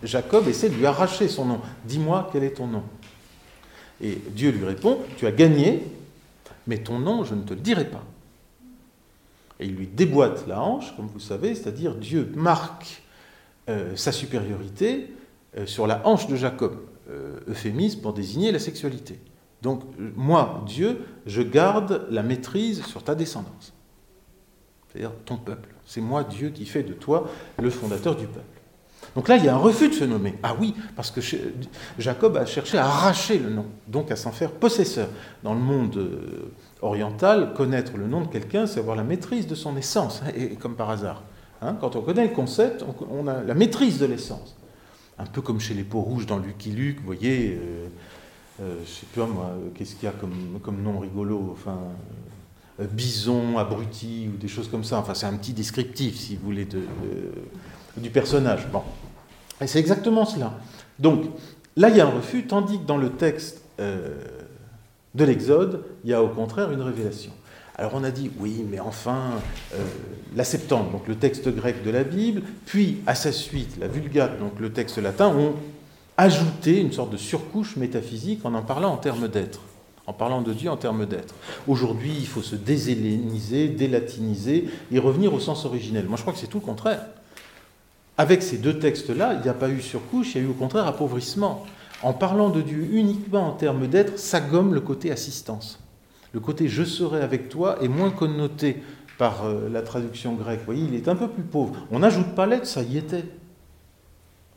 Jacob 0.03 0.47
essaie 0.47 0.69
de 0.69 0.75
lui 0.75 0.85
arracher 0.85 1.27
son 1.27 1.43
nom. 1.43 1.59
Dis-moi 1.83 2.29
quel 2.31 2.45
est 2.45 2.53
ton 2.53 2.67
nom. 2.67 2.83
Et 4.01 4.21
Dieu 4.29 4.51
lui 4.51 4.63
répond, 4.63 4.99
tu 5.17 5.27
as 5.27 5.33
gagné, 5.33 5.83
mais 6.65 6.77
ton 6.77 6.97
nom, 6.97 7.25
je 7.25 7.35
ne 7.35 7.41
te 7.41 7.53
le 7.53 7.59
dirai 7.59 7.83
pas. 7.83 8.05
Et 9.59 9.65
il 9.65 9.75
lui 9.75 9.87
déboîte 9.87 10.47
la 10.47 10.61
hanche, 10.61 10.95
comme 10.95 11.07
vous 11.07 11.19
savez, 11.19 11.55
c'est-à-dire 11.55 11.93
Dieu 11.95 12.31
marque 12.33 13.03
euh, 13.67 13.97
sa 13.97 14.13
supériorité 14.13 15.13
euh, 15.57 15.65
sur 15.65 15.87
la 15.87 16.07
hanche 16.07 16.27
de 16.27 16.37
Jacob, 16.37 16.77
euh, 17.09 17.37
euphémisme 17.49 17.99
pour 17.99 18.13
désigner 18.13 18.53
la 18.53 18.59
sexualité. 18.59 19.19
Donc, 19.61 19.83
moi, 20.15 20.63
Dieu, 20.65 21.05
je 21.25 21.41
garde 21.41 22.07
la 22.09 22.23
maîtrise 22.23 22.85
sur 22.85 23.03
ta 23.03 23.13
descendance, 23.13 23.73
c'est-à-dire 24.87 25.11
ton 25.25 25.35
peuple. 25.35 25.67
C'est 25.89 26.01
moi, 26.01 26.23
Dieu, 26.23 26.51
qui 26.51 26.67
fait 26.67 26.83
de 26.83 26.93
toi 26.93 27.27
le 27.59 27.71
fondateur 27.71 28.15
du 28.15 28.27
peuple. 28.27 28.45
Donc 29.15 29.27
là, 29.27 29.37
il 29.37 29.45
y 29.45 29.49
a 29.49 29.55
un 29.55 29.57
refus 29.57 29.89
de 29.89 29.95
se 29.95 30.03
nommer. 30.03 30.35
Ah 30.43 30.55
oui, 30.59 30.75
parce 30.95 31.09
que 31.09 31.19
Jacob 31.97 32.37
a 32.37 32.45
cherché 32.45 32.77
à 32.77 32.85
arracher 32.85 33.39
le 33.39 33.49
nom, 33.49 33.65
donc 33.87 34.11
à 34.11 34.15
s'en 34.15 34.31
faire 34.31 34.51
possesseur. 34.51 35.07
Dans 35.41 35.55
le 35.55 35.59
monde 35.59 35.97
euh, 35.97 36.51
oriental, 36.83 37.55
connaître 37.55 37.97
le 37.97 38.05
nom 38.05 38.21
de 38.21 38.27
quelqu'un, 38.27 38.67
c'est 38.67 38.79
avoir 38.79 38.95
la 38.95 39.03
maîtrise 39.03 39.47
de 39.47 39.55
son 39.55 39.75
essence, 39.77 40.21
hein, 40.23 40.31
et, 40.37 40.49
comme 40.57 40.75
par 40.75 40.91
hasard. 40.91 41.23
Hein, 41.63 41.75
quand 41.81 41.95
on 41.95 42.01
connaît 42.01 42.27
le 42.27 42.35
concept, 42.35 42.85
on, 43.09 43.25
a 43.25 43.41
la 43.41 43.55
maîtrise 43.55 43.97
de 43.97 44.05
l'essence. 44.05 44.55
Un 45.17 45.25
peu 45.25 45.41
comme 45.41 45.59
chez 45.59 45.73
les 45.73 45.83
peaux 45.83 46.01
rouges 46.01 46.27
dans 46.27 46.37
Lucky 46.37 46.69
Luke, 46.69 46.99
vous 46.99 47.05
voyez, 47.07 47.57
euh, 47.59 47.87
euh, 48.61 48.75
je 48.75 48.81
ne 48.81 48.85
sais 48.85 49.07
pas 49.15 49.25
moi, 49.25 49.55
qu'est-ce 49.73 49.95
qu'il 49.95 50.03
y 50.03 50.07
a 50.07 50.13
comme, 50.13 50.83
nom 50.83 50.99
rigolo, 50.99 51.57
bison, 52.85 53.57
abruti 53.57 54.29
ou 54.33 54.37
des 54.37 54.47
choses 54.47 54.69
comme 54.69 54.83
ça. 54.83 54.99
Enfin, 54.99 55.13
c'est 55.13 55.25
un 55.25 55.35
petit 55.35 55.53
descriptif, 55.53 56.17
si 56.17 56.35
vous 56.35 56.45
voulez, 56.45 56.67
du 57.97 58.09
personnage. 58.09 58.67
Bon. 58.71 58.81
Et 59.61 59.67
c'est 59.67 59.79
exactement 59.79 60.25
cela. 60.25 60.53
Donc, 60.97 61.25
là, 61.75 61.89
il 61.89 61.97
y 61.97 62.01
a 62.01 62.07
un 62.07 62.11
refus, 62.11 62.45
tandis 62.47 62.79
que 62.79 62.85
dans 62.85 62.97
le 62.97 63.11
texte 63.11 63.61
euh, 63.79 64.15
de 65.15 65.23
l'Exode, 65.23 65.83
il 66.03 66.11
y 66.11 66.13
a 66.13 66.23
au 66.23 66.29
contraire 66.29 66.71
une 66.71 66.81
révélation. 66.81 67.31
Alors 67.75 67.93
on 67.95 68.03
a 68.03 68.11
dit, 68.11 68.29
oui, 68.39 68.65
mais 68.69 68.81
enfin, 68.81 69.19
euh, 69.73 69.77
la 70.35 70.43
Septante, 70.43 70.91
donc 70.91 71.07
le 71.07 71.15
texte 71.15 71.47
grec 71.47 71.81
de 71.81 71.89
la 71.89 72.03
Bible, 72.03 72.41
puis 72.65 72.97
à 73.07 73.15
sa 73.15 73.31
suite 73.31 73.77
la 73.79 73.87
Vulgate, 73.87 74.37
donc 74.37 74.59
le 74.59 74.73
texte 74.73 74.97
latin, 74.97 75.29
ont 75.29 75.53
ajouté 76.17 76.81
une 76.81 76.91
sorte 76.91 77.11
de 77.11 77.17
surcouche 77.17 77.77
métaphysique 77.77 78.41
en 78.43 78.53
en 78.53 78.63
parlant 78.63 78.91
en 78.91 78.97
termes 78.97 79.29
d'être 79.29 79.61
en 80.09 80.13
parlant 80.13 80.41
de 80.41 80.53
Dieu 80.53 80.71
en 80.71 80.75
termes 80.75 81.05
d'être. 81.05 81.35
Aujourd'hui, 81.67 82.11
il 82.17 82.25
faut 82.25 82.41
se 82.41 82.55
déshelléniser, 82.55 83.67
délatiniser 83.67 84.67
et 84.91 84.97
revenir 84.97 85.35
au 85.35 85.39
sens 85.39 85.65
originel. 85.65 86.07
Moi, 86.07 86.17
je 86.17 86.23
crois 86.23 86.33
que 86.33 86.39
c'est 86.39 86.47
tout 86.47 86.57
le 86.57 86.65
contraire. 86.65 87.05
Avec 88.17 88.41
ces 88.41 88.57
deux 88.57 88.79
textes-là, 88.79 89.35
il 89.35 89.41
n'y 89.41 89.49
a 89.49 89.53
pas 89.53 89.69
eu 89.69 89.81
surcouche, 89.81 90.33
il 90.33 90.41
y 90.41 90.43
a 90.43 90.47
eu 90.47 90.49
au 90.49 90.55
contraire 90.55 90.87
appauvrissement. 90.87 91.63
En 92.01 92.13
parlant 92.13 92.49
de 92.49 92.61
Dieu 92.61 92.89
uniquement 92.91 93.49
en 93.49 93.51
termes 93.51 93.85
d'être, 93.85 94.17
ça 94.17 94.41
gomme 94.41 94.73
le 94.73 94.81
côté 94.81 95.11
assistance. 95.11 95.79
Le 96.33 96.39
côté 96.39 96.67
je 96.67 96.83
serai 96.83 97.21
avec 97.21 97.47
toi 97.47 97.77
est 97.83 97.87
moins 97.87 98.09
connoté 98.09 98.81
par 99.19 99.45
euh, 99.45 99.69
la 99.69 99.83
traduction 99.83 100.33
grecque. 100.33 100.59
Vous 100.59 100.65
voyez, 100.65 100.85
il 100.85 100.95
est 100.95 101.07
un 101.07 101.15
peu 101.15 101.27
plus 101.27 101.43
pauvre. 101.43 101.75
On 101.91 101.99
n'ajoute 101.99 102.33
pas 102.33 102.47
l'être, 102.47 102.65
ça 102.65 102.81
y 102.81 102.97
était. 102.97 103.25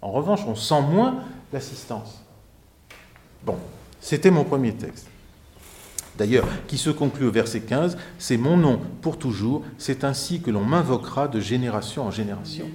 En 0.00 0.12
revanche, 0.12 0.40
on 0.46 0.54
sent 0.54 0.80
moins 0.80 1.24
l'assistance. 1.52 2.24
Bon, 3.44 3.56
c'était 4.00 4.30
mon 4.30 4.44
premier 4.44 4.72
texte 4.72 5.11
d'ailleurs, 6.18 6.46
qui 6.68 6.78
se 6.78 6.90
conclut 6.90 7.26
au 7.26 7.32
verset 7.32 7.60
15, 7.60 7.96
c'est 8.18 8.36
mon 8.36 8.56
nom 8.56 8.80
pour 9.00 9.18
toujours, 9.18 9.62
c'est 9.78 10.04
ainsi 10.04 10.40
que 10.40 10.50
l'on 10.50 10.64
m'invoquera 10.64 11.28
de 11.28 11.40
génération 11.40 12.04
en 12.04 12.10
génération. 12.10 12.66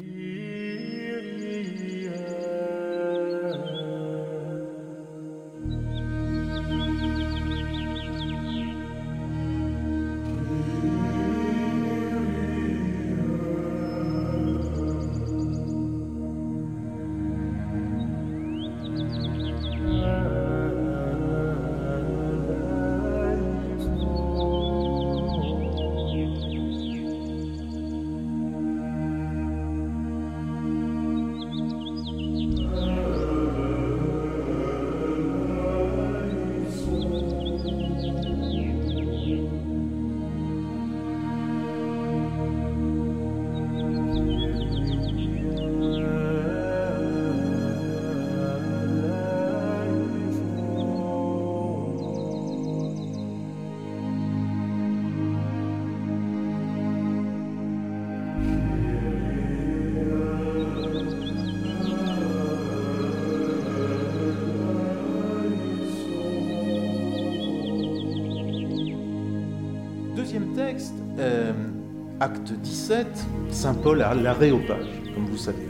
Saint 73.58 73.74
Paul 73.74 74.04
a 74.04 74.14
l'aréopage, 74.14 74.86
comme 75.16 75.26
vous 75.26 75.36
savez. 75.36 75.68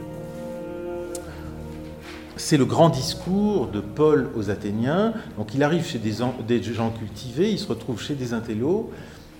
C'est 2.36 2.58
le 2.58 2.66
grand 2.66 2.90
discours 2.90 3.68
de 3.68 3.80
Paul 3.80 4.28
aux 4.36 4.50
Athéniens. 4.50 5.14
Donc 5.38 5.54
il 5.54 5.62
arrive 5.62 5.86
chez 5.86 5.98
des, 5.98 6.12
gens 6.12 6.90
cultivés, 6.90 7.50
il 7.50 7.58
se 7.58 7.66
retrouve 7.66 7.98
chez 7.98 8.14
des 8.14 8.34
intellos, 8.34 8.90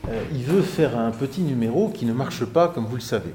euh, 0.09 0.25
il 0.33 0.45
veut 0.45 0.63
faire 0.63 0.99
un 0.99 1.11
petit 1.11 1.43
numéro 1.43 1.91
qui 1.91 2.07
ne 2.07 2.15
marche 2.15 2.47
pas, 2.47 2.69
comme 2.69 2.87
vous 2.87 2.95
le 2.97 3.03
savez. 3.03 3.35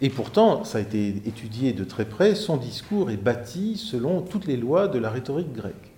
Et 0.00 0.10
pourtant, 0.10 0.64
ça 0.64 0.78
a 0.78 0.80
été 0.80 1.22
étudié 1.26 1.72
de 1.72 1.84
très 1.84 2.04
près, 2.04 2.34
son 2.34 2.56
discours 2.56 3.12
est 3.12 3.22
bâti 3.22 3.76
selon 3.76 4.20
toutes 4.20 4.48
les 4.48 4.56
lois 4.56 4.88
de 4.88 4.98
la 4.98 5.10
rhétorique 5.10 5.52
grecque. 5.52 5.89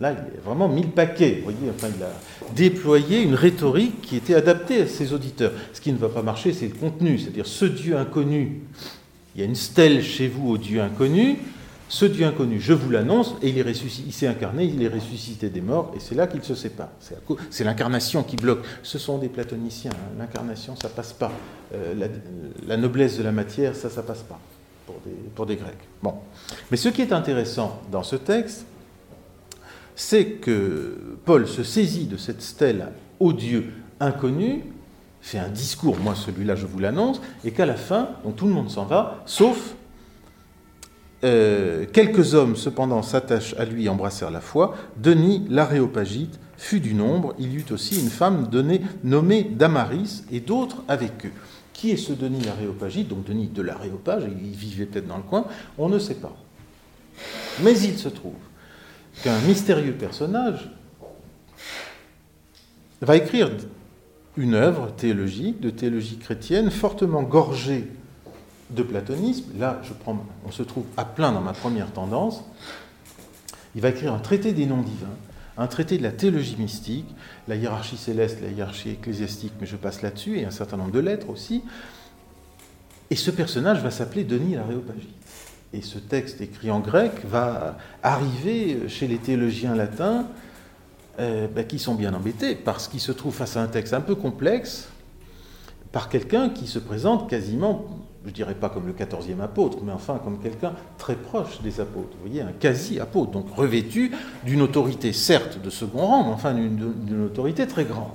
Là, 0.00 0.12
il 0.12 0.38
a 0.38 0.40
vraiment 0.42 0.68
mis 0.68 0.82
le 0.82 0.88
paquet. 0.88 1.42
Vous 1.44 1.52
voyez, 1.52 1.70
enfin, 1.70 1.88
il 1.94 2.02
a 2.02 2.10
déployé 2.54 3.22
une 3.22 3.34
rhétorique 3.34 4.00
qui 4.00 4.16
était 4.16 4.34
adaptée 4.34 4.82
à 4.82 4.86
ses 4.86 5.12
auditeurs. 5.12 5.52
Ce 5.74 5.80
qui 5.80 5.92
ne 5.92 5.98
va 5.98 6.08
pas 6.08 6.22
marcher, 6.22 6.54
c'est 6.54 6.68
le 6.68 6.74
contenu, 6.74 7.18
c'est-à-dire 7.18 7.46
ce 7.46 7.66
Dieu 7.66 7.96
inconnu. 7.96 8.62
Il 9.34 9.40
y 9.40 9.44
a 9.44 9.46
une 9.46 9.54
stèle 9.54 10.02
chez 10.02 10.26
vous 10.26 10.48
au 10.48 10.58
Dieu 10.58 10.80
inconnu. 10.80 11.38
Ce 11.90 12.04
Dieu 12.04 12.24
inconnu, 12.24 12.60
je 12.60 12.72
vous 12.72 12.88
l'annonce, 12.88 13.34
et 13.42 13.48
il 13.48 13.58
est 13.58 14.12
s'est 14.12 14.28
incarné, 14.28 14.64
il 14.64 14.80
est 14.80 14.88
ressuscité 14.88 15.50
des 15.50 15.60
morts, 15.60 15.92
et 15.96 15.98
c'est 15.98 16.14
là 16.14 16.28
qu'il 16.28 16.42
se 16.44 16.54
sépare. 16.54 16.90
C'est 17.50 17.64
l'incarnation 17.64 18.22
qui 18.22 18.36
bloque. 18.36 18.64
Ce 18.84 18.96
sont 18.96 19.18
des 19.18 19.28
platoniciens. 19.28 19.90
Hein. 19.90 20.14
L'incarnation, 20.18 20.76
ça 20.76 20.88
passe 20.88 21.12
pas. 21.12 21.32
Euh, 21.74 22.08
la, 22.66 22.76
noblesse 22.76 23.18
de 23.18 23.24
la 23.24 23.32
matière, 23.32 23.74
ça, 23.74 23.90
ça 23.90 24.02
passe 24.02 24.22
pas 24.22 24.38
pour 24.86 24.96
des, 25.04 25.16
pour 25.34 25.46
des 25.46 25.56
Grecs. 25.56 25.74
Bon. 26.00 26.14
Mais 26.70 26.76
ce 26.76 26.88
qui 26.88 27.02
est 27.02 27.12
intéressant 27.12 27.82
dans 27.90 28.04
ce 28.04 28.14
texte, 28.14 28.66
c'est 30.00 30.24
que 30.24 31.18
Paul 31.26 31.46
se 31.46 31.62
saisit 31.62 32.06
de 32.06 32.16
cette 32.16 32.40
stèle 32.40 32.88
au 33.20 33.34
Dieu 33.34 33.70
inconnu, 34.00 34.64
fait 35.20 35.38
un 35.38 35.50
discours, 35.50 35.98
moi 35.98 36.14
celui-là 36.14 36.54
je 36.54 36.64
vous 36.64 36.78
l'annonce, 36.78 37.20
et 37.44 37.50
qu'à 37.50 37.66
la 37.66 37.74
fin, 37.74 38.08
donc 38.24 38.36
tout 38.36 38.46
le 38.46 38.52
monde 38.54 38.70
s'en 38.70 38.86
va, 38.86 39.22
sauf 39.26 39.74
euh, 41.22 41.84
quelques 41.92 42.32
hommes 42.32 42.56
cependant 42.56 43.02
s'attachent 43.02 43.54
à 43.58 43.66
lui 43.66 43.84
et 43.84 43.88
embrassèrent 43.90 44.30
la 44.30 44.40
foi. 44.40 44.74
Denis 44.96 45.44
l'Aréopagite 45.50 46.40
fut 46.56 46.80
du 46.80 46.94
nombre, 46.94 47.34
il 47.38 47.52
y 47.52 47.56
eut 47.56 47.66
aussi 47.70 48.00
une 48.00 48.08
femme 48.08 48.48
donnée, 48.48 48.80
nommée 49.04 49.42
Damaris 49.42 50.24
et 50.32 50.40
d'autres 50.40 50.82
avec 50.88 51.26
eux. 51.26 51.32
Qui 51.74 51.90
est 51.90 51.98
ce 51.98 52.14
Denis 52.14 52.40
l'Aréopagite? 52.40 53.08
Donc 53.08 53.24
Denis 53.24 53.48
de 53.48 53.60
l'Aréopage, 53.60 54.22
il 54.26 54.56
vivait 54.56 54.86
peut-être 54.86 55.06
dans 55.08 55.18
le 55.18 55.24
coin, 55.24 55.44
on 55.76 55.90
ne 55.90 55.98
sait 55.98 56.14
pas. 56.14 56.34
Mais 57.62 57.78
il 57.78 57.98
se 57.98 58.08
trouve 58.08 58.32
qu'un 59.22 59.38
mystérieux 59.40 59.92
personnage 59.92 60.70
va 63.00 63.16
écrire 63.16 63.50
une 64.36 64.54
œuvre 64.54 64.90
théologique, 64.92 65.60
de 65.60 65.70
théologie 65.70 66.18
chrétienne, 66.18 66.70
fortement 66.70 67.22
gorgée 67.22 67.88
de 68.70 68.82
platonisme. 68.82 69.58
Là, 69.58 69.80
je 69.82 69.92
prends, 69.92 70.24
on 70.46 70.50
se 70.50 70.62
trouve 70.62 70.84
à 70.96 71.04
plein 71.04 71.32
dans 71.32 71.40
ma 71.40 71.52
première 71.52 71.92
tendance. 71.92 72.44
Il 73.74 73.80
va 73.80 73.90
écrire 73.90 74.12
un 74.12 74.18
traité 74.18 74.52
des 74.52 74.66
noms 74.66 74.82
divins, 74.82 75.16
un 75.58 75.66
traité 75.66 75.98
de 75.98 76.02
la 76.02 76.12
théologie 76.12 76.56
mystique, 76.58 77.06
la 77.48 77.56
hiérarchie 77.56 77.96
céleste, 77.96 78.40
la 78.42 78.48
hiérarchie 78.48 78.90
ecclésiastique, 78.90 79.52
mais 79.60 79.66
je 79.66 79.76
passe 79.76 80.02
là-dessus, 80.02 80.38
et 80.38 80.44
un 80.44 80.50
certain 80.50 80.76
nombre 80.76 80.92
de 80.92 81.00
lettres 81.00 81.30
aussi. 81.30 81.62
Et 83.10 83.16
ce 83.16 83.30
personnage 83.30 83.82
va 83.82 83.90
s'appeler 83.90 84.24
Denis 84.24 84.54
l'Aréopagite. 84.54 85.10
Et 85.72 85.82
ce 85.82 85.98
texte 85.98 86.40
écrit 86.40 86.70
en 86.70 86.80
grec 86.80 87.12
va 87.24 87.76
arriver 88.02 88.88
chez 88.88 89.06
les 89.06 89.18
théologiens 89.18 89.74
latins 89.74 90.26
euh, 91.20 91.46
ben, 91.46 91.64
qui 91.64 91.78
sont 91.78 91.94
bien 91.94 92.12
embêtés 92.12 92.56
parce 92.56 92.88
qu'ils 92.88 93.00
se 93.00 93.12
trouvent 93.12 93.34
face 93.34 93.56
à 93.56 93.62
un 93.62 93.68
texte 93.68 93.94
un 93.94 94.00
peu 94.00 94.16
complexe 94.16 94.88
par 95.92 96.08
quelqu'un 96.08 96.50
qui 96.50 96.66
se 96.66 96.78
présente 96.78 97.28
quasiment, 97.28 97.84
je 98.24 98.30
dirais 98.30 98.54
pas 98.54 98.68
comme 98.68 98.86
le 98.86 98.92
14e 98.92 99.40
apôtre, 99.40 99.78
mais 99.84 99.92
enfin 99.92 100.20
comme 100.22 100.38
quelqu'un 100.38 100.72
très 100.98 101.16
proche 101.16 101.60
des 101.62 101.80
apôtres. 101.80 102.16
Vous 102.20 102.28
voyez, 102.28 102.42
un 102.42 102.52
quasi-apôtre, 102.52 103.32
donc 103.32 103.52
revêtu 103.54 104.12
d'une 104.44 104.62
autorité 104.62 105.12
certes 105.12 105.60
de 105.62 105.70
second 105.70 106.06
rang, 106.06 106.24
mais 106.24 106.32
enfin 106.32 106.54
d'une 106.54 107.24
autorité 107.24 107.66
très 107.66 107.84
grande. 107.84 108.12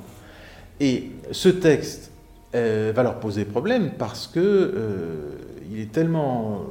Et 0.79 1.11
ce 1.31 1.49
texte 1.49 2.11
euh, 2.53 2.93
va 2.95 3.03
leur 3.03 3.19
poser 3.19 3.45
problème 3.45 3.91
parce 3.97 4.27
que 4.27 4.39
euh, 4.39 5.31
est 5.77 5.91
tellement 5.91 6.61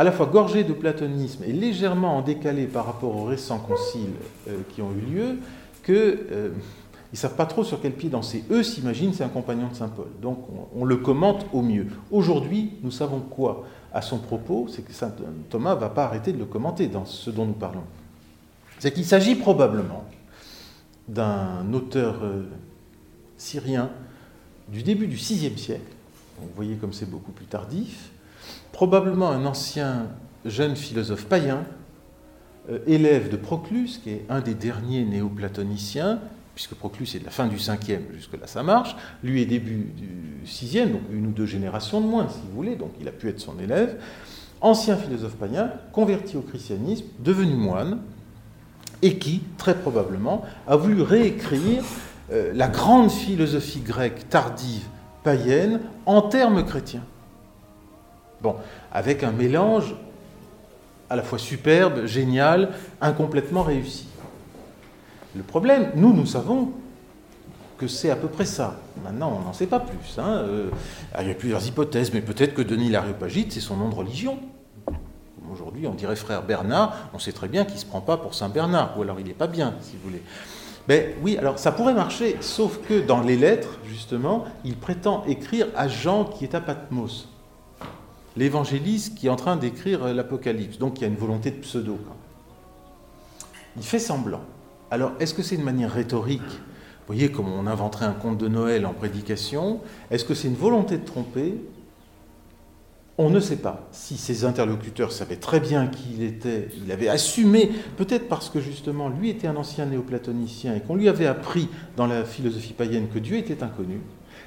à 0.00 0.02
la 0.02 0.12
fois 0.12 0.24
gorgé 0.24 0.64
de 0.64 0.72
platonisme 0.72 1.44
et 1.46 1.52
légèrement 1.52 2.16
en 2.16 2.22
décalé 2.22 2.64
par 2.64 2.86
rapport 2.86 3.14
aux 3.14 3.24
récents 3.24 3.58
conciles 3.58 4.14
euh, 4.48 4.56
qui 4.70 4.80
ont 4.80 4.92
eu 4.92 5.14
lieu, 5.14 5.38
qu'ils 5.84 5.94
euh, 5.94 6.48
ne 7.12 7.16
savent 7.18 7.34
pas 7.36 7.44
trop 7.44 7.64
sur 7.64 7.82
quel 7.82 7.92
pied 7.92 8.08
danser. 8.08 8.42
Eux 8.50 8.62
s'imaginent 8.62 9.12
c'est 9.12 9.24
un 9.24 9.28
compagnon 9.28 9.68
de 9.68 9.74
Saint 9.74 9.90
Paul. 9.90 10.06
Donc 10.22 10.38
on, 10.74 10.86
le 10.86 10.96
commente 10.96 11.44
au 11.52 11.60
mieux. 11.60 11.86
Aujourd'hui, 12.10 12.72
nous 12.82 12.90
savons 12.90 13.20
quoi 13.20 13.66
à 13.92 14.00
son 14.00 14.16
propos 14.16 14.68
C'est 14.70 14.80
que 14.80 14.94
Saint 14.94 15.12
Thomas 15.50 15.74
ne 15.74 15.80
va 15.80 15.90
pas 15.90 16.04
arrêter 16.04 16.32
de 16.32 16.38
le 16.38 16.46
commenter 16.46 16.86
dans 16.86 17.04
ce 17.04 17.28
dont 17.28 17.44
nous 17.44 17.52
parlons. 17.52 17.84
C'est 18.78 18.94
qu'il 18.94 19.04
s'agit 19.04 19.34
probablement 19.34 20.04
d'un 21.08 21.70
auteur 21.74 22.20
euh, 22.22 22.44
syrien 23.36 23.90
du 24.66 24.82
début 24.82 25.08
du 25.08 25.16
VIe 25.16 25.58
siècle. 25.58 25.82
vous 26.40 26.48
voyez 26.56 26.76
comme 26.76 26.94
c'est 26.94 27.10
beaucoup 27.10 27.32
plus 27.32 27.44
tardif 27.44 28.12
probablement 28.72 29.30
un 29.30 29.46
ancien 29.46 30.08
jeune 30.44 30.76
philosophe 30.76 31.26
païen, 31.26 31.64
euh, 32.70 32.78
élève 32.86 33.30
de 33.30 33.36
Proclus, 33.36 34.00
qui 34.02 34.10
est 34.10 34.24
un 34.28 34.40
des 34.40 34.54
derniers 34.54 35.04
néoplatoniciens, 35.04 36.20
puisque 36.54 36.74
Proclus 36.74 37.08
est 37.14 37.20
de 37.20 37.24
la 37.24 37.30
fin 37.30 37.46
du 37.46 37.56
5e, 37.56 38.12
jusque-là 38.14 38.46
ça 38.46 38.62
marche, 38.62 38.96
lui 39.22 39.40
est 39.42 39.46
début 39.46 39.92
du 39.96 40.46
6e, 40.46 40.92
donc 40.92 41.02
une 41.10 41.26
ou 41.26 41.30
deux 41.30 41.46
générations 41.46 42.00
de 42.00 42.06
moins, 42.06 42.28
si 42.28 42.38
vous 42.48 42.54
voulez, 42.54 42.76
donc 42.76 42.90
il 43.00 43.08
a 43.08 43.12
pu 43.12 43.28
être 43.28 43.40
son 43.40 43.58
élève, 43.58 43.96
ancien 44.60 44.96
philosophe 44.96 45.36
païen, 45.36 45.72
converti 45.92 46.36
au 46.36 46.42
christianisme, 46.42 47.06
devenu 47.18 47.54
moine, 47.54 48.00
et 49.02 49.18
qui, 49.18 49.42
très 49.56 49.74
probablement, 49.74 50.44
a 50.66 50.76
voulu 50.76 51.00
réécrire 51.00 51.82
euh, 52.32 52.52
la 52.54 52.68
grande 52.68 53.10
philosophie 53.10 53.80
grecque 53.80 54.28
tardive, 54.28 54.84
païenne, 55.22 55.80
en 56.04 56.22
termes 56.22 56.64
chrétiens. 56.64 57.04
Bon, 58.42 58.56
avec 58.92 59.22
un 59.22 59.32
mélange 59.32 59.94
à 61.10 61.16
la 61.16 61.22
fois 61.22 61.38
superbe, 61.38 62.06
génial, 62.06 62.70
incomplètement 63.00 63.62
réussi. 63.62 64.06
Le 65.34 65.42
problème, 65.42 65.90
nous, 65.96 66.12
nous 66.12 66.26
savons 66.26 66.72
que 67.78 67.88
c'est 67.88 68.10
à 68.10 68.16
peu 68.16 68.28
près 68.28 68.44
ça. 68.44 68.76
Maintenant, 69.04 69.38
on 69.40 69.44
n'en 69.44 69.52
sait 69.52 69.66
pas 69.66 69.80
plus. 69.80 70.18
Hein. 70.18 70.42
Euh, 70.44 70.70
il 71.20 71.28
y 71.28 71.30
a 71.30 71.34
plusieurs 71.34 71.66
hypothèses, 71.66 72.12
mais 72.12 72.20
peut-être 72.20 72.54
que 72.54 72.62
Denis 72.62 72.90
l'Aréopagite, 72.90 73.52
c'est 73.52 73.60
son 73.60 73.76
nom 73.76 73.88
de 73.88 73.94
religion. 73.94 74.38
Aujourd'hui, 75.52 75.86
on 75.88 75.94
dirait 75.94 76.14
frère 76.14 76.42
Bernard, 76.44 76.94
on 77.12 77.18
sait 77.18 77.32
très 77.32 77.48
bien 77.48 77.64
qu'il 77.64 77.74
ne 77.74 77.80
se 77.80 77.86
prend 77.86 78.00
pas 78.00 78.16
pour 78.16 78.34
Saint 78.34 78.48
Bernard, 78.48 78.96
ou 78.96 79.02
alors 79.02 79.18
il 79.18 79.26
n'est 79.26 79.32
pas 79.32 79.48
bien, 79.48 79.74
si 79.80 79.96
vous 79.96 80.08
voulez. 80.08 80.22
Mais 80.88 81.16
oui, 81.22 81.36
alors 81.38 81.58
ça 81.58 81.72
pourrait 81.72 81.94
marcher, 81.94 82.36
sauf 82.40 82.78
que 82.86 83.00
dans 83.00 83.20
les 83.20 83.36
lettres, 83.36 83.78
justement, 83.84 84.44
il 84.64 84.76
prétend 84.76 85.24
écrire 85.26 85.66
à 85.76 85.88
Jean 85.88 86.24
qui 86.24 86.44
est 86.44 86.54
à 86.54 86.60
Patmos 86.60 87.28
l'évangéliste 88.36 89.16
qui 89.16 89.26
est 89.26 89.30
en 89.30 89.36
train 89.36 89.56
d'écrire 89.56 90.12
l'Apocalypse. 90.14 90.78
Donc 90.78 90.98
il 90.98 91.02
y 91.02 91.04
a 91.04 91.08
une 91.08 91.16
volonté 91.16 91.50
de 91.50 91.56
pseudo. 91.56 91.98
Il 93.76 93.82
fait 93.82 93.98
semblant. 93.98 94.42
Alors 94.90 95.12
est-ce 95.20 95.34
que 95.34 95.42
c'est 95.42 95.54
une 95.54 95.64
manière 95.64 95.92
rhétorique? 95.92 96.40
Vous 96.40 97.16
voyez, 97.16 97.30
comme 97.30 97.48
on 97.48 97.66
inventerait 97.66 98.06
un 98.06 98.12
conte 98.12 98.38
de 98.38 98.48
Noël 98.48 98.86
en 98.86 98.92
prédication. 98.92 99.80
Est-ce 100.10 100.24
que 100.24 100.34
c'est 100.34 100.48
une 100.48 100.54
volonté 100.54 100.96
de 100.98 101.04
tromper? 101.04 101.54
On 103.18 103.28
ne 103.28 103.40
sait 103.40 103.56
pas 103.56 103.86
si 103.92 104.16
ses 104.16 104.46
interlocuteurs 104.46 105.12
savaient 105.12 105.36
très 105.36 105.60
bien 105.60 105.88
qui 105.88 106.14
il 106.14 106.22
était, 106.22 106.68
il 106.82 106.90
avait 106.90 107.08
assumé, 107.08 107.70
peut-être 107.98 108.28
parce 108.28 108.48
que 108.48 108.60
justement 108.60 109.10
lui 109.10 109.28
était 109.28 109.46
un 109.46 109.56
ancien 109.56 109.84
néoplatonicien 109.84 110.74
et 110.74 110.80
qu'on 110.80 110.94
lui 110.94 111.06
avait 111.06 111.26
appris 111.26 111.68
dans 111.96 112.06
la 112.06 112.24
philosophie 112.24 112.72
païenne 112.72 113.08
que 113.12 113.18
Dieu 113.18 113.36
était 113.36 113.62
inconnu, 113.62 114.00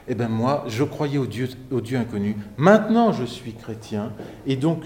eh 0.07 0.15
bien 0.15 0.27
moi, 0.27 0.65
je 0.67 0.83
croyais 0.83 1.17
au 1.17 1.25
Dieu, 1.25 1.49
au 1.71 1.81
Dieu 1.81 1.97
inconnu. 1.97 2.35
Maintenant, 2.57 3.11
je 3.11 3.23
suis 3.23 3.53
chrétien, 3.53 4.11
et 4.45 4.55
donc 4.55 4.83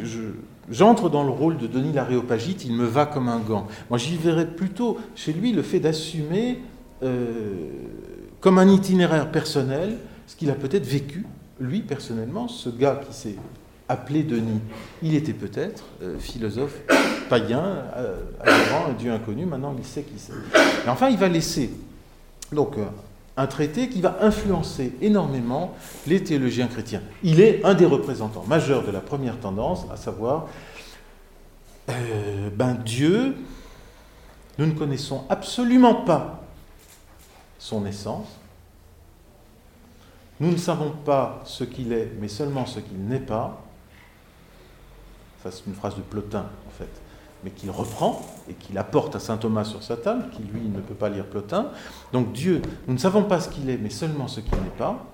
j'entre 0.70 1.10
dans 1.10 1.24
le 1.24 1.32
rôle 1.32 1.58
de 1.58 1.68
Denis 1.68 1.94
l'Aréopagite, 1.94 2.66
il 2.66 2.74
me 2.74 2.86
va 2.86 3.06
comme 3.06 3.30
un 3.30 3.40
gant. 3.40 3.68
Moi, 3.90 3.98
j'y 3.98 4.16
verrais 4.18 4.48
plutôt 4.48 4.98
chez 5.16 5.34
lui 5.34 5.54
le 5.54 5.62
fait 5.62 5.80
d'assumer 5.80 6.60
euh, 7.04 7.70
comme 8.42 8.58
un 8.58 8.68
itinéraire 8.68 9.32
personnel 9.32 9.98
ce 10.28 10.36
qu'il 10.36 10.50
a 10.50 10.56
peut-être 10.56 10.86
vécu, 10.86 11.26
lui 11.60 11.82
personnellement, 11.82 12.48
ce 12.48 12.70
gars 12.70 13.02
qui 13.08 13.16
s'est 13.16 13.36
appelé 13.90 14.24
Denis. 14.24 14.60
Il 15.02 15.16
était 15.16 15.34
peut-être 15.34 15.86
euh, 16.04 16.20
philosophe 16.20 16.78
païen, 17.30 17.64
euh, 17.96 18.18
un 18.46 18.94
Dieu 18.94 19.12
inconnu, 19.12 19.46
maintenant 19.46 19.74
il 19.78 19.86
sait 19.86 20.04
qui 20.04 20.18
c'est. 20.18 20.34
Et 20.86 20.90
enfin, 20.90 21.10
il 21.10 21.18
va 21.18 21.30
laisser 21.30 21.72
donc 22.52 22.76
un 23.38 23.48
traité 23.48 23.88
qui 23.88 24.02
va 24.02 24.18
influencer 24.22 24.96
énormément 25.02 25.76
les 26.08 26.24
théologiens 26.24 26.68
chrétiens. 26.68 27.04
Il 27.24 27.40
est 27.40 27.64
un 27.64 27.76
des 27.76 27.86
représentants 27.86 28.44
majeurs 28.48 28.84
de 28.84 28.92
la 28.92 29.00
première 29.00 29.40
tendance, 29.40 29.86
à 29.92 29.96
savoir, 29.96 30.48
euh, 31.90 32.50
ben 32.50 32.74
Dieu, 32.74 33.36
nous 34.58 34.66
ne 34.66 34.72
connaissons 34.72 35.24
absolument 35.30 35.96
pas 35.96 36.44
son 37.60 37.86
essence, 37.86 38.28
nous 40.40 40.52
ne 40.52 40.58
savons 40.58 40.92
pas 40.92 41.42
ce 41.46 41.64
qu'il 41.64 41.94
est, 41.94 42.12
mais 42.20 42.28
seulement 42.28 42.66
ce 42.66 42.80
qu'il 42.80 43.00
n'est 43.06 43.20
pas. 43.20 43.64
Ça, 45.44 45.52
c'est 45.52 45.66
une 45.66 45.74
phrase 45.74 45.96
de 45.96 46.02
Plotin, 46.02 46.46
en 46.68 46.72
fait 46.72 46.90
mais 47.44 47.52
qu'il 47.52 47.72
reprend 47.72 48.22
et 48.50 48.54
qu'il 48.54 48.78
apporte 48.78 49.16
à 49.16 49.20
saint 49.20 49.38
Thomas 49.38 49.64
sur 49.64 49.84
sa 49.84 49.98
table, 49.98 50.26
qui 50.32 50.44
lui 50.44 50.68
ne 50.68 50.80
peut 50.80 50.96
pas 50.96 51.10
lire 51.10 51.26
Plotin. 51.26 51.72
Donc 52.14 52.34
Dieu, 52.34 52.62
nous 52.88 52.94
ne 52.94 53.00
savons 53.00 53.24
pas 53.24 53.40
ce 53.40 53.50
qu'il 53.50 53.70
est, 53.70 53.78
mais 53.78 53.90
seulement 53.90 54.28
ce 54.28 54.40
qu'il 54.40 54.58
n'est 54.58 54.78
pas, 54.78 55.06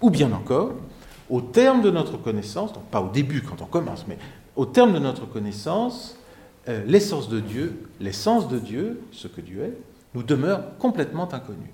ou 0.00 0.10
bien 0.10 0.32
encore, 0.32 0.72
au 1.30 1.40
terme 1.40 1.82
de 1.82 1.90
notre 1.90 2.16
connaissance, 2.16 2.72
donc 2.72 2.84
pas 2.84 3.00
au 3.00 3.08
début 3.08 3.42
quand 3.42 3.60
on 3.62 3.66
commence, 3.66 4.06
mais 4.06 4.18
au 4.56 4.66
terme 4.66 4.92
de 4.92 4.98
notre 4.98 5.26
connaissance, 5.26 6.16
euh, 6.68 6.84
l'essence 6.86 7.28
de 7.28 7.40
Dieu, 7.40 7.88
l'essence 8.00 8.48
de 8.48 8.58
Dieu, 8.58 9.00
ce 9.12 9.28
que 9.28 9.40
Dieu 9.40 9.62
est, 9.62 9.78
nous 10.14 10.22
demeure 10.22 10.76
complètement 10.78 11.32
inconnu. 11.32 11.72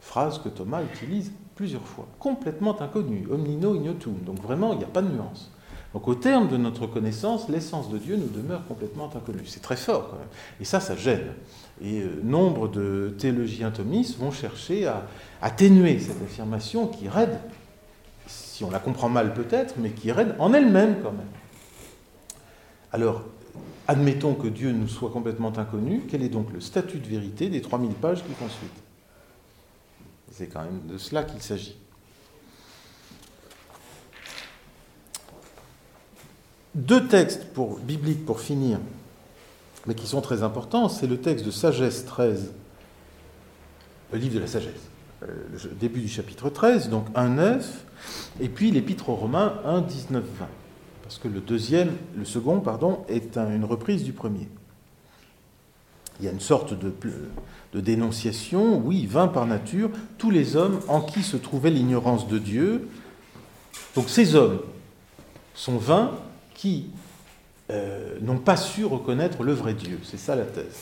Phrase 0.00 0.38
que 0.38 0.48
Thomas 0.48 0.82
utilise 0.82 1.30
plusieurs 1.54 1.86
fois. 1.86 2.06
Complètement 2.18 2.80
inconnu, 2.80 3.26
omnino 3.30 3.74
ignotum. 3.74 4.14
Donc 4.24 4.40
vraiment, 4.40 4.72
il 4.72 4.78
n'y 4.78 4.84
a 4.84 4.88
pas 4.88 5.02
de 5.02 5.08
nuance. 5.08 5.50
Donc 5.92 6.06
au 6.06 6.14
terme 6.14 6.48
de 6.48 6.56
notre 6.56 6.86
connaissance, 6.86 7.48
l'essence 7.48 7.90
de 7.90 7.98
Dieu 7.98 8.16
nous 8.16 8.28
demeure 8.28 8.64
complètement 8.66 9.10
inconnue. 9.14 9.46
C'est 9.46 9.62
très 9.62 9.76
fort 9.76 10.10
quand 10.10 10.18
même. 10.18 10.28
Et 10.60 10.64
ça, 10.64 10.78
ça 10.78 10.94
gêne. 10.94 11.26
Et 11.82 12.02
euh, 12.02 12.20
nombre 12.22 12.68
de 12.68 13.14
théologiens 13.18 13.70
thomistes 13.70 14.16
vont 14.18 14.30
chercher 14.30 14.86
à 14.86 15.06
atténuer 15.42 15.98
cette 15.98 16.22
affirmation 16.22 16.86
qui 16.86 17.08
raide, 17.08 17.40
si 18.26 18.62
on 18.62 18.70
la 18.70 18.78
comprend 18.78 19.08
mal 19.08 19.34
peut-être, 19.34 19.74
mais 19.78 19.90
qui 19.90 20.12
raide 20.12 20.36
en 20.38 20.52
elle-même 20.52 20.96
quand 21.02 21.12
même. 21.12 21.26
Alors, 22.92 23.22
admettons 23.88 24.34
que 24.34 24.46
Dieu 24.46 24.70
nous 24.70 24.88
soit 24.88 25.10
complètement 25.10 25.52
inconnu, 25.58 26.02
quel 26.08 26.22
est 26.22 26.28
donc 26.28 26.52
le 26.52 26.60
statut 26.60 26.98
de 26.98 27.06
vérité 27.06 27.48
des 27.48 27.60
3000 27.60 27.92
pages 27.94 28.22
qui 28.24 28.32
font 28.34 28.48
suite 28.48 28.70
C'est 30.30 30.46
quand 30.46 30.62
même 30.62 30.82
de 30.88 30.98
cela 30.98 31.24
qu'il 31.24 31.42
s'agit. 31.42 31.76
Deux 36.74 37.08
textes 37.08 37.46
pour, 37.52 37.78
bibliques 37.78 38.24
pour 38.24 38.40
finir, 38.40 38.78
mais 39.86 39.94
qui 39.94 40.06
sont 40.06 40.20
très 40.20 40.42
importants, 40.44 40.88
c'est 40.88 41.08
le 41.08 41.18
texte 41.18 41.44
de 41.44 41.50
Sagesse 41.50 42.04
13, 42.04 42.52
le 44.12 44.18
livre 44.18 44.34
de 44.34 44.40
la 44.40 44.46
sagesse, 44.46 44.88
euh, 45.24 45.26
le 45.64 45.70
début 45.70 46.00
du 46.00 46.08
chapitre 46.08 46.48
13, 46.48 46.88
donc 46.88 47.08
1.9, 47.14 47.62
et 48.40 48.48
puis 48.48 48.70
l'épître 48.70 49.08
aux 49.08 49.16
Romains 49.16 49.54
1, 49.64 49.80
19, 49.82 50.22
20. 50.22 50.48
Parce 51.02 51.18
que 51.18 51.26
le 51.26 51.40
deuxième, 51.40 51.90
le 52.16 52.24
second, 52.24 52.60
pardon, 52.60 53.04
est 53.08 53.36
une 53.36 53.64
reprise 53.64 54.04
du 54.04 54.12
premier. 54.12 54.48
Il 56.20 56.26
y 56.26 56.28
a 56.28 56.32
une 56.32 56.40
sorte 56.40 56.78
de, 56.78 56.92
de 57.72 57.80
dénonciation, 57.80 58.78
oui, 58.78 59.06
vain 59.06 59.26
par 59.26 59.46
nature, 59.46 59.90
tous 60.18 60.30
les 60.30 60.54
hommes 60.54 60.78
en 60.86 61.00
qui 61.00 61.22
se 61.22 61.36
trouvait 61.36 61.70
l'ignorance 61.70 62.28
de 62.28 62.38
Dieu. 62.38 62.88
Donc 63.96 64.08
ces 64.08 64.36
hommes 64.36 64.60
sont 65.54 65.78
vains 65.78 66.12
qui 66.60 66.90
euh, 67.70 68.18
n'ont 68.20 68.36
pas 68.36 68.58
su 68.58 68.84
reconnaître 68.84 69.42
le 69.42 69.54
vrai 69.54 69.72
Dieu. 69.72 69.98
C'est 70.02 70.18
ça 70.18 70.36
la 70.36 70.44
thèse. 70.44 70.76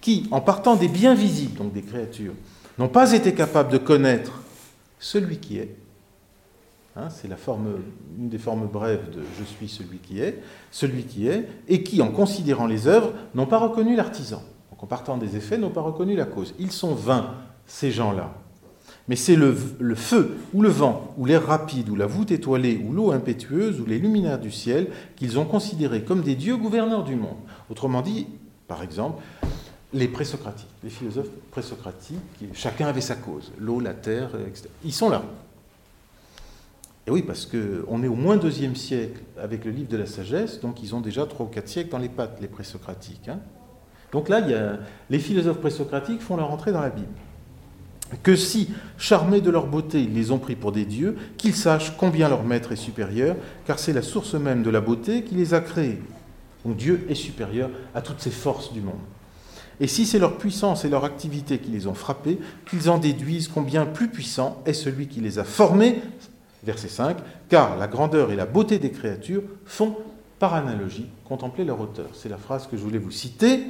Qui, 0.00 0.28
en 0.30 0.40
partant 0.40 0.76
des 0.76 0.86
biens 0.86 1.14
visibles, 1.14 1.58
donc 1.58 1.72
des 1.72 1.82
créatures, 1.82 2.34
n'ont 2.78 2.88
pas 2.88 3.12
été 3.12 3.34
capables 3.34 3.72
de 3.72 3.78
connaître 3.78 4.42
celui 5.00 5.38
qui 5.38 5.58
est. 5.58 5.74
Hein, 6.94 7.08
c'est 7.10 7.26
la 7.26 7.36
une 8.16 8.28
des 8.28 8.38
formes 8.38 8.68
brèves 8.68 9.10
de 9.10 9.22
Je 9.36 9.42
suis 9.42 9.68
celui 9.68 9.98
qui 9.98 10.20
est, 10.20 10.40
celui 10.70 11.02
qui 11.02 11.26
est, 11.26 11.48
et 11.66 11.82
qui, 11.82 12.00
en 12.00 12.12
considérant 12.12 12.68
les 12.68 12.86
œuvres, 12.86 13.14
n'ont 13.34 13.46
pas 13.46 13.58
reconnu 13.58 13.96
l'artisan. 13.96 14.44
Donc 14.70 14.84
en 14.84 14.86
partant 14.86 15.16
des 15.16 15.34
effets, 15.34 15.58
n'ont 15.58 15.70
pas 15.70 15.80
reconnu 15.80 16.14
la 16.14 16.26
cause. 16.26 16.54
Ils 16.60 16.70
sont 16.70 16.94
vains, 16.94 17.34
ces 17.66 17.90
gens-là 17.90 18.32
mais 19.06 19.16
c'est 19.16 19.36
le, 19.36 19.54
feu, 19.94 20.36
ou 20.54 20.62
le 20.62 20.68
vent, 20.70 21.14
ou 21.18 21.26
l'air 21.26 21.46
rapide, 21.46 21.90
ou 21.90 21.96
la 21.96 22.06
voûte 22.06 22.30
étoilée, 22.30 22.82
ou 22.84 22.92
l'eau 22.92 23.12
impétueuse, 23.12 23.80
ou 23.80 23.84
les 23.84 23.98
luminaires 23.98 24.38
du 24.40 24.50
ciel, 24.50 24.88
qu'ils 25.16 25.38
ont 25.38 25.44
considérés 25.44 26.04
comme 26.04 26.22
des 26.22 26.34
dieux 26.34 26.56
gouverneurs 26.56 27.04
du 27.04 27.14
monde. 27.14 27.36
Autrement 27.70 28.00
dit, 28.00 28.26
par 28.66 28.82
exemple, 28.82 29.22
les 29.92 30.08
présocratiques, 30.08 30.68
les 30.82 30.90
philosophes 30.90 31.28
présocratiques, 31.50 32.18
chacun 32.54 32.86
avait 32.86 33.02
sa 33.02 33.14
cause, 33.14 33.52
l'eau, 33.58 33.78
la 33.78 33.92
terre, 33.92 34.30
etc. 34.46 34.68
Ils 34.84 34.92
sont 34.92 35.10
là. 35.10 35.22
Et 37.06 37.10
oui, 37.10 37.20
parce 37.20 37.44
qu'on 37.44 38.02
est 38.02 38.08
au 38.08 38.14
moins 38.14 38.38
deuxième 38.38 38.74
siècle 38.74 39.20
avec 39.38 39.66
le 39.66 39.70
livre 39.70 39.90
de 39.90 39.98
la 39.98 40.06
sagesse, 40.06 40.60
donc 40.60 40.82
ils 40.82 40.94
ont 40.94 41.02
déjà 41.02 41.26
trois 41.26 41.44
ou 41.44 41.50
quatre 41.50 41.68
siècles 41.68 41.90
dans 41.90 41.98
les 41.98 42.08
pattes, 42.08 42.38
les 42.40 42.48
présocratiques. 42.48 43.28
Hein. 43.28 43.40
Donc 44.12 44.30
là, 44.30 44.40
il 44.40 44.50
y 44.50 44.54
a, 44.54 44.78
les 45.10 45.18
philosophes 45.18 45.58
présocratiques 45.58 46.22
font 46.22 46.36
leur 46.36 46.50
entrée 46.50 46.72
dans 46.72 46.80
la 46.80 46.88
Bible 46.88 47.12
que 48.22 48.36
si, 48.36 48.70
charmés 48.98 49.40
de 49.40 49.50
leur 49.50 49.66
beauté, 49.66 50.02
ils 50.02 50.14
les 50.14 50.30
ont 50.30 50.38
pris 50.38 50.56
pour 50.56 50.72
des 50.72 50.84
dieux, 50.84 51.16
qu'ils 51.36 51.54
sachent 51.54 51.96
combien 51.96 52.28
leur 52.28 52.44
maître 52.44 52.72
est 52.72 52.76
supérieur, 52.76 53.36
car 53.66 53.78
c'est 53.78 53.92
la 53.92 54.02
source 54.02 54.34
même 54.34 54.62
de 54.62 54.70
la 54.70 54.80
beauté 54.80 55.24
qui 55.24 55.34
les 55.34 55.54
a 55.54 55.60
créés. 55.60 56.00
Donc 56.64 56.76
Dieu 56.76 57.06
est 57.08 57.14
supérieur 57.14 57.70
à 57.94 58.02
toutes 58.02 58.20
ces 58.20 58.30
forces 58.30 58.72
du 58.72 58.80
monde. 58.80 58.94
Et 59.80 59.88
si 59.88 60.06
c'est 60.06 60.18
leur 60.18 60.38
puissance 60.38 60.84
et 60.84 60.88
leur 60.88 61.04
activité 61.04 61.58
qui 61.58 61.70
les 61.70 61.86
ont 61.86 61.94
frappés, 61.94 62.38
qu'ils 62.68 62.88
en 62.88 62.98
déduisent 62.98 63.48
combien 63.48 63.86
plus 63.86 64.08
puissant 64.08 64.62
est 64.66 64.72
celui 64.72 65.08
qui 65.08 65.20
les 65.20 65.38
a 65.38 65.44
formés, 65.44 66.00
verset 66.62 66.88
5, 66.88 67.16
car 67.48 67.76
la 67.76 67.88
grandeur 67.88 68.30
et 68.30 68.36
la 68.36 68.46
beauté 68.46 68.78
des 68.78 68.90
créatures 68.90 69.42
font, 69.64 69.96
par 70.38 70.54
analogie, 70.54 71.06
contempler 71.24 71.64
leur 71.64 71.80
auteur. 71.80 72.08
C'est 72.14 72.28
la 72.28 72.36
phrase 72.36 72.66
que 72.66 72.76
je 72.76 72.82
voulais 72.82 72.98
vous 72.98 73.10
citer 73.10 73.64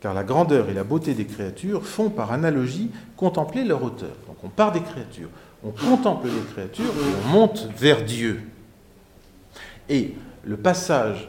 car 0.00 0.14
la 0.14 0.24
grandeur 0.24 0.70
et 0.70 0.74
la 0.74 0.84
beauté 0.84 1.14
des 1.14 1.26
créatures 1.26 1.84
font 1.84 2.08
par 2.08 2.32
analogie 2.32 2.90
contempler 3.16 3.64
leur 3.64 3.82
auteur. 3.84 4.16
Donc 4.26 4.36
on 4.42 4.48
part 4.48 4.72
des 4.72 4.80
créatures, 4.80 5.28
on 5.62 5.70
contemple 5.70 6.28
les 6.28 6.52
créatures 6.52 6.84
et 6.84 7.26
on 7.26 7.28
monte 7.28 7.68
vers 7.76 8.04
Dieu. 8.04 8.42
Et 9.88 10.14
le 10.44 10.56
passage 10.56 11.28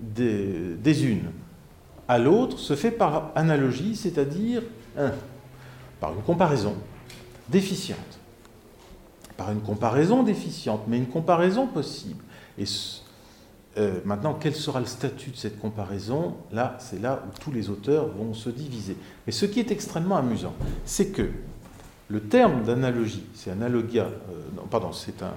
des, 0.00 1.04
unes 1.04 1.30
à 2.06 2.18
l'autre 2.18 2.58
se 2.58 2.76
fait 2.76 2.90
par 2.90 3.32
analogie, 3.34 3.96
c'est-à-dire 3.96 4.62
par 5.98 6.12
une 6.12 6.22
comparaison 6.22 6.76
déficiente. 7.48 7.98
Par 9.36 9.50
une 9.50 9.60
comparaison 9.60 10.22
déficiente, 10.22 10.82
mais 10.86 10.98
une 10.98 11.08
comparaison 11.08 11.66
possible. 11.66 12.22
Euh, 13.78 14.00
maintenant, 14.04 14.34
quel 14.40 14.54
sera 14.54 14.80
le 14.80 14.86
statut 14.86 15.30
de 15.30 15.36
cette 15.36 15.60
comparaison? 15.60 16.36
Là, 16.52 16.76
c'est 16.80 17.00
là 17.00 17.22
où 17.26 17.38
tous 17.38 17.52
les 17.52 17.68
auteurs 17.68 18.08
vont 18.08 18.32
se 18.32 18.48
diviser. 18.48 18.96
Mais 19.26 19.32
ce 19.32 19.44
qui 19.44 19.60
est 19.60 19.70
extrêmement 19.70 20.16
amusant, 20.16 20.54
c'est 20.84 21.08
que 21.08 21.28
le 22.08 22.20
terme 22.20 22.62
d'analogie, 22.62 23.24
c'est 23.34 23.50
analogia, 23.50 24.04
euh, 24.04 24.62
pardon, 24.70 24.92
c'est 24.92 25.22
un, 25.22 25.34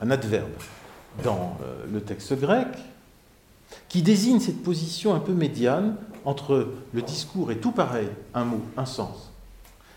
un, 0.00 0.10
adverbe 0.10 0.50
dans 1.24 1.56
euh, 1.62 1.84
le 1.92 2.00
texte 2.00 2.38
grec 2.38 2.68
qui 3.88 4.02
désigne 4.02 4.40
cette 4.40 4.62
position 4.62 5.14
un 5.14 5.20
peu 5.20 5.32
médiane 5.32 5.96
entre 6.24 6.74
le 6.92 7.02
discours 7.02 7.50
est 7.50 7.56
tout 7.56 7.72
pareil, 7.72 8.08
un 8.34 8.44
mot, 8.44 8.60
un 8.76 8.84
sens, 8.84 9.32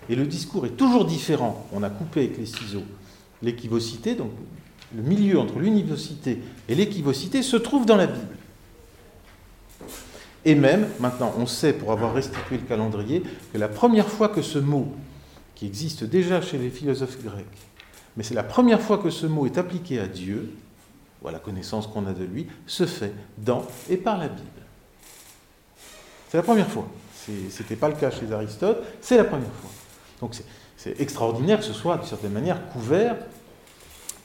et 0.10 0.16
le 0.16 0.26
discours 0.26 0.66
est 0.66 0.78
toujours 0.78 1.06
différent, 1.06 1.68
on 1.74 1.84
a 1.84 1.90
coupé 1.90 2.22
avec 2.22 2.38
les 2.38 2.46
ciseaux 2.46 2.84
l'équivocité, 3.42 4.16
donc 4.16 4.32
le 4.96 5.02
milieu 5.02 5.40
entre 5.40 5.60
l'univocité 5.60 6.40
et 6.70 6.76
l'équivocité 6.76 7.42
se 7.42 7.58
trouve 7.58 7.86
dans 7.86 7.96
la 7.96 8.08
Bible. 8.08 8.38
Et 10.46 10.56
même, 10.56 10.88
maintenant, 11.00 11.34
on 11.38 11.46
sait, 11.46 11.74
pour 11.74 11.92
avoir 11.92 12.14
restitué 12.14 12.58
le 12.58 12.64
calendrier, 12.64 13.24
que 13.54 13.58
la 13.58 13.70
première 13.70 14.10
fois 14.10 14.30
que 14.30 14.42
ce 14.42 14.60
mot, 14.60 14.94
qui 15.56 15.66
existe 15.66 16.04
déjà 16.04 16.42
chez 16.42 16.58
les 16.58 16.70
philosophes 16.70 17.24
grecs, 17.24 17.46
mais 18.18 18.24
c'est 18.24 18.34
la 18.34 18.44
première 18.44 18.82
fois 18.82 18.98
que 18.98 19.10
ce 19.10 19.26
mot 19.26 19.46
est 19.46 19.58
appliqué 19.58 20.00
à 20.00 20.08
Dieu, 20.08 20.54
ou 21.22 21.28
à 21.30 21.32
la 21.32 21.40
connaissance 21.40 21.88
qu'on 21.88 22.06
a 22.06 22.14
de 22.14 22.26
lui, 22.26 22.48
se 22.68 22.86
fait 22.86 23.14
dans 23.38 23.66
et 23.90 23.98
par 23.98 24.18
la 24.18 24.28
Bible. 24.28 24.50
C'est 26.30 26.38
la 26.38 26.44
première 26.44 26.68
fois. 26.68 26.88
Ce 27.26 27.32
n'était 27.32 27.78
pas 27.78 27.88
le 27.88 27.96
cas 27.96 28.12
chez 28.12 28.30
Aristote, 28.32 28.84
c'est 29.00 29.16
la 29.18 29.24
première 29.24 29.54
fois. 29.54 29.70
Donc 30.20 30.36
c'est 30.76 31.00
extraordinaire 31.00 31.60
que 31.60 31.66
ce 31.66 31.74
soit, 31.74 31.98
d'une 31.98 32.08
certaine 32.08 32.34
manière, 32.34 32.68
couvert 32.70 33.16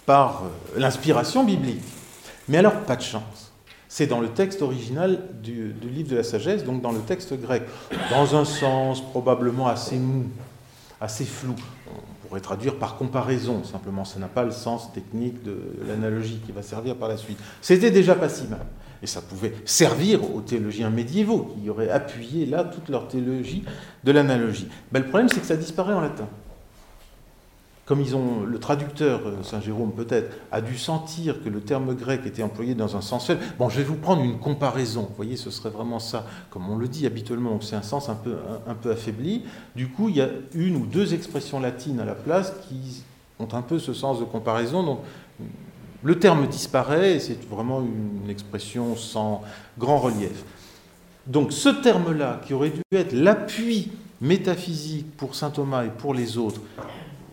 par 0.09 0.45
euh, 0.45 0.81
l'inspiration 0.81 1.45
biblique. 1.45 1.85
Mais 2.49 2.57
alors, 2.57 2.73
pas 2.81 2.97
de 2.97 3.03
chance. 3.03 3.53
C'est 3.89 4.07
dans 4.07 4.21
le 4.21 4.29
texte 4.29 4.63
original 4.63 5.21
du, 5.43 5.75
livre 5.83 6.09
de 6.09 6.17
la 6.17 6.23
sagesse, 6.23 6.65
donc 6.65 6.81
dans 6.81 6.93
le 6.93 7.01
texte 7.01 7.39
grec, 7.39 7.63
dans 8.11 8.35
un 8.35 8.47
sens 8.47 9.03
probablement 9.03 9.67
assez 9.69 9.97
mou, 9.99 10.25
assez 10.99 11.27
flou. 11.27 11.55
On 11.87 12.27
pourrait 12.27 12.41
traduire 12.41 12.77
par 12.77 12.97
comparaison, 12.97 13.63
simplement, 13.65 14.07
ça 14.07 14.19
n'a 14.19 14.29
pas 14.29 14.45
le 14.45 14.51
sens 14.51 14.91
technique 14.95 15.43
de 15.43 15.59
l'analogie 15.87 16.41
qui 16.47 16.53
va 16.53 16.63
servir 16.63 16.97
par 16.97 17.11
la 17.11 17.19
suite. 17.19 17.39
C'était 17.61 17.91
déjà 17.91 18.15
pas 18.15 18.31
si 18.31 18.47
mal. 18.47 18.65
Et 19.03 19.07
ça 19.07 19.21
pouvait 19.21 19.53
servir 19.67 20.35
aux 20.35 20.41
théologiens 20.41 20.89
médiévaux 20.89 21.55
qui 21.55 21.69
auraient 21.69 21.91
appuyé 21.91 22.47
là 22.47 22.65
toute 22.65 22.89
leur 22.89 23.09
théologie 23.09 23.63
de 24.05 24.13
l'analogie. 24.13 24.69
Ben, 24.91 25.01
le 25.01 25.09
problème, 25.09 25.29
c'est 25.29 25.41
que 25.41 25.47
ça 25.47 25.57
disparaît 25.57 25.93
en 25.93 26.01
latin 26.01 26.29
comme 27.89 28.03
ils 28.03 28.15
ont, 28.15 28.45
le 28.45 28.59
traducteur, 28.59 29.23
euh, 29.25 29.43
Saint 29.43 29.63
Jérôme 29.63 29.93
peut-être, 29.93 30.37
a 30.53 30.61
dû 30.61 30.77
sentir 30.77 31.43
que 31.43 31.49
le 31.49 31.63
terme 31.63 31.95
grec 31.95 32.21
était 32.27 32.43
employé 32.43 32.75
dans 32.75 32.99
un 32.99 33.01
sens 33.01 33.27
faible, 33.27 33.41
bon, 33.59 33.71
je 33.71 33.79
vais 33.79 33.83
vous 33.85 33.97
prendre 33.97 34.23
une 34.23 34.39
comparaison, 34.39 35.07
vous 35.09 35.17
voyez, 35.17 35.39
ce 35.39 35.51
serait 35.51 35.71
vraiment 35.71 35.99
ça, 35.99 36.27
comme 36.51 36.69
on 36.69 36.77
le 36.77 36.87
dit 36.87 37.07
habituellement, 37.07 37.59
c'est 37.63 37.77
un 37.77 37.83
sens 37.83 38.11
un 38.11 38.15
peu, 38.15 38.37
un, 38.67 38.75
peu 38.75 38.91
affaibli. 38.91 39.45
Du 39.75 39.89
coup, 39.89 40.11
il 40.11 40.17
y 40.17 40.21
a 40.21 40.29
une 40.53 40.77
ou 40.77 40.85
deux 40.85 41.15
expressions 41.15 41.61
latines 41.61 41.99
à 41.99 42.05
la 42.05 42.15
place 42.15 42.53
qui 42.69 43.03
ont 43.39 43.49
un 43.53 43.63
peu 43.63 43.79
ce 43.79 43.95
sens 43.95 44.21
de 44.21 44.25
comparaison, 44.27 44.83
donc 44.83 44.99
le 46.03 46.19
terme 46.19 46.47
disparaît 46.47 47.15
et 47.15 47.21
c'est 47.21 47.43
vraiment 47.49 47.81
une 47.81 48.29
expression 48.29 48.97
sans 48.97 49.41
grand 49.79 49.97
relief. 49.97 50.45
Donc 51.27 51.55
ce 51.55 51.71
terme-là, 51.71 52.43
qui 52.45 52.53
aurait 52.53 52.71
dû 52.71 52.83
être 52.93 53.15
l'appui 53.15 53.93
métaphysique 54.21 55.17
pour 55.17 55.35
saint 55.35 55.51
Thomas 55.51 55.85
et 55.85 55.91
pour 55.91 56.13
les 56.13 56.37
autres, 56.37 56.61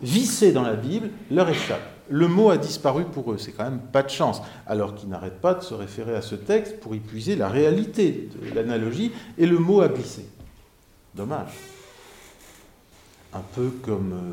vissé 0.01 0.51
dans 0.51 0.63
la 0.63 0.75
Bible 0.75 1.09
leur 1.31 1.49
échappe. 1.49 1.81
le 2.09 2.27
mot 2.27 2.49
a 2.51 2.57
disparu 2.57 3.05
pour 3.05 3.31
eux. 3.31 3.37
C'est 3.37 3.51
quand 3.51 3.63
même 3.63 3.79
pas 3.79 4.03
de 4.03 4.09
chance. 4.09 4.41
Alors 4.67 4.93
qu'ils 4.93 5.09
n'arrêtent 5.09 5.41
pas 5.41 5.55
de 5.55 5.63
se 5.63 5.73
référer 5.73 6.15
à 6.15 6.21
ce 6.21 6.35
texte 6.35 6.79
pour 6.79 6.93
épuiser 6.93 7.35
la 7.35 7.49
réalité 7.49 8.29
de 8.41 8.53
l'analogie 8.53 9.11
et 9.37 9.45
le 9.45 9.57
mot 9.57 9.81
a 9.81 9.87
glissé. 9.87 10.25
Dommage. 11.15 11.53
Un 13.33 13.41
peu 13.55 13.69
comme 13.81 14.13
euh, 14.13 14.31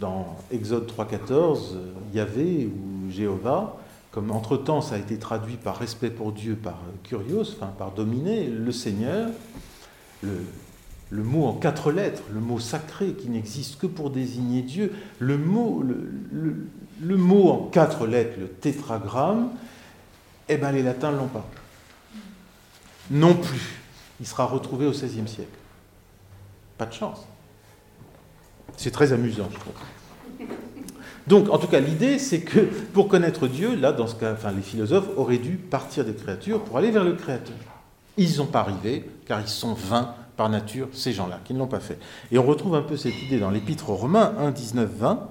dans 0.00 0.36
Exode 0.50 0.90
3.14, 0.90 1.76
Yahvé 2.12 2.66
ou 2.66 3.10
Jéhovah, 3.10 3.76
comme 4.10 4.30
entre-temps 4.30 4.80
ça 4.80 4.96
a 4.96 4.98
été 4.98 5.18
traduit 5.18 5.56
par 5.56 5.78
respect 5.78 6.10
pour 6.10 6.32
Dieu, 6.32 6.56
par 6.56 6.80
curios, 7.04 7.42
enfin 7.42 7.72
par 7.78 7.92
dominer, 7.92 8.46
le 8.46 8.72
Seigneur, 8.72 9.30
le, 10.22 10.40
le 11.14 11.22
mot 11.22 11.46
en 11.46 11.52
quatre 11.52 11.92
lettres, 11.92 12.22
le 12.32 12.40
mot 12.40 12.58
sacré 12.58 13.12
qui 13.12 13.28
n'existe 13.28 13.78
que 13.78 13.86
pour 13.86 14.10
désigner 14.10 14.62
Dieu, 14.62 14.92
le 15.20 15.36
mot, 15.38 15.84
en 17.50 17.68
quatre 17.68 18.06
lettres, 18.08 18.40
le 18.40 18.48
tétragramme, 18.48 19.50
eh 20.48 20.56
bien 20.56 20.72
les 20.72 20.82
latins 20.82 21.12
ne 21.12 21.18
l'ont 21.18 21.28
pas. 21.28 21.48
Non 23.10 23.34
plus. 23.34 23.80
Il 24.20 24.26
sera 24.26 24.46
retrouvé 24.46 24.86
au 24.86 24.90
XVIe 24.90 25.28
siècle. 25.28 25.56
Pas 26.78 26.86
de 26.86 26.92
chance. 26.92 27.20
C'est 28.76 28.90
très 28.90 29.12
amusant, 29.12 29.48
je 29.52 29.58
trouve. 29.58 29.74
Donc, 31.28 31.48
en 31.48 31.58
tout 31.58 31.68
cas, 31.68 31.78
l'idée, 31.78 32.18
c'est 32.18 32.40
que 32.40 32.58
pour 32.92 33.06
connaître 33.06 33.46
Dieu, 33.46 33.76
là, 33.76 33.92
dans 33.92 34.08
ce 34.08 34.16
cas, 34.16 34.36
les 34.54 34.62
philosophes 34.62 35.08
auraient 35.16 35.38
dû 35.38 35.56
partir 35.56 36.04
des 36.04 36.14
créatures 36.14 36.64
pour 36.64 36.76
aller 36.76 36.90
vers 36.90 37.04
le 37.04 37.14
Créateur. 37.14 37.54
Ils 38.16 38.26
n'y 38.26 38.32
sont 38.32 38.46
pas 38.46 38.60
arrivés, 38.60 39.08
car 39.26 39.40
ils 39.40 39.48
sont 39.48 39.74
vains 39.74 40.14
par 40.36 40.48
nature, 40.48 40.88
ces 40.92 41.12
gens-là, 41.12 41.40
qui 41.44 41.54
ne 41.54 41.58
l'ont 41.58 41.66
pas 41.66 41.80
fait. 41.80 41.98
Et 42.32 42.38
on 42.38 42.44
retrouve 42.44 42.74
un 42.74 42.82
peu 42.82 42.96
cette 42.96 43.22
idée 43.22 43.38
dans 43.38 43.50
l'Épître 43.50 43.90
aux 43.90 43.96
Romains 43.96 44.34
1, 44.38 44.50
19, 44.50 44.90
20. 44.98 45.28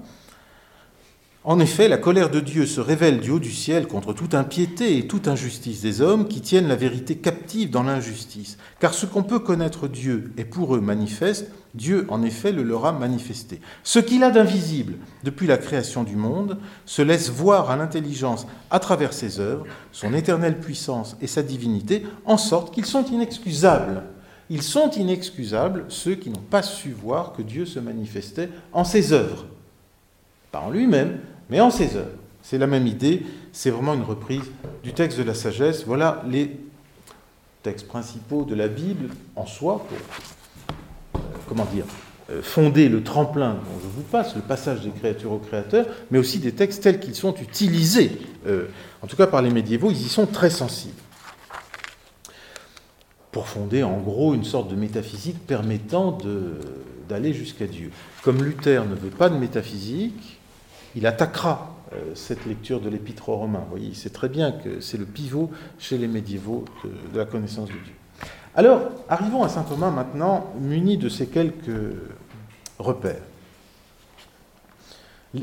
En 1.46 1.60
effet, 1.60 1.90
la 1.90 1.98
colère 1.98 2.30
de 2.30 2.40
Dieu 2.40 2.66
se 2.66 2.80
révèle 2.80 3.20
du 3.20 3.30
haut 3.30 3.40
du 3.40 3.52
ciel 3.52 3.86
contre 3.88 4.14
toute 4.14 4.34
impiété 4.34 4.98
et 4.98 5.08
toute 5.08 5.28
injustice 5.28 5.82
des 5.82 6.00
hommes 6.00 6.30
qui 6.30 6.40
tiennent 6.40 6.70
la 6.70 6.78
vérité 6.78 7.18
captive 7.18 7.70
dans 7.70 7.84
l'injustice. 7.84 8.58
Car 8.80 8.94
ce 8.94 9.06
qu'on 9.06 9.24
peut 9.24 9.40
connaître 9.40 9.90
Dieu 9.90 10.32
est 10.38 10.46
pour 10.46 10.74
eux 10.74 10.80
manifeste, 10.80 11.52
Dieu 11.74 12.06
en 12.08 12.24
effet 12.24 12.54
le 12.54 12.64
leur 12.64 12.86
a 12.86 12.94
manifesté. 12.94 13.60
Ce 13.84 14.00
qu'il 14.00 14.24
a 14.24 14.32
d'invisible 14.32 14.94
depuis 15.26 15.46
la 15.46 15.58
création 15.58 16.04
du 16.04 16.16
monde 16.16 16.60
se 16.86 17.02
laisse 17.02 17.30
voir 17.30 17.70
à 17.70 17.76
l'intelligence 17.76 18.48
à 18.72 18.80
travers 18.80 19.12
ses 19.12 19.42
œuvres, 19.42 19.66
son 19.92 20.14
éternelle 20.14 20.62
puissance 20.62 21.18
et 21.22 21.28
sa 21.28 21.44
divinité, 21.44 22.06
en 22.24 22.38
sorte 22.38 22.74
qu'ils 22.74 22.86
sont 22.86 23.04
inexcusables. 23.04 24.04
Ils 24.50 24.62
sont 24.62 24.90
inexcusables, 24.92 25.86
ceux 25.90 26.16
qui 26.16 26.30
n'ont 26.30 26.40
pas 26.40 26.62
su 26.62 26.92
voir 26.92 27.34
que 27.34 27.42
Dieu 27.42 27.66
se 27.66 27.80
manifestait 27.80 28.50
en 28.72 28.84
ses 28.84 29.14
œuvres. 29.14 29.46
Pas 30.52 30.60
en 30.60 30.70
lui-même, 30.70 31.20
mais 31.50 31.60
en 31.60 31.72
ses 31.72 31.96
œuvres. 31.96 32.18
C'est 32.42 32.58
la 32.58 32.68
même 32.68 32.88
idée, 32.88 33.26
c'est 33.54 33.70
vraiment 33.70 33.94
une 33.94 34.04
reprise 34.04 34.44
du 34.84 34.94
texte 34.94 35.18
de 35.18 35.24
la 35.24 35.34
sagesse. 35.34 35.86
Voilà 35.86 36.22
les 36.30 36.58
textes 37.64 37.88
principaux 37.88 38.44
de 38.44 38.54
la 38.54 38.68
Bible 38.68 39.10
en 39.36 39.46
soi, 39.46 39.86
pour, 39.88 39.98
euh, 41.16 41.24
comment 41.48 41.66
dire, 41.66 41.86
euh, 42.30 42.42
fonder 42.42 42.90
le 42.90 43.04
tremplin 43.04 43.54
dont 43.54 43.80
je 43.82 43.88
vous 43.88 44.02
passe, 44.02 44.36
le 44.36 44.42
passage 44.42 44.82
des 44.82 44.92
créatures 44.92 45.32
au 45.32 45.40
Créateur, 45.40 45.86
mais 46.12 46.20
aussi 46.20 46.40
des 46.40 46.52
textes 46.52 46.84
tels 46.84 47.00
qu'ils 47.00 47.16
sont 47.16 47.36
utilisés, 47.36 48.12
euh, 48.48 48.68
en 49.02 49.08
tout 49.08 49.16
cas 49.16 49.28
par 49.28 49.42
les 49.42 49.50
médiévaux, 49.50 49.92
ils 49.92 50.06
y 50.06 50.10
sont 50.10 50.26
très 50.26 50.50
sensibles. 50.50 50.94
Pour 53.34 53.48
fonder 53.48 53.84
en 53.84 53.98
gros 53.98 54.34
une 54.34 54.46
sorte 54.46 54.70
de 54.70 54.76
métaphysique 54.76 55.46
permettant 55.46 56.18
d'aller 57.10 57.34
jusqu'à 57.34 57.68
Dieu. 57.68 57.92
Comme 58.24 58.42
Luther 58.44 58.86
ne 58.86 58.96
veut 58.96 59.10
pas 59.10 59.30
de 59.30 59.36
métaphysique, 59.38 60.40
il 60.96 61.08
attaquera 61.08 61.76
euh, 61.94 62.14
cette 62.16 62.46
lecture 62.46 62.80
de 62.80 62.90
l'Épître 62.90 63.30
aux 63.30 63.36
Romains. 63.36 63.64
Vous 63.66 63.72
voyez, 63.72 63.88
il 63.88 63.96
sait 63.96 64.12
très 64.12 64.30
bien 64.30 64.52
que 64.52 64.80
c'est 64.80 64.98
le 64.98 65.06
pivot 65.06 65.52
chez 65.80 65.98
les 65.98 66.08
médiévaux 66.08 66.66
de, 66.84 67.18
la 67.18 67.26
connaissance 67.26 67.68
de 67.70 67.74
Dieu. 67.74 67.94
Alors, 68.56 68.82
arrivons 69.10 69.44
à 69.44 69.50
saint 69.50 69.64
Thomas 69.64 69.90
maintenant, 69.90 70.54
muni 70.60 70.98
de 70.98 71.10
ces 71.10 71.28
quelques 71.28 71.72
repères. 72.78 73.24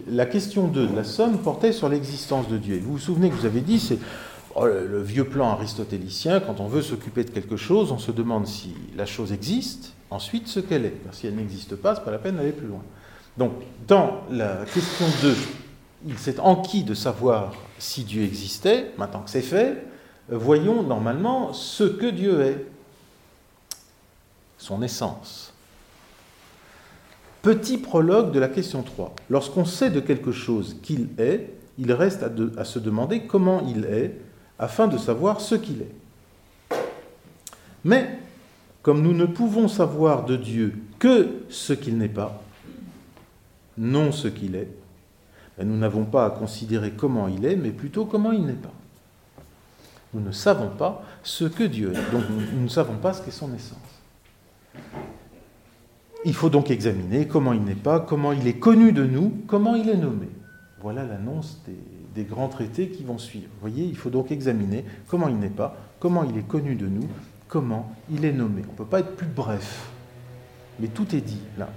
La 0.08 0.26
question 0.26 0.68
2 0.68 0.86
de 0.86 0.96
la 0.96 1.02
somme 1.02 1.38
portait 1.38 1.72
sur 1.72 1.88
l'existence 1.88 2.48
de 2.48 2.56
Dieu. 2.56 2.80
vous 2.80 2.92
vous 2.92 2.98
souvenez 2.98 3.28
que 3.28 3.34
vous 3.34 3.46
avez 3.46 3.60
dit, 3.60 3.80
c'est 3.80 3.98
le 4.56 5.02
vieux 5.02 5.24
plan 5.24 5.50
aristotélicien, 5.50 6.40
quand 6.40 6.60
on 6.60 6.66
veut 6.66 6.82
s'occuper 6.82 7.24
de 7.24 7.30
quelque 7.30 7.56
chose, 7.56 7.92
on 7.92 7.98
se 7.98 8.10
demande 8.10 8.46
si 8.46 8.74
la 8.96 9.06
chose 9.06 9.32
existe, 9.32 9.92
ensuite 10.10 10.48
ce 10.48 10.60
qu'elle 10.60 10.84
est. 10.84 10.96
si 11.12 11.26
elle 11.26 11.36
n'existe 11.36 11.76
pas, 11.76 11.94
ce 11.94 12.00
n'est 12.00 12.04
pas 12.04 12.10
la 12.10 12.18
peine 12.18 12.36
d'aller 12.36 12.52
plus 12.52 12.66
loin. 12.66 12.82
Donc, 13.36 13.52
dans 13.86 14.22
la 14.30 14.64
question 14.66 15.06
2, 15.22 15.36
il 16.06 16.18
s'est 16.18 16.40
enquis 16.40 16.82
de 16.82 16.94
savoir 16.94 17.52
si 17.78 18.04
Dieu 18.04 18.22
existait. 18.22 18.92
Maintenant 18.98 19.20
que 19.20 19.30
c'est 19.30 19.40
fait, 19.40 19.84
voyons 20.28 20.82
normalement 20.82 21.52
ce 21.52 21.84
que 21.84 22.06
Dieu 22.06 22.40
est, 22.42 22.66
son 24.58 24.82
essence. 24.82 25.52
Petit 27.42 27.78
prologue 27.78 28.32
de 28.32 28.38
la 28.38 28.48
question 28.48 28.82
3. 28.82 29.14
Lorsqu'on 29.30 29.64
sait 29.64 29.90
de 29.90 30.00
quelque 30.00 30.32
chose 30.32 30.76
qu'il 30.82 31.08
est, 31.18 31.54
il 31.78 31.92
reste 31.92 32.22
à, 32.22 32.30
à, 32.58 32.64
se 32.64 32.78
demander 32.78 33.22
comment 33.22 33.66
il 33.66 33.86
est, 33.86 34.20
afin 34.60 34.86
de 34.86 34.98
savoir 34.98 35.40
ce 35.40 35.54
qu'il 35.54 35.80
est. 35.80 36.76
Mais, 37.82 38.18
comme 38.82 39.02
nous 39.02 39.14
ne 39.14 39.24
pouvons 39.24 39.68
savoir 39.68 40.26
de 40.26 40.36
Dieu 40.36 40.74
que 40.98 41.44
ce 41.48 41.72
qu'il 41.72 41.96
n'est 41.96 42.08
pas, 42.08 42.42
non 43.78 44.12
ce 44.12 44.28
qu'il 44.28 44.54
est, 44.54 44.68
ben, 45.56 45.66
nous 45.66 45.78
n'avons 45.78 46.04
pas 46.04 46.26
à 46.26 46.30
considérer 46.30 46.90
comment 46.90 47.26
il 47.26 47.46
est, 47.46 47.56
mais 47.56 47.70
plutôt 47.70 48.04
comment 48.04 48.32
il 48.32 48.44
n'est 48.44 48.52
pas. 48.52 48.72
Nous 50.12 50.20
ne 50.20 50.32
savons 50.32 50.68
pas 50.68 51.04
ce 51.22 51.44
que 51.44 51.64
Dieu 51.64 51.92
est, 51.94 52.12
donc 52.12 52.24
nous 52.28 52.62
ne 52.62 52.68
savons 52.68 52.96
pas 52.96 53.14
ce 53.14 53.22
qu'est 53.22 53.30
son 53.30 53.54
essence. 53.54 53.78
Il 56.26 56.34
faut 56.34 56.50
donc 56.50 56.70
examiner 56.70 57.26
comment 57.26 57.54
il 57.54 57.62
n'est 57.62 57.74
pas, 57.74 57.98
comment 57.98 58.32
il 58.32 58.46
est 58.46 58.58
connu 58.58 58.92
de 58.92 59.06
nous, 59.06 59.42
comment 59.46 59.74
il 59.74 59.88
est 59.88 59.96
nommé. 59.96 60.28
Voilà 60.82 61.06
l'annonce 61.06 61.62
des, 61.66 61.78
des, 62.14 62.24
grands 62.24 62.48
traités 62.48 62.88
qui 62.88 63.04
vont 63.04 63.18
suivre. 63.18 63.48
Vous 63.54 63.68
voyez, 63.68 63.84
il 63.84 63.96
faut 63.96 64.10
donc 64.10 64.30
examiner 64.30 64.84
comment 65.08 65.28
il 65.28 65.38
n'est 65.38 65.48
pas, 65.48 65.76
comment 65.98 66.24
il 66.24 66.36
est 66.36 66.46
connu 66.46 66.74
de 66.74 66.86
nous, 66.86 67.08
comment 67.48 67.92
il 68.10 68.24
est 68.24 68.32
nommé. 68.32 68.62
On 68.68 68.72
ne 68.72 68.76
peut 68.76 68.84
pas 68.84 69.00
être 69.00 69.16
plus 69.16 69.26
bref, 69.26 69.90
mais 70.78 70.88
tout 70.88 71.14
est 71.14 71.20
dit 71.20 71.42
là. 71.58 71.68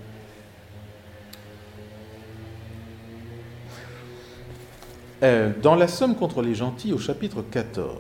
Euh, 5.24 5.54
dans 5.62 5.76
la 5.76 5.88
Somme 5.88 6.16
contre 6.16 6.42
les 6.42 6.54
gentils, 6.54 6.92
au 6.92 6.98
chapitre 6.98 7.42
14, 7.42 7.98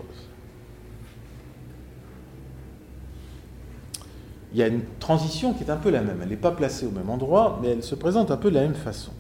il 4.54 4.60
y 4.60 4.64
a 4.64 4.68
une 4.68 4.82
transition 5.00 5.54
qui 5.54 5.64
est 5.64 5.70
un 5.70 5.78
peu 5.78 5.90
la 5.90 6.02
même. 6.02 6.20
Elle 6.22 6.30
n'est 6.30 6.36
pas 6.36 6.52
placée 6.52 6.86
au 6.86 6.92
même 6.92 7.10
endroit, 7.10 7.60
mais 7.62 7.70
elle 7.70 7.84
se 7.84 7.96
présente 7.96 8.30
un 8.30 8.38
peu 8.38 8.50
de 8.50 8.56
la 8.56 8.62
même 8.62 8.76
façon. 8.76 9.12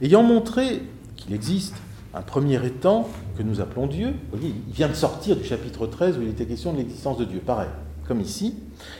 Ayant 0.00 0.22
montré 0.22 0.82
qu'il 1.16 1.34
existe 1.34 1.76
un 2.14 2.22
premier 2.22 2.64
étang 2.64 3.08
que 3.36 3.42
nous 3.42 3.60
appelons 3.60 3.86
Dieu, 3.86 4.08
vous 4.08 4.38
voyez, 4.38 4.54
il 4.68 4.74
vient 4.74 4.88
de 4.88 4.94
sortir 4.94 5.36
du 5.36 5.44
chapitre 5.44 5.86
13 5.86 6.18
où 6.18 6.22
il 6.22 6.28
était 6.28 6.46
question 6.46 6.72
de 6.72 6.78
l'existence 6.78 7.18
de 7.18 7.24
Dieu, 7.24 7.40
pareil, 7.44 7.68
comme 8.06 8.20
ici. 8.20 8.56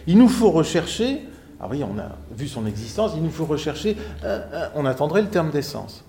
Il 0.07 0.19
nous 0.19 0.29
faut 0.29 0.51
rechercher, 0.51 1.21
ah 1.61 1.67
oui, 1.71 1.83
on 1.83 1.99
a 1.99 2.17
vu 2.37 2.47
son 2.47 2.67
existence, 2.67 3.13
il 3.17 3.23
nous 3.23 3.31
faut 3.31 3.47
rechercher, 3.47 3.97
euh, 4.25 4.41
euh, 4.53 4.69
on 4.77 4.87
attendrait 4.87 5.23
le 5.23 5.29
terme 5.29 5.51
d'essence. 5.51 6.05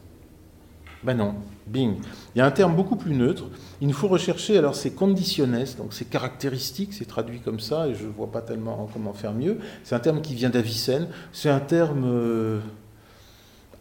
Ben 1.04 1.18
non, 1.18 1.34
bing. 1.66 1.96
Il 2.36 2.40
y 2.40 2.42
a 2.42 2.46
un 2.46 2.52
terme 2.52 2.76
beaucoup 2.76 2.96
plus 2.96 3.16
neutre. 3.16 3.46
Il 3.82 3.88
nous 3.88 3.94
faut 3.94 4.08
rechercher 4.08 4.60
alors 4.60 4.76
ces 4.76 4.92
conditionnes, 4.92 5.66
donc 5.80 5.94
ces 5.94 6.06
caractéristiques, 6.06 6.94
c'est 6.94 7.06
traduit 7.06 7.40
comme 7.40 7.60
ça, 7.60 7.88
et 7.88 7.96
je 7.96 8.06
ne 8.06 8.12
vois 8.12 8.32
pas 8.32 8.42
tellement 8.42 8.88
comment 8.94 9.14
faire 9.14 9.34
mieux. 9.34 9.58
C'est 9.84 9.96
un 9.96 10.00
terme 10.00 10.22
qui 10.22 10.36
vient 10.36 10.52
d'Avicenne. 10.52 11.08
C'est 11.34 11.50
un 11.50 11.60
terme 11.60 12.04
euh, 12.06 12.60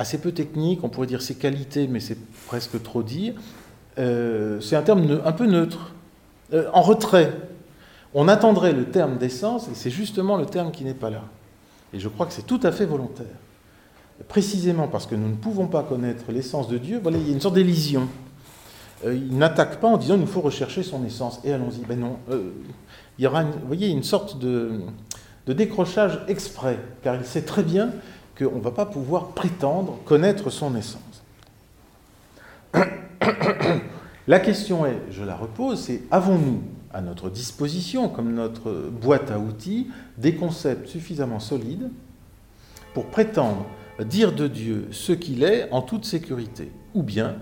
assez 0.01 0.19
peu 0.19 0.33
technique, 0.33 0.83
on 0.83 0.89
pourrait 0.89 1.07
dire 1.07 1.21
ses 1.21 1.35
qualités, 1.35 1.87
mais 1.87 2.01
c'est 2.01 2.17
presque 2.47 2.83
trop 2.83 3.03
dire. 3.03 3.35
Euh, 3.99 4.61
c'est 4.61 4.75
un 4.75 4.83
terme 4.83 5.21
un 5.25 5.33
peu 5.33 5.47
neutre, 5.47 5.93
euh, 6.55 6.69
en 6.73 6.81
retrait. 6.81 7.33
On 8.15 8.27
attendrait 8.27 8.73
le 8.73 8.87
terme 8.87 9.19
d'essence, 9.19 9.69
et 9.69 9.75
c'est 9.75 9.91
justement 9.91 10.39
le 10.39 10.47
terme 10.47 10.71
qui 10.73 10.85
n'est 10.85 10.95
pas 10.95 11.11
là. 11.11 11.23
Et 11.93 12.01
je 12.01 12.09
crois 12.09 12.25
que 12.25 12.33
c'est 12.33 12.47
tout 12.47 12.61
à 12.63 12.73
fait 12.73 12.87
volontaire 12.87 13.27
précisément 14.29 14.87
parce 14.87 15.07
que 15.07 15.15
nous 15.15 15.29
ne 15.29 15.35
pouvons 15.35 15.67
pas 15.67 15.83
connaître 15.83 16.31
l'essence 16.31 16.69
de 16.69 16.77
Dieu, 16.77 17.01
voilà, 17.03 17.17
il 17.17 17.27
y 17.27 17.31
a 17.31 17.33
une 17.33 17.41
sorte 17.41 17.55
d'élision. 17.55 18.07
Euh, 19.05 19.15
il 19.15 19.39
n'attaque 19.39 19.81
pas 19.81 19.89
en 19.89 19.97
disant 19.97 20.15
il 20.15 20.21
nous 20.21 20.27
faut 20.27 20.43
rechercher 20.43 20.83
son 20.83 21.05
essence. 21.07 21.41
Et 21.43 21.53
allons-y. 21.53 21.81
Ben 21.87 21.99
non. 21.99 22.17
Il 23.19 23.25
y 23.25 23.27
aura, 23.27 23.43
une, 23.43 23.53
voyez, 23.67 23.89
une 23.89 24.03
sorte 24.03 24.39
de, 24.39 24.81
décrochage 25.47 26.21
exprès, 26.29 26.79
car 27.03 27.17
il 27.17 27.25
sait 27.25 27.43
très 27.43 27.63
bien 27.63 27.91
qu'on 28.41 28.57
ne 28.57 28.63
va 28.63 28.71
pas 28.71 28.87
pouvoir 28.87 29.29
prétendre 29.29 29.99
connaître 30.05 30.51
son 30.51 30.75
essence. 30.77 31.23
La 34.27 34.39
question 34.39 34.87
est, 34.87 34.99
je 35.11 35.25
la 35.25 35.35
repose, 35.35 35.81
c'est 35.81 36.03
avons-nous 36.11 36.63
à 36.93 37.01
notre 37.01 37.31
disposition, 37.31 38.09
comme 38.09 38.33
notre 38.33 38.73
boîte 38.89 39.31
à 39.31 39.39
outils, 39.39 39.89
des 40.19 40.35
concepts 40.35 40.89
suffisamment 40.89 41.41
solides 41.41 41.91
pour 42.95 43.07
prétendre 43.07 43.67
dire 44.05 44.33
de 44.33 44.47
Dieu 44.47 44.89
ce 44.93 45.13
qu'il 45.13 45.43
est 45.43 45.69
en 45.73 45.83
toute 45.83 46.05
sécurité? 46.05 46.71
Ou 46.95 47.03
bien 47.03 47.37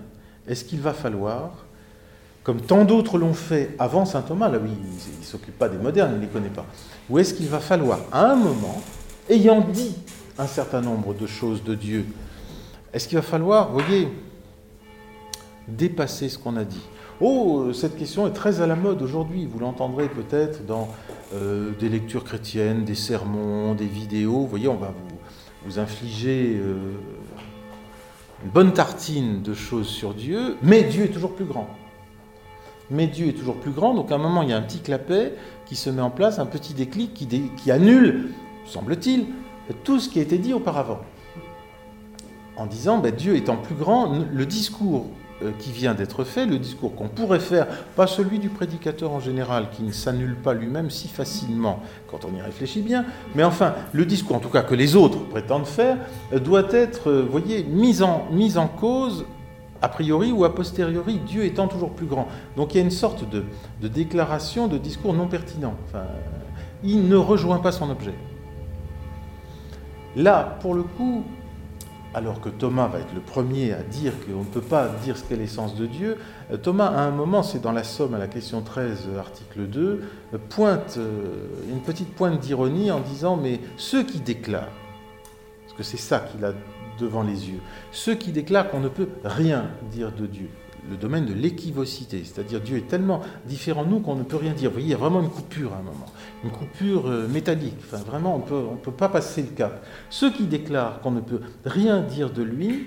est-ce 0.46 0.64
qu'il 0.64 0.80
va 0.80 0.94
falloir, 0.94 1.66
comme 2.42 2.60
tant 2.60 2.84
d'autres 2.84 3.18
l'ont 3.18 3.34
fait 3.34 3.74
avant 3.78 4.06
saint 4.06 4.22
Thomas, 4.22 4.48
là 4.48 4.58
oui, 4.62 4.70
il 4.72 5.20
ne 5.20 5.24
s'occupe 5.24 5.58
pas 5.58 5.68
des 5.68 5.78
modernes, 5.78 6.12
il 6.14 6.18
ne 6.18 6.22
les 6.22 6.28
connaît 6.28 6.48
pas, 6.48 6.64
ou 7.10 7.18
est-ce 7.18 7.34
qu'il 7.34 7.48
va 7.48 7.60
falloir, 7.60 8.00
à 8.12 8.30
un 8.30 8.36
moment, 8.36 8.80
ayant 9.28 9.60
dit 9.60 9.94
un 10.38 10.46
certain 10.46 10.80
nombre 10.80 11.14
de 11.14 11.26
choses 11.26 11.64
de 11.64 11.74
Dieu, 11.74 12.06
est-ce 12.92 13.08
qu'il 13.08 13.18
va 13.18 13.22
falloir, 13.22 13.70
voyez, 13.72 14.08
dépasser 15.66 16.28
ce 16.28 16.38
qu'on 16.38 16.56
a 16.56 16.64
dit? 16.64 16.82
Oh, 17.20 17.72
cette 17.72 17.96
question 17.96 18.26
est 18.28 18.32
très 18.32 18.60
à 18.60 18.66
la 18.66 18.76
mode 18.76 19.02
aujourd'hui, 19.02 19.46
vous 19.46 19.58
l'entendrez 19.58 20.08
peut-être 20.08 20.64
dans 20.64 20.88
euh, 21.34 21.72
des 21.80 21.88
lectures 21.88 22.22
chrétiennes, 22.22 22.84
des 22.84 22.94
sermons, 22.94 23.74
des 23.74 23.86
vidéos, 23.86 24.40
vous 24.40 24.46
voyez, 24.46 24.68
on 24.68 24.76
va 24.76 24.88
vous, 24.88 25.18
vous 25.66 25.78
infliger 25.80 26.56
euh, 26.56 26.76
une 28.44 28.50
bonne 28.50 28.72
tartine 28.72 29.42
de 29.42 29.52
choses 29.52 29.88
sur 29.88 30.14
Dieu, 30.14 30.56
mais 30.62 30.84
Dieu 30.84 31.04
est 31.04 31.12
toujours 31.12 31.34
plus 31.34 31.44
grand. 31.44 31.68
Mais 32.90 33.08
Dieu 33.08 33.26
est 33.26 33.32
toujours 33.32 33.56
plus 33.56 33.72
grand, 33.72 33.92
donc 33.92 34.12
à 34.12 34.14
un 34.14 34.18
moment, 34.18 34.42
il 34.42 34.50
y 34.50 34.52
a 34.52 34.56
un 34.56 34.62
petit 34.62 34.80
clapet 34.80 35.34
qui 35.66 35.74
se 35.74 35.90
met 35.90 36.00
en 36.00 36.10
place, 36.10 36.38
un 36.38 36.46
petit 36.46 36.72
déclic 36.72 37.12
qui 37.12 37.70
annule, 37.70 38.30
semble-t-il, 38.64 39.26
tout 39.74 40.00
ce 40.00 40.08
qui 40.08 40.18
a 40.18 40.22
été 40.22 40.38
dit 40.38 40.52
auparavant. 40.52 41.00
En 42.56 42.66
disant, 42.66 42.98
ben, 42.98 43.14
Dieu 43.14 43.36
étant 43.36 43.56
plus 43.56 43.74
grand, 43.74 44.12
le 44.32 44.46
discours 44.46 45.06
euh, 45.42 45.52
qui 45.60 45.70
vient 45.70 45.94
d'être 45.94 46.24
fait, 46.24 46.46
le 46.46 46.58
discours 46.58 46.96
qu'on 46.96 47.08
pourrait 47.08 47.38
faire, 47.38 47.68
pas 47.94 48.08
celui 48.08 48.40
du 48.40 48.48
prédicateur 48.48 49.12
en 49.12 49.20
général, 49.20 49.70
qui 49.70 49.84
ne 49.84 49.92
s'annule 49.92 50.34
pas 50.34 50.54
lui-même 50.54 50.90
si 50.90 51.06
facilement 51.06 51.80
quand 52.10 52.24
on 52.24 52.36
y 52.36 52.40
réfléchit 52.40 52.82
bien, 52.82 53.04
mais 53.36 53.44
enfin, 53.44 53.74
le 53.92 54.04
discours 54.04 54.34
en 54.34 54.40
tout 54.40 54.48
cas 54.48 54.62
que 54.62 54.74
les 54.74 54.96
autres 54.96 55.20
prétendent 55.28 55.66
faire, 55.66 55.98
euh, 56.32 56.40
doit 56.40 56.72
être, 56.72 57.10
euh, 57.10 57.28
voyez, 57.30 57.62
mis 57.62 58.02
en, 58.02 58.26
en 58.56 58.66
cause 58.66 59.26
a 59.80 59.88
priori 59.88 60.32
ou 60.32 60.44
a 60.44 60.52
posteriori, 60.52 61.20
Dieu 61.24 61.44
étant 61.44 61.68
toujours 61.68 61.90
plus 61.90 62.06
grand. 62.06 62.26
Donc 62.56 62.74
il 62.74 62.78
y 62.78 62.80
a 62.80 62.84
une 62.84 62.90
sorte 62.90 63.28
de, 63.30 63.44
de 63.80 63.86
déclaration, 63.86 64.66
de 64.66 64.76
discours 64.76 65.14
non 65.14 65.28
pertinent. 65.28 65.74
Enfin, 65.86 66.04
il 66.82 67.08
ne 67.08 67.16
rejoint 67.16 67.58
pas 67.58 67.70
son 67.70 67.90
objet. 67.90 68.14
Là, 70.18 70.58
pour 70.60 70.74
le 70.74 70.82
coup, 70.82 71.22
alors 72.12 72.40
que 72.40 72.48
Thomas 72.48 72.88
va 72.88 72.98
être 72.98 73.14
le 73.14 73.20
premier 73.20 73.72
à 73.72 73.84
dire 73.84 74.12
qu'on 74.26 74.40
ne 74.40 74.44
peut 74.44 74.60
pas 74.60 74.88
dire 75.04 75.16
ce 75.16 75.22
qu'est 75.22 75.36
l'essence 75.36 75.76
de 75.76 75.86
Dieu, 75.86 76.16
euh, 76.50 76.56
Thomas, 76.56 76.88
à 76.88 77.02
un 77.02 77.12
moment, 77.12 77.44
c'est 77.44 77.60
dans 77.60 77.70
la 77.70 77.84
Somme, 77.84 78.14
à 78.14 78.18
la 78.18 78.26
question 78.26 78.60
13, 78.60 79.10
article 79.16 79.68
2, 79.68 80.02
euh, 80.34 80.38
pointe 80.48 80.96
euh, 80.98 81.46
une 81.70 81.80
petite 81.82 82.12
pointe 82.16 82.40
d'ironie 82.40 82.90
en 82.90 82.98
disant 82.98 83.36
Mais 83.36 83.60
ceux 83.76 84.02
qui 84.02 84.18
déclarent, 84.18 84.72
parce 85.64 85.76
que 85.76 85.84
c'est 85.84 85.98
ça 85.98 86.18
qu'il 86.18 86.44
a 86.44 86.52
devant 86.98 87.22
les 87.22 87.50
yeux, 87.50 87.60
ceux 87.92 88.16
qui 88.16 88.32
déclarent 88.32 88.70
qu'on 88.70 88.80
ne 88.80 88.88
peut 88.88 89.10
rien 89.22 89.66
dire 89.92 90.10
de 90.10 90.26
Dieu, 90.26 90.48
le 90.90 90.96
domaine 90.96 91.26
de 91.26 91.34
l'équivocité, 91.34 92.22
c'est-à-dire 92.24 92.60
Dieu 92.60 92.76
est 92.76 92.88
tellement 92.88 93.20
différent 93.46 93.84
de 93.84 93.90
nous 93.90 94.00
qu'on 94.00 94.14
ne 94.14 94.22
peut 94.22 94.36
rien 94.36 94.52
dire. 94.52 94.70
Vous 94.70 94.74
voyez, 94.74 94.88
il 94.88 94.90
y 94.90 94.94
a 94.94 94.98
vraiment 94.98 95.20
une 95.20 95.30
coupure 95.30 95.72
à 95.72 95.78
un 95.78 95.82
moment, 95.82 96.06
une 96.44 96.50
coupure 96.50 97.08
euh, 97.08 97.28
métallique. 97.28 97.76
Enfin, 97.84 98.02
vraiment, 98.02 98.36
on 98.36 98.40
peut, 98.40 98.54
ne 98.54 98.66
on 98.72 98.76
peut 98.76 98.92
pas 98.92 99.08
passer 99.08 99.42
le 99.42 99.48
cap. 99.48 99.84
Ceux 100.10 100.32
qui 100.32 100.44
déclarent 100.44 101.00
qu'on 101.00 101.10
ne 101.10 101.20
peut 101.20 101.40
rien 101.64 102.00
dire 102.00 102.30
de 102.30 102.42
lui, 102.42 102.86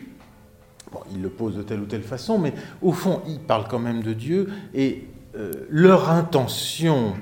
bon, 0.91 0.99
ils 1.13 1.21
le 1.21 1.29
posent 1.29 1.55
de 1.55 1.63
telle 1.63 1.79
ou 1.79 1.85
telle 1.85 2.03
façon, 2.03 2.39
mais 2.39 2.53
au 2.81 2.91
fond, 2.91 3.21
ils 3.27 3.39
parlent 3.39 3.67
quand 3.67 3.79
même 3.79 4.01
de 4.01 4.13
Dieu 4.13 4.49
et 4.73 5.07
euh, 5.35 5.51
leur 5.69 6.09
intention 6.09 7.13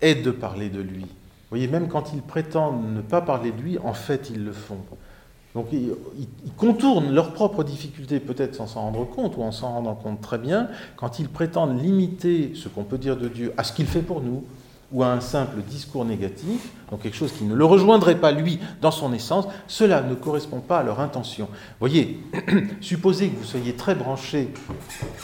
est 0.00 0.16
de 0.16 0.30
parler 0.30 0.68
de 0.68 0.80
lui. 0.80 1.02
Vous 1.02 1.50
voyez, 1.50 1.68
même 1.68 1.88
quand 1.88 2.12
ils 2.12 2.22
prétendent 2.22 2.92
ne 2.92 3.00
pas 3.00 3.20
parler 3.20 3.52
de 3.52 3.62
lui, 3.62 3.78
en 3.78 3.94
fait, 3.94 4.30
ils 4.30 4.44
le 4.44 4.52
font. 4.52 4.80
Donc 5.56 5.68
ils, 5.72 5.90
contournent 6.58 7.14
leurs 7.14 7.32
propres 7.32 7.64
difficultés, 7.64 8.20
peut-être 8.20 8.54
sans 8.54 8.66
s'en 8.66 8.82
rendre 8.82 9.08
compte, 9.08 9.38
ou 9.38 9.42
en 9.42 9.52
s'en 9.52 9.72
rendant 9.72 9.94
compte 9.94 10.20
très 10.20 10.36
bien, 10.36 10.68
quand 10.96 11.18
ils 11.18 11.30
prétendent 11.30 11.82
limiter 11.82 12.52
ce 12.54 12.68
qu'on 12.68 12.84
peut 12.84 12.98
dire 12.98 13.16
de 13.16 13.26
Dieu 13.28 13.54
à 13.56 13.64
ce 13.64 13.72
qu'il 13.72 13.86
fait 13.86 14.02
pour 14.02 14.20
nous, 14.20 14.44
ou 14.92 15.02
à 15.02 15.08
un 15.08 15.20
simple 15.20 15.62
discours 15.62 16.04
négatif, 16.04 16.70
donc 16.90 17.00
quelque 17.00 17.16
chose 17.16 17.32
qui 17.32 17.44
ne 17.44 17.54
le 17.54 17.64
rejoindrait 17.64 18.20
pas 18.20 18.32
lui 18.32 18.60
dans 18.82 18.90
son 18.90 19.14
essence, 19.14 19.46
cela 19.66 20.02
ne 20.02 20.14
correspond 20.14 20.60
pas 20.60 20.80
à 20.80 20.82
leur 20.82 21.00
intention. 21.00 21.48
Voyez, 21.80 22.20
supposez 22.82 23.30
que 23.30 23.38
vous 23.38 23.44
soyez 23.44 23.72
très 23.72 23.94
branché 23.94 24.52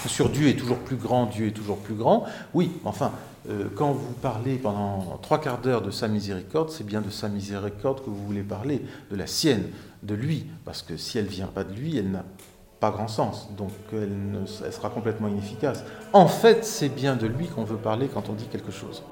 sur 0.06 0.30
Dieu 0.30 0.48
est 0.48 0.56
toujours 0.56 0.78
plus 0.78 0.96
grand, 0.96 1.26
Dieu 1.26 1.48
est 1.48 1.52
toujours 1.52 1.76
plus 1.76 1.94
grand, 1.94 2.24
oui, 2.54 2.72
enfin, 2.84 3.12
euh, 3.50 3.64
quand 3.74 3.92
vous 3.92 4.14
parlez 4.14 4.56
pendant 4.56 5.18
trois 5.20 5.40
quarts 5.40 5.58
d'heure 5.58 5.82
de 5.82 5.90
sa 5.90 6.08
miséricorde, 6.08 6.70
c'est 6.70 6.86
bien 6.86 7.02
de 7.02 7.10
sa 7.10 7.28
miséricorde 7.28 8.00
que 8.00 8.08
vous 8.08 8.24
voulez 8.26 8.42
parler, 8.42 8.82
de 9.10 9.16
la 9.16 9.26
sienne, 9.26 9.64
de 10.02 10.14
lui, 10.14 10.46
parce 10.64 10.82
que 10.82 10.96
si 10.96 11.18
elle 11.18 11.26
ne 11.26 11.30
vient 11.30 11.46
pas 11.46 11.64
de 11.64 11.72
lui, 11.72 11.96
elle 11.96 12.10
n'a 12.10 12.24
pas 12.80 12.90
grand 12.90 13.08
sens, 13.08 13.48
donc 13.56 13.70
elle, 13.92 14.10
elle 14.64 14.72
sera 14.72 14.90
complètement 14.90 15.28
inefficace. 15.28 15.84
En 16.12 16.26
fait, 16.26 16.64
c'est 16.64 16.88
bien 16.88 17.14
de 17.14 17.26
lui 17.26 17.46
qu'on 17.46 17.64
veut 17.64 17.76
parler 17.76 18.08
quand 18.08 18.28
on 18.28 18.32
dit 18.32 18.46
quelque 18.46 18.72
chose. 18.72 19.04